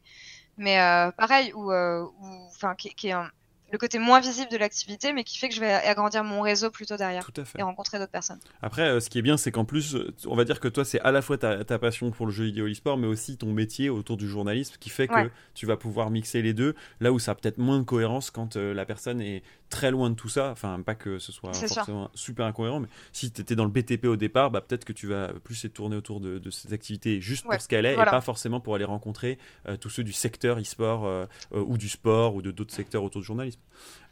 [0.57, 3.32] Mais euh, pareil ou enfin qui, qui, est un,
[3.74, 6.69] le côté moins visible de l'activité, mais qui fait que je vais agrandir mon réseau
[6.69, 8.39] plutôt derrière et rencontrer d'autres personnes.
[8.61, 10.86] Après, euh, ce qui est bien, c'est qu'en plus, euh, on va dire que toi,
[10.86, 13.89] c'est à la fois ta, passion pour le jeu vidéo e-sport, mais aussi ton métier
[13.89, 17.32] autour du journalisme, qui fait que tu vas pouvoir mixer les deux, là où ça
[17.32, 20.51] a peut-être moins de cohérence quand euh, la personne est très loin de tout ça.
[20.51, 24.05] Enfin, pas que ce soit forcément super incohérent, mais si tu étais dans le BTP
[24.05, 27.21] au départ, bah, peut-être que tu vas plus être tourné autour de, de ces activités
[27.21, 29.39] juste pour ce qu'elle est, et pas forcément pour aller rencontrer
[29.82, 33.59] tous ceux du secteur e-sport ou du sport ou de d'autres secteurs autour du journalisme.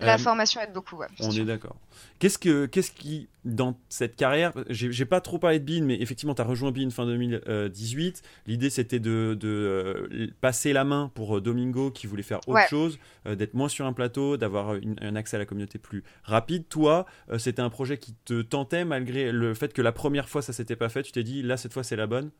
[0.02, 1.00] La euh, formation aide beaucoup.
[1.20, 1.76] on est d'accord.
[2.20, 6.34] Qu'est-ce que, qu'est-ce qui, dans cette carrière, j'ai, pas trop parlé de Bean, mais effectivement,
[6.34, 8.22] tu as rejoint Bean fin 2018.
[8.48, 12.68] L'idée, c'était de, de euh, passer la main pour euh, Domingo qui voulait faire autre
[12.68, 16.68] chose, d'être moins sur un plateau, d'avoir un accès à la communauté plus rapide.
[16.68, 17.06] Toi,
[17.38, 20.76] c'était un projet qui te tentait malgré le fait que la première fois ça s'était
[20.76, 21.04] pas fait.
[21.04, 22.32] Tu t'es dit, là, cette fois, c'est la bonne?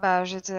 [0.00, 0.54] Bah, j'étais.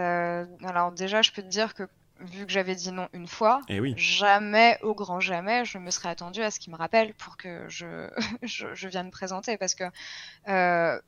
[0.64, 1.84] Alors, déjà, je peux te dire que
[2.24, 3.94] vu que j'avais dit non une fois, eh oui.
[3.98, 7.68] jamais, au grand jamais, je me serais attendue à ce qu'il me rappelle pour que
[7.70, 8.10] je,
[8.44, 9.84] je, vienne me présenter parce que
[10.48, 11.00] euh,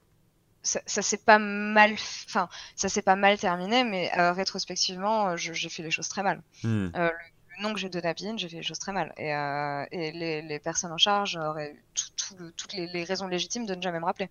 [0.63, 1.93] ça, ça s'est pas mal,
[2.27, 6.23] enfin, ça s'est pas mal terminé, mais euh, rétrospectivement, euh, j'ai fait les choses très
[6.23, 6.41] mal.
[6.63, 6.89] Hmm.
[6.95, 7.11] le,
[7.61, 9.13] nom que j'ai donné à Pine, j'ai fait les choses très mal.
[9.17, 14.01] Et, et les, les, personnes en charge auraient toutes les, raisons légitimes de ne jamais
[14.01, 14.29] me rappeler.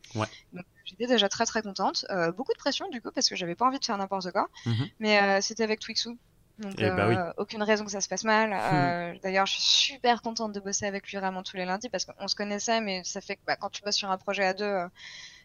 [0.85, 2.05] j'étais déjà très très contente.
[2.37, 4.51] beaucoup de pression du coup parce que j'avais pas envie de faire n'importe quoi.
[4.67, 4.89] Mhm.
[4.99, 6.19] Mais c'était avec Twixou
[6.59, 8.53] donc, eh bah euh, aucune raison que ça se passe mal.
[8.53, 12.05] Euh, d'ailleurs, je suis super contente de bosser avec lui vraiment tous les lundis parce
[12.05, 14.55] qu'on se connaissait, mais ça fait que bah, quand tu bosses sur un projet à
[14.55, 14.85] deux,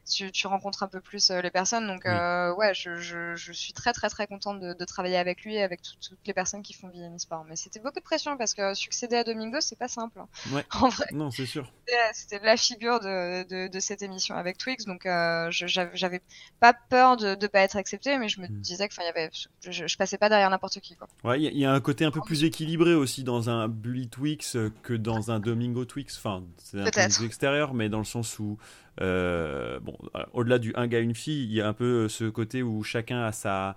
[0.06, 1.88] tu, rencontres un peu plus euh, les personnes.
[1.88, 5.43] Donc, euh, ouais, je, je, je, suis très, très, très contente de, de travailler avec
[5.43, 7.45] lui et avec toutes les personnes qui font VM Sport.
[7.47, 10.20] Mais c'était beaucoup de pression parce que succéder à Domingo, c'est pas simple.
[10.20, 10.28] Hein.
[10.52, 10.66] Ouais.
[10.80, 11.08] En vrai.
[11.12, 11.70] Non, c'est sûr.
[12.14, 14.86] C'était la figure de, de, de, cette émission avec Twix.
[14.86, 16.22] Donc, euh, j'avais
[16.62, 18.62] pas peur de ne pas être accepté, mais je me hmm.
[18.62, 20.95] disais que, y avait, je, je, passais pas derrière n'importe qui.
[21.24, 24.56] Ouais, il y, a un côté un peu plus équilibré aussi dans un Bully Twix
[24.84, 26.18] que dans un Domingo Twix.
[26.18, 28.58] Enfin, c'est un peu extérieur, mais dans le sens où
[28.98, 29.98] bon,
[30.34, 33.24] au-delà du un gars, une fille, il y a un peu ce côté où chacun
[33.24, 33.76] a sa,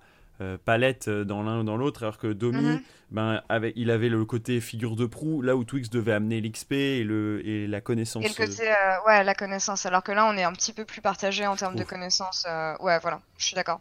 [0.65, 2.81] palette dans l'un ou dans l'autre, alors que Domi, mhm.
[3.11, 6.73] ben, avec, il avait le côté figure de proue, là où Twix devait amener l'XP
[6.73, 8.25] et, le, et la connaissance.
[8.25, 8.63] Et le côté,
[9.07, 11.75] ouais, la connaissance, alors que là, on est un petit peu plus partagé en termes
[11.75, 12.45] de connaissances.
[12.81, 13.79] ouais, voilà, je suis d'accord.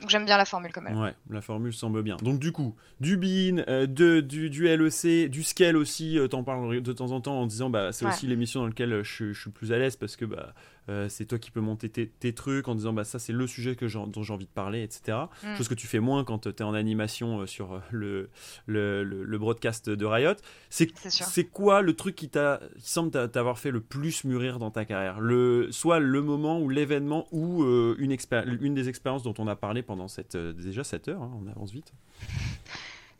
[0.00, 0.98] Donc j'aime bien la formule quand même.
[1.00, 2.16] Ouais, la formule semble bien.
[2.16, 6.42] Donc du coup, du BIN, euh, de, du, du, LEC, du Scale aussi, euh, t'en
[6.42, 9.40] parles de temps en temps en disant bah c'est aussi l'émission dans laquelle je, je,
[9.40, 10.54] suis plus à l'aise parce que bah
[10.88, 13.74] euh, c'est toi qui peux monter tes, trucs en disant bah ça c'est le sujet
[13.76, 15.18] que dont j'ai envie de parler, etc.
[15.42, 15.56] Mm.
[15.56, 18.28] Chose que tu fais moins quand tu es en animation euh, sur euh, le,
[18.66, 20.34] le, broadcast de Riot.
[20.68, 25.20] C'est quoi le truc qui, t'a semble t'avoir fait le plus mûrir dans ta carrière?
[25.20, 28.16] Le, Soit le moment ou l'événement ou une,
[28.60, 31.70] une des expériences dont on a parlé pendant cette, déjà 7 heures, hein, on avance
[31.70, 31.92] vite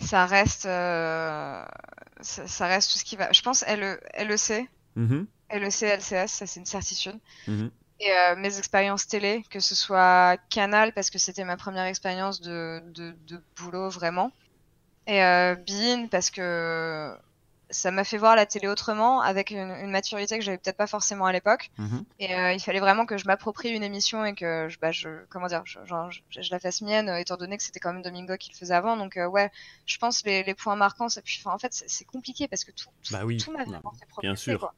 [0.00, 1.66] ça reste ça,
[2.66, 4.00] reste tout ce qui va je pense LE,
[4.96, 7.18] LEC mm LEC, LCS, ça c'est une certitude.
[7.46, 7.70] Mhm.
[8.00, 12.40] Et euh, mes expériences télé, que ce soit Canal, parce que c'était ma première expérience
[12.40, 14.32] de, de, boulot vraiment.
[15.06, 17.14] Et euh, Bean, parce que
[17.74, 21.26] ça m'a fait voir la télé autrement, avec une, maturité que j'avais peut-être pas forcément
[21.26, 21.70] à l'époque.
[21.78, 22.04] Mhm.
[22.20, 25.08] Et euh, il fallait vraiment que je m'approprie une émission et que je, bah, je
[25.28, 25.80] comment dire, je,
[26.30, 28.96] je, la fasse mienne, étant donné que c'était quand même Domingo qui le faisait avant.
[28.96, 29.50] Donc ouais,
[29.86, 31.08] je pense les, les points marquants.
[31.08, 33.92] Et puis, en fait, c'est compliqué parce que tout, tout, bah oui, tout m'a vraiment
[33.92, 34.60] fait Bien sûr.
[34.60, 34.74] Quoi.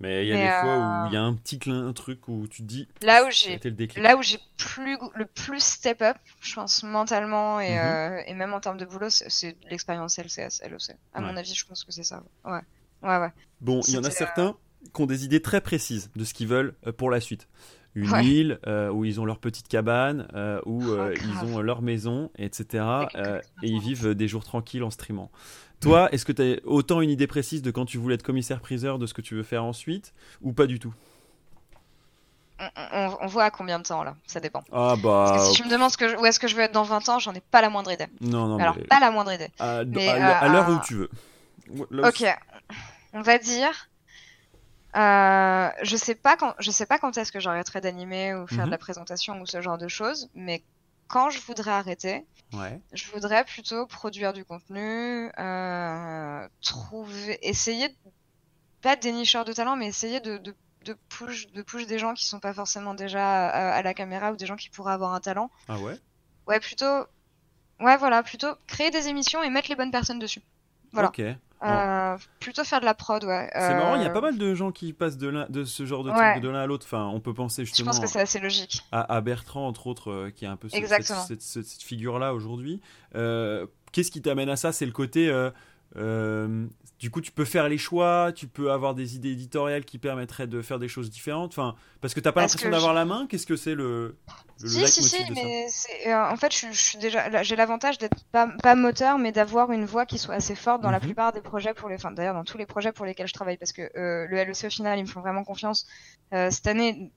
[0.00, 1.92] Mais il y a des fois où il y a euh, un petit clin, un
[1.92, 2.86] truc où tu te dis.
[3.02, 3.58] Là où j'ai,
[3.96, 7.78] là où j'ai plus le plus step up, je pense mentalement et, mhm.
[7.78, 10.96] euh, et même en termes de boulot, c'est l'expérience LCS, LOC.
[11.14, 12.22] À mon avis, je pense que c'est ça.
[12.44, 12.60] Ouais,
[13.02, 13.32] ouais, ouais.
[13.60, 14.56] Bon, il y en a certains
[14.94, 17.48] qui ont des idées très précises de ce qu'ils veulent euh, pour la suite.
[17.94, 18.60] Une île
[18.92, 20.28] où ils ont leur petite cabane,
[20.66, 22.84] où oh, ils ont leur maison, etc.
[23.64, 25.32] et ils vivent des jours tranquilles en streamant.
[25.80, 28.98] Toi, est-ce que tu as autant une idée précise de quand tu voulais être commissaire-priseur,
[28.98, 30.92] de ce que tu veux faire ensuite, ou pas du tout
[33.20, 34.64] on, voit à combien de temps là, ça dépend.
[34.72, 35.26] Ah bah.
[35.28, 37.18] Parce que si tu me demandes où est-ce que je veux être dans 20 ans,
[37.20, 38.06] j'en ai pas la moindre idée.
[38.20, 38.58] Non, non.
[38.58, 39.50] Alors, pas la moindre idée.
[39.60, 41.10] À, l'heure où tu veux.
[42.02, 42.24] ok.
[43.12, 43.88] On va dire.
[44.96, 48.60] Euh, je sais pas quand, je sais pas quand est-ce que j'arrêterai d'animer ou faire
[48.60, 48.70] de mhm.
[48.70, 50.62] la présentation ou ce genre de choses, mais
[51.08, 52.26] quand je voudrais arrêter,
[52.92, 57.94] je voudrais plutôt produire du contenu, euh, trouver, essayer,
[58.80, 60.54] pas de dénicheur de talent, mais essayer de, de,
[60.84, 64.36] de, push, de push des gens qui sont pas forcément déjà à, la caméra ou
[64.36, 65.50] des gens qui pourraient avoir un talent.
[65.68, 65.98] Ah ouais?
[66.46, 67.06] Ouais, plutôt,
[67.80, 70.42] ouais, voilà, plutôt créer des émissions et mettre les bonnes personnes dessus.
[70.92, 71.08] Voilà.
[71.08, 71.22] Ok.
[71.62, 73.50] Euh, plutôt faire de la prod, ouais.
[73.52, 75.86] C'est marrant, il y a pas euh, mal de gens qui passent de, de ce
[75.86, 76.86] genre de truc de l'un à l'autre.
[76.86, 77.92] Enfin, on peut penser justement.
[77.92, 78.82] Je pense que c'est assez logique.
[78.92, 82.80] À, Bertrand, entre autres, euh, qui est un peu cette, cette, figure-là aujourd'hui.
[83.12, 84.72] Qu'est-ce qui t'amène à ça?
[84.72, 85.30] C'est le côté.
[86.98, 90.48] Du coup, tu peux faire les choix, tu peux avoir des idées éditoriales qui permettraient
[90.48, 91.52] de faire des choses différentes.
[91.52, 93.26] Enfin, parce que t'as pas l'impression d'avoir la main?
[93.28, 94.16] Qu'est-ce que c'est le,
[94.66, 95.68] si, si, si, mais
[96.08, 99.84] euh, en fait, je, suis déjà, j'ai l'avantage d'être pas, pas, moteur, mais d'avoir une
[99.84, 101.04] voix qui soit assez forte dans la mhm.
[101.04, 103.56] plupart des projets pour les, enfin, d'ailleurs, dans tous les projets pour lesquels je travaille,
[103.56, 105.86] parce que euh, le LEC au final, ils me font vraiment confiance.
[106.34, 107.12] Euh, cette année,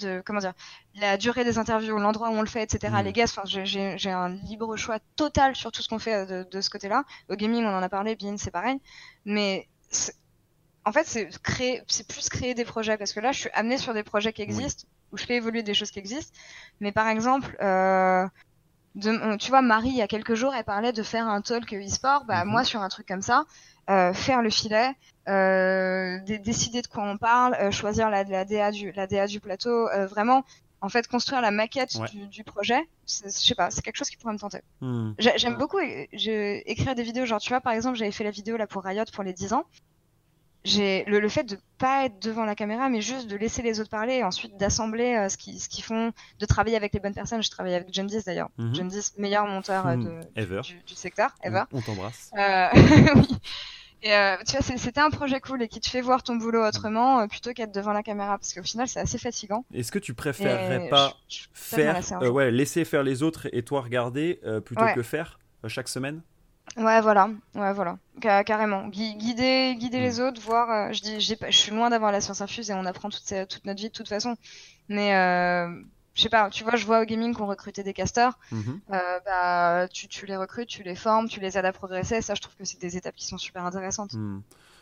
[0.00, 0.54] de comment dire,
[0.94, 2.94] la durée des interviews, l'endroit où on le fait, etc.
[2.96, 3.04] Mhm.
[3.04, 6.60] Les gars, enfin, j'ai un libre choix total sur tout ce qu'on fait de, de
[6.62, 7.04] ce côté-là.
[7.28, 8.78] Au gaming, on en a parlé, Bean, c'est pareil,
[9.26, 9.68] mais
[10.86, 13.76] en fait, c'est créer, c'est plus créer des projets parce que là, je suis amenée
[13.76, 16.32] sur des projets qui existent où je fais évoluer des choses qui existent.
[16.80, 18.26] Mais par exemple, euh,
[18.94, 21.72] de, tu vois, Marie, il y a quelques jours, elle parlait de faire un talk
[21.74, 22.24] e-sport.
[22.24, 22.50] Bah, mhm.
[22.52, 23.44] moi, sur un truc comme ça,
[23.90, 24.92] euh, faire le filet,
[25.28, 29.40] euh, décider de quoi on parle, euh, choisir la, la, DA du, la DA du
[29.40, 30.44] plateau, euh, vraiment,
[30.86, 34.16] en fait, construire la maquette du, du, projet, je sais pas, c'est quelque chose qui
[34.16, 34.60] pourrait me tenter.
[34.80, 35.12] Hmm.
[35.18, 38.66] J'aime beaucoup écrire des vidéos, genre, tu vois, par exemple, j'avais fait la vidéo là
[38.66, 39.64] pour Riot pour les 10 ans
[40.66, 43.80] j'ai le, le, fait de pas être devant la caméra, mais juste de laisser les
[43.80, 47.00] autres parler et ensuite d'assembler euh, ce qu'ils ce qu'ils font, de travailler avec les
[47.00, 47.42] bonnes personnes.
[47.42, 48.50] Je travaille avec John d'ailleurs.
[48.58, 49.12] Mm -hmm.
[49.18, 50.62] meilleur monteur euh, de, ever.
[50.86, 51.62] Du, secteur, ever.
[51.72, 52.30] On, t'embrasse.
[52.36, 52.68] Euh,
[53.14, 53.28] oui.
[54.06, 56.64] Et euh, tu vois, c'était un projet cool et qui te fait voir ton boulot
[56.64, 59.64] autrement plutôt qu'être devant la caméra parce qu'au final c'est assez fatigant.
[59.74, 61.14] Est-ce que tu préférerais pas
[61.52, 62.00] faire,
[62.32, 66.22] ouais, laisser faire les autres et toi regarder plutôt que faire chaque semaine?
[66.76, 67.96] Ouais, voilà, ouais, voilà,
[68.44, 68.88] carrément.
[68.88, 70.22] guider, guider les mm.
[70.22, 70.70] autres, voir.
[70.70, 73.64] Euh, je dis, je suis loin d'avoir la science infuse et on apprend toute, toute
[73.64, 74.36] notre vie de toute façon.
[74.88, 75.68] Mais euh,
[76.16, 78.38] je sais pas, tu vois, je vois au gaming qu'on recrutait des casters.
[78.50, 78.80] Mm-hmm.
[78.92, 82.22] Euh, bah, tu, tu, les recrutes, tu les formes, tu les aides à progresser.
[82.22, 84.14] Ça, je trouve que c'est des étapes qui sont super intéressantes.
[84.14, 84.40] Mm.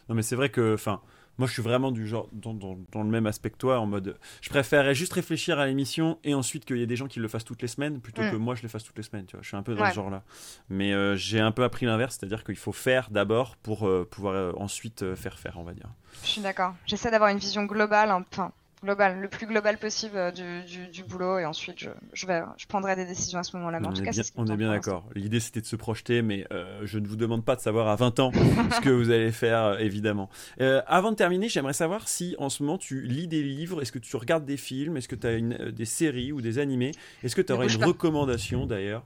[0.09, 1.01] Non, mais c'est vrai que, enfin,
[1.39, 4.17] moi, je suis vraiment du genre dans, dans, le même aspect que toi, en mode,
[4.43, 7.27] je préférerais juste réfléchir à l'émission et ensuite qu'il y ait des gens qui le
[7.27, 8.31] fassent toutes les semaines plutôt mm.
[8.31, 9.27] que moi je le fasse toutes les semaines.
[9.27, 10.23] Tu vois, je suis un peu dans ce genre-là.
[10.69, 14.35] Mais euh, j'ai un peu appris l'inverse, c'est-à-dire qu'il faut faire d'abord pour euh, pouvoir
[14.35, 15.89] euh, ensuite faire faire, on va dire.
[16.23, 16.75] Je suis d'accord.
[16.87, 18.53] J'essaie d'avoir une vision globale, enfin
[18.85, 22.43] global, le plus global possible euh, du, du, du boulot et ensuite je, je, vais,
[22.57, 23.81] je prendrai des décisions à ce moment-là.
[23.81, 25.05] Mais en on tout est cas, bien, on est bien d'accord.
[25.17, 27.97] L'idée c'était de se projeter, mais euh, je ne vous demande pas de savoir à
[27.97, 28.31] 20 ans
[28.71, 30.31] ce que vous allez faire, euh, évidemment.
[30.61, 33.91] Euh, avant de terminer, j'aimerais savoir si en ce moment tu lis des livres, est-ce
[33.93, 36.93] que tu regardes des films, est-ce que tu as une, des séries ou des animés,
[37.25, 37.87] est-ce que tu aurais une pas.
[37.87, 39.05] recommandation d'ailleurs?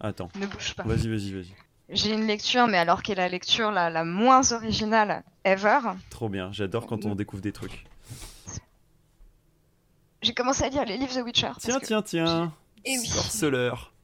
[0.00, 0.82] Attends, Ne bouge pas.
[0.84, 1.54] vas-y, vas-y, vas-y.
[1.90, 5.78] J'ai une lecture, mais alors qu'est la lecture la, la moins originale ever.
[6.10, 7.86] Trop bien, j'adore quand on découvre des trucs.
[10.28, 11.52] J'ai commencé à lire les livres The Witcher.
[11.58, 12.52] Tiens, tiens, tiens.
[12.84, 13.06] Eh oui.
[13.06, 13.94] Sorceleur.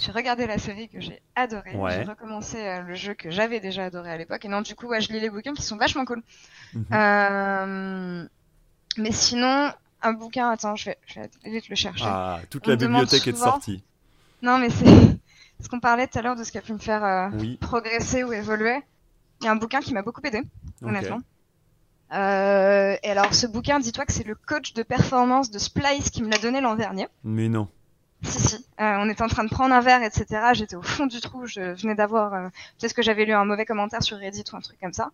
[0.00, 1.76] J'ai regardé la série que j'ai adorée.
[1.76, 2.02] Ouais.
[2.02, 4.44] J'ai recommencé euh, le jeu que j'avais déjà adoré à l'époque.
[4.44, 6.20] Et non, du coup, ouais, je lis les bouquins qui sont vachement cool.
[6.74, 6.84] Mhm.
[6.92, 8.26] Euh,
[8.96, 9.72] Mais sinon,
[10.02, 12.06] un bouquin, attends, je vais, je vais vite le chercher.
[12.08, 13.84] Ah, toute On la bibliothèque est sortie.
[14.42, 14.84] Non, mais c'est
[15.62, 17.56] ce qu'on parlait tout à l'heure de ce qui a pu me faire euh, Oui,
[17.60, 18.80] progresser ou évoluer.
[19.40, 20.42] Il y a un bouquin qui m'a beaucoup aidé,
[20.82, 21.20] honnêtement.
[22.12, 26.22] Euh, et alors, ce bouquin, dis-toi que c'est le coach de performance de Splice qui
[26.22, 27.08] me l'a donné l'an dernier.
[27.24, 27.68] Mais non.
[28.22, 28.56] Si, si.
[28.80, 30.26] Euh, on était en train de prendre un verre, etc.
[30.52, 31.46] J'étais au fond du trou.
[31.46, 32.48] Je venais d'avoir, euh,
[32.78, 35.10] peut-être que j'avais lu un mauvais commentaire sur Reddit ou un truc comme ça.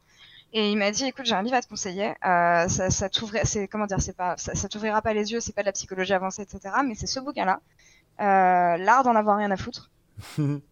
[0.53, 2.15] Et il m'a dit, écoute, j'ai un livre à te conseiller.
[2.25, 5.41] Euh, ça, ça t'ouvrait, c'est comment dire, c'est pas, ça, ça t'ouvrira pas les yeux,
[5.41, 6.77] c'est pas de la psychologie avancée, etc.
[6.87, 7.61] Mais c'est ce bouquin-là,
[8.21, 9.91] euh, l'art d'en avoir rien à foutre.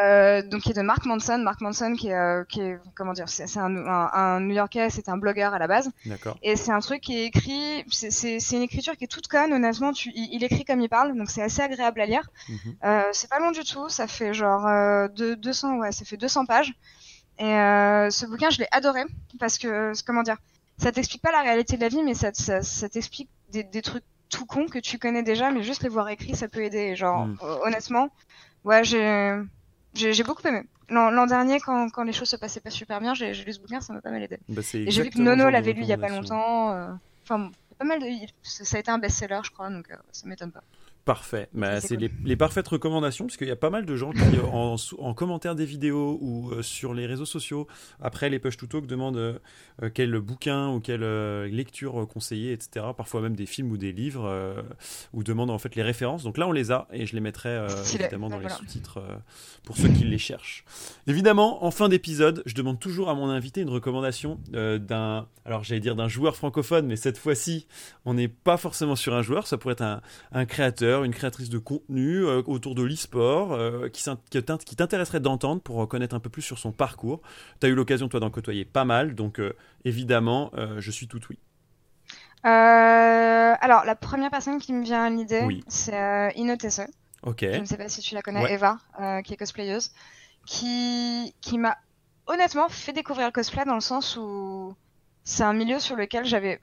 [0.00, 1.38] Euh, donc qui est de Mark Manson.
[1.38, 5.08] Mark Manson qui est, euh, qui est comment dire, c'est un, un, un New-Yorkais, c'est
[5.08, 5.90] un blogueur à la base.
[6.04, 6.36] D'accord.
[6.42, 9.92] Et c'est un truc qui est écrit, c'est- une écriture qui est toute conne, honnêtement,
[9.92, 12.28] tu, il, il écrit comme il parle, donc c'est assez agréable à lire.
[12.48, 12.56] Mhm.
[12.84, 16.16] Euh, c'est pas long du tout, ça fait genre euh, de, 200, ouais, ça fait
[16.18, 16.74] 200 pages.
[17.38, 19.02] Et ce bouquin, je l'ai adoré,
[19.40, 20.36] parce que, comment dire,
[20.78, 23.82] ça t'explique pas la réalité de la vie, mais ça, ça, ça t'explique des, des
[23.82, 26.94] trucs tout cons que tu connais déjà, mais juste les voir écrits, ça peut aider.
[26.96, 27.38] Genre, Mm.
[27.42, 28.08] euh, honnêtement,
[28.64, 29.40] ouais, j'ai
[29.94, 30.62] j'ai beaucoup aimé.
[30.90, 33.80] L'an dernier, quand, quand les choses se passaient pas super bien, j'ai lu ce bouquin,
[33.80, 34.38] ça m'a pas mal aidé.
[34.48, 36.72] Bah, c'est Et j'ai vu que Nono l'avait lu il y a pas longtemps.
[36.72, 36.88] euh,
[37.22, 38.06] Enfin, pas mal de.
[38.42, 40.62] Ça a été un best-seller, je crois, donc euh, ça m'étonne pas.
[41.04, 41.48] Parfait.
[41.52, 44.20] Bah, c'est les, les parfaites recommandations, parce qu'il y a pas mal de gens qui,
[44.20, 47.66] euh, en, commentaire des vidéos ou euh, sur les réseaux sociaux,
[48.00, 49.38] après les push to talk, demandent euh,
[49.92, 52.86] quel bouquin ou quelle euh, lecture conseiller, etc.
[52.96, 54.64] Parfois même des films ou des livres,
[55.12, 56.22] ou demandent en fait les références.
[56.24, 59.00] Donc là, on les a, et je les mettrai évidemment dans les sous-titres
[59.64, 60.64] pour ceux qui les cherchent.
[61.06, 65.80] Évidemment, en fin d'épisode, je demande toujours à mon invité une recommandation d'un, alors j'allais
[65.80, 67.66] dire d'un joueur francophone, mais cette fois-ci,
[68.04, 70.00] on n'est pas forcément sur un joueur, ça pourrait être un,
[70.32, 75.88] un créateur, une créatrice de contenu euh, autour de l'e-sport euh, qui t'intéresserait d'entendre pour
[75.88, 77.20] connaître un peu plus sur son parcours.
[77.60, 79.54] Tu as eu l'occasion, toi, d'en côtoyer pas mal, donc euh,
[79.84, 81.38] évidemment, euh, je suis tout oui.
[82.44, 82.48] Euh,
[83.60, 85.64] alors, la première personne qui me vient à l'idée, Oui.
[85.66, 86.82] c'est euh, Inotese.
[87.22, 88.52] Ok, Je ne sais pas si tu la connais, Ouais.
[88.52, 89.92] Eva, euh, qui est cosplayeuse,
[90.44, 91.78] qui, qui m'a
[92.26, 94.74] honnêtement fait découvrir le cosplay dans le sens où
[95.24, 96.60] c'est un milieu sur lequel j'avais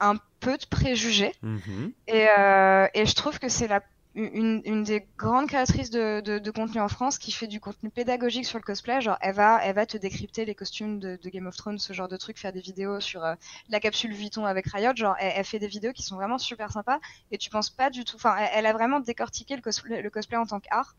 [0.00, 1.34] un peu de préjugés.
[1.42, 1.92] Mhm.
[2.08, 3.82] Et, euh, et je trouve que c'est la
[4.14, 7.90] une, une des grandes créatrices de, de, de contenu en France qui fait du contenu
[7.90, 9.00] pédagogique sur le cosplay.
[9.00, 11.92] Genre, elle va, elle va te décrypter les costumes de, de Game of Thrones, ce
[11.92, 13.34] genre de truc, faire des vidéos sur euh,
[13.68, 14.96] la capsule Vuitton avec Riot.
[14.96, 16.98] Genre, elle, elle fait des vidéos qui sont vraiment super sympas
[17.30, 18.16] et tu penses pas du tout.
[18.16, 20.96] Enfin, elle, elle a vraiment décortiqué le cosplay, le cosplay en tant qu'art.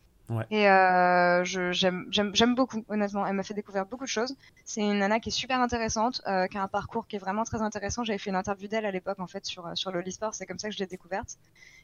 [0.50, 3.26] Et euh, j'aime beaucoup, honnêtement.
[3.26, 4.36] Elle m'a fait découvrir beaucoup de choses.
[4.64, 7.44] C'est une nana qui est super intéressante, euh, qui a un parcours qui est vraiment
[7.44, 8.04] très intéressant.
[8.04, 10.34] J'avais fait une interview d'elle à l'époque, en fait, sur, euh, sur le e-sport.
[10.34, 11.38] C'est comme ça que je l'ai découverte.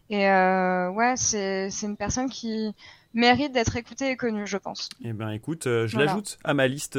[0.09, 2.73] Et euh, ouais, c'est une personne qui
[3.17, 4.87] mérite d'être écoutée et connue, je pense.
[5.03, 6.11] Eh ben écoute, euh, je Voilà.
[6.11, 6.97] l'ajoute à ma liste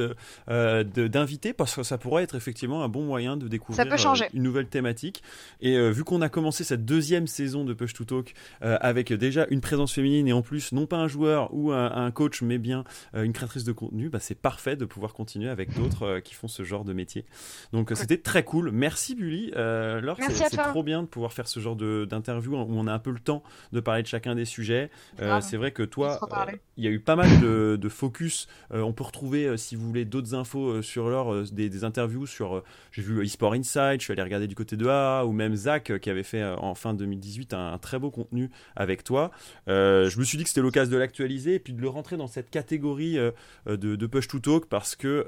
[0.49, 3.97] euh, de- d'invités parce que ça pourrait être effectivement un bon moyen de découvrir peut
[3.97, 4.24] changer.
[4.27, 5.23] euh, une nouvelle thématique.
[5.61, 9.12] Et euh, vu qu'on a commencé cette deuxième saison de Push to Talk euh, avec
[9.12, 12.43] déjà une présence féminine et en plus non pas un joueur ou un, un coach
[12.43, 12.85] mais bien
[13.15, 16.35] euh, une créatrice de contenu, bah, c'est parfait de pouvoir continuer avec d'autres euh, qui
[16.35, 17.24] font ce genre de métier.
[17.73, 18.70] Donc euh, c'était très cool.
[18.73, 19.53] Merci Bully.
[19.57, 22.93] Euh, Laure, Merci c'est trop bien de pouvoir faire ce genre d'interview où on a
[22.93, 23.43] un peu le temps
[23.73, 24.90] de parler de chacun des sujets.
[25.20, 26.19] Euh, c'est vrai que toi, euh,
[26.77, 28.49] il y a eu pas mal de, de focus.
[28.73, 32.27] Euh, on peut retrouver, euh, si vous voulez, d'autres infos sur euh, des, des interviews
[32.27, 32.63] sur.
[32.93, 35.99] J'ai vu eSport Insight, je suis allé regarder du côté de A, ou même Zach
[36.01, 39.31] qui avait fait en fin 2018 un, un très beau contenu avec toi.
[39.67, 42.27] Je me suis dit que c'était l'occasion de l'actualiser et puis de le rentrer dans
[42.27, 43.17] cette catégorie
[43.67, 45.27] de, de push to talk parce que,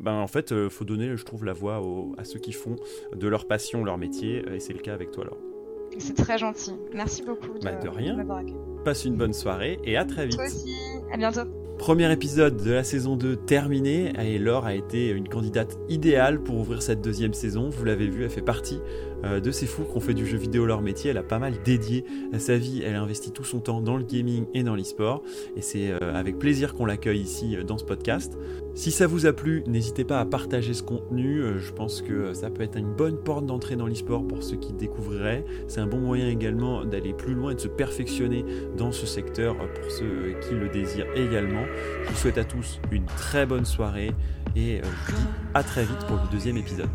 [0.00, 2.76] ben en fait, faut donner, je trouve, la voix aux- à ceux qui font
[3.14, 5.53] de leur passion leur métier et c'est le cas avec toi alors.
[5.98, 6.72] C'est très gentil.
[6.94, 8.16] Merci beaucoup de, Bah, de rien.
[8.16, 8.56] m'avoir accueilli.
[8.84, 10.36] Passe une bonne soirée et à très vite.
[10.36, 10.74] Toi aussi.
[11.12, 11.40] À bientôt.
[11.78, 16.56] Premier épisode de la saison 2 terminé et Laure a été une candidate idéale pour
[16.56, 17.68] ouvrir cette deuxième saison.
[17.70, 18.78] Vous l'avez vu, elle fait partie
[19.24, 21.10] euh, de ces fous qui ont fait du jeu vidéo leur métier.
[21.10, 23.96] Elle a pas mal dédié à sa vie, elle a investi tout son temps dans
[23.96, 25.22] le gaming et dans l'e-sport.
[25.56, 28.36] Et c'est euh, avec plaisir qu'on l'accueille ici dans ce podcast.
[28.74, 31.42] Si ça vous a plu, n'hésitez pas à partager ce contenu.
[31.58, 34.72] je pense que ça peut être une bonne porte d'entrée dans l'e-sport pour ceux qui
[34.72, 35.44] découvriraient.
[35.68, 38.44] C'est un bon moyen également d'aller plus loin et de se perfectionner
[38.76, 41.64] dans ce secteur pour ceux qui le désirent également.
[42.04, 44.10] Je vous souhaite à tous une très bonne soirée
[44.56, 46.90] et je vous dis à très vite pour le deuxième épisode.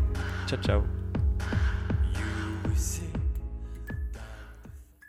[0.46, 0.99] Ciao ciao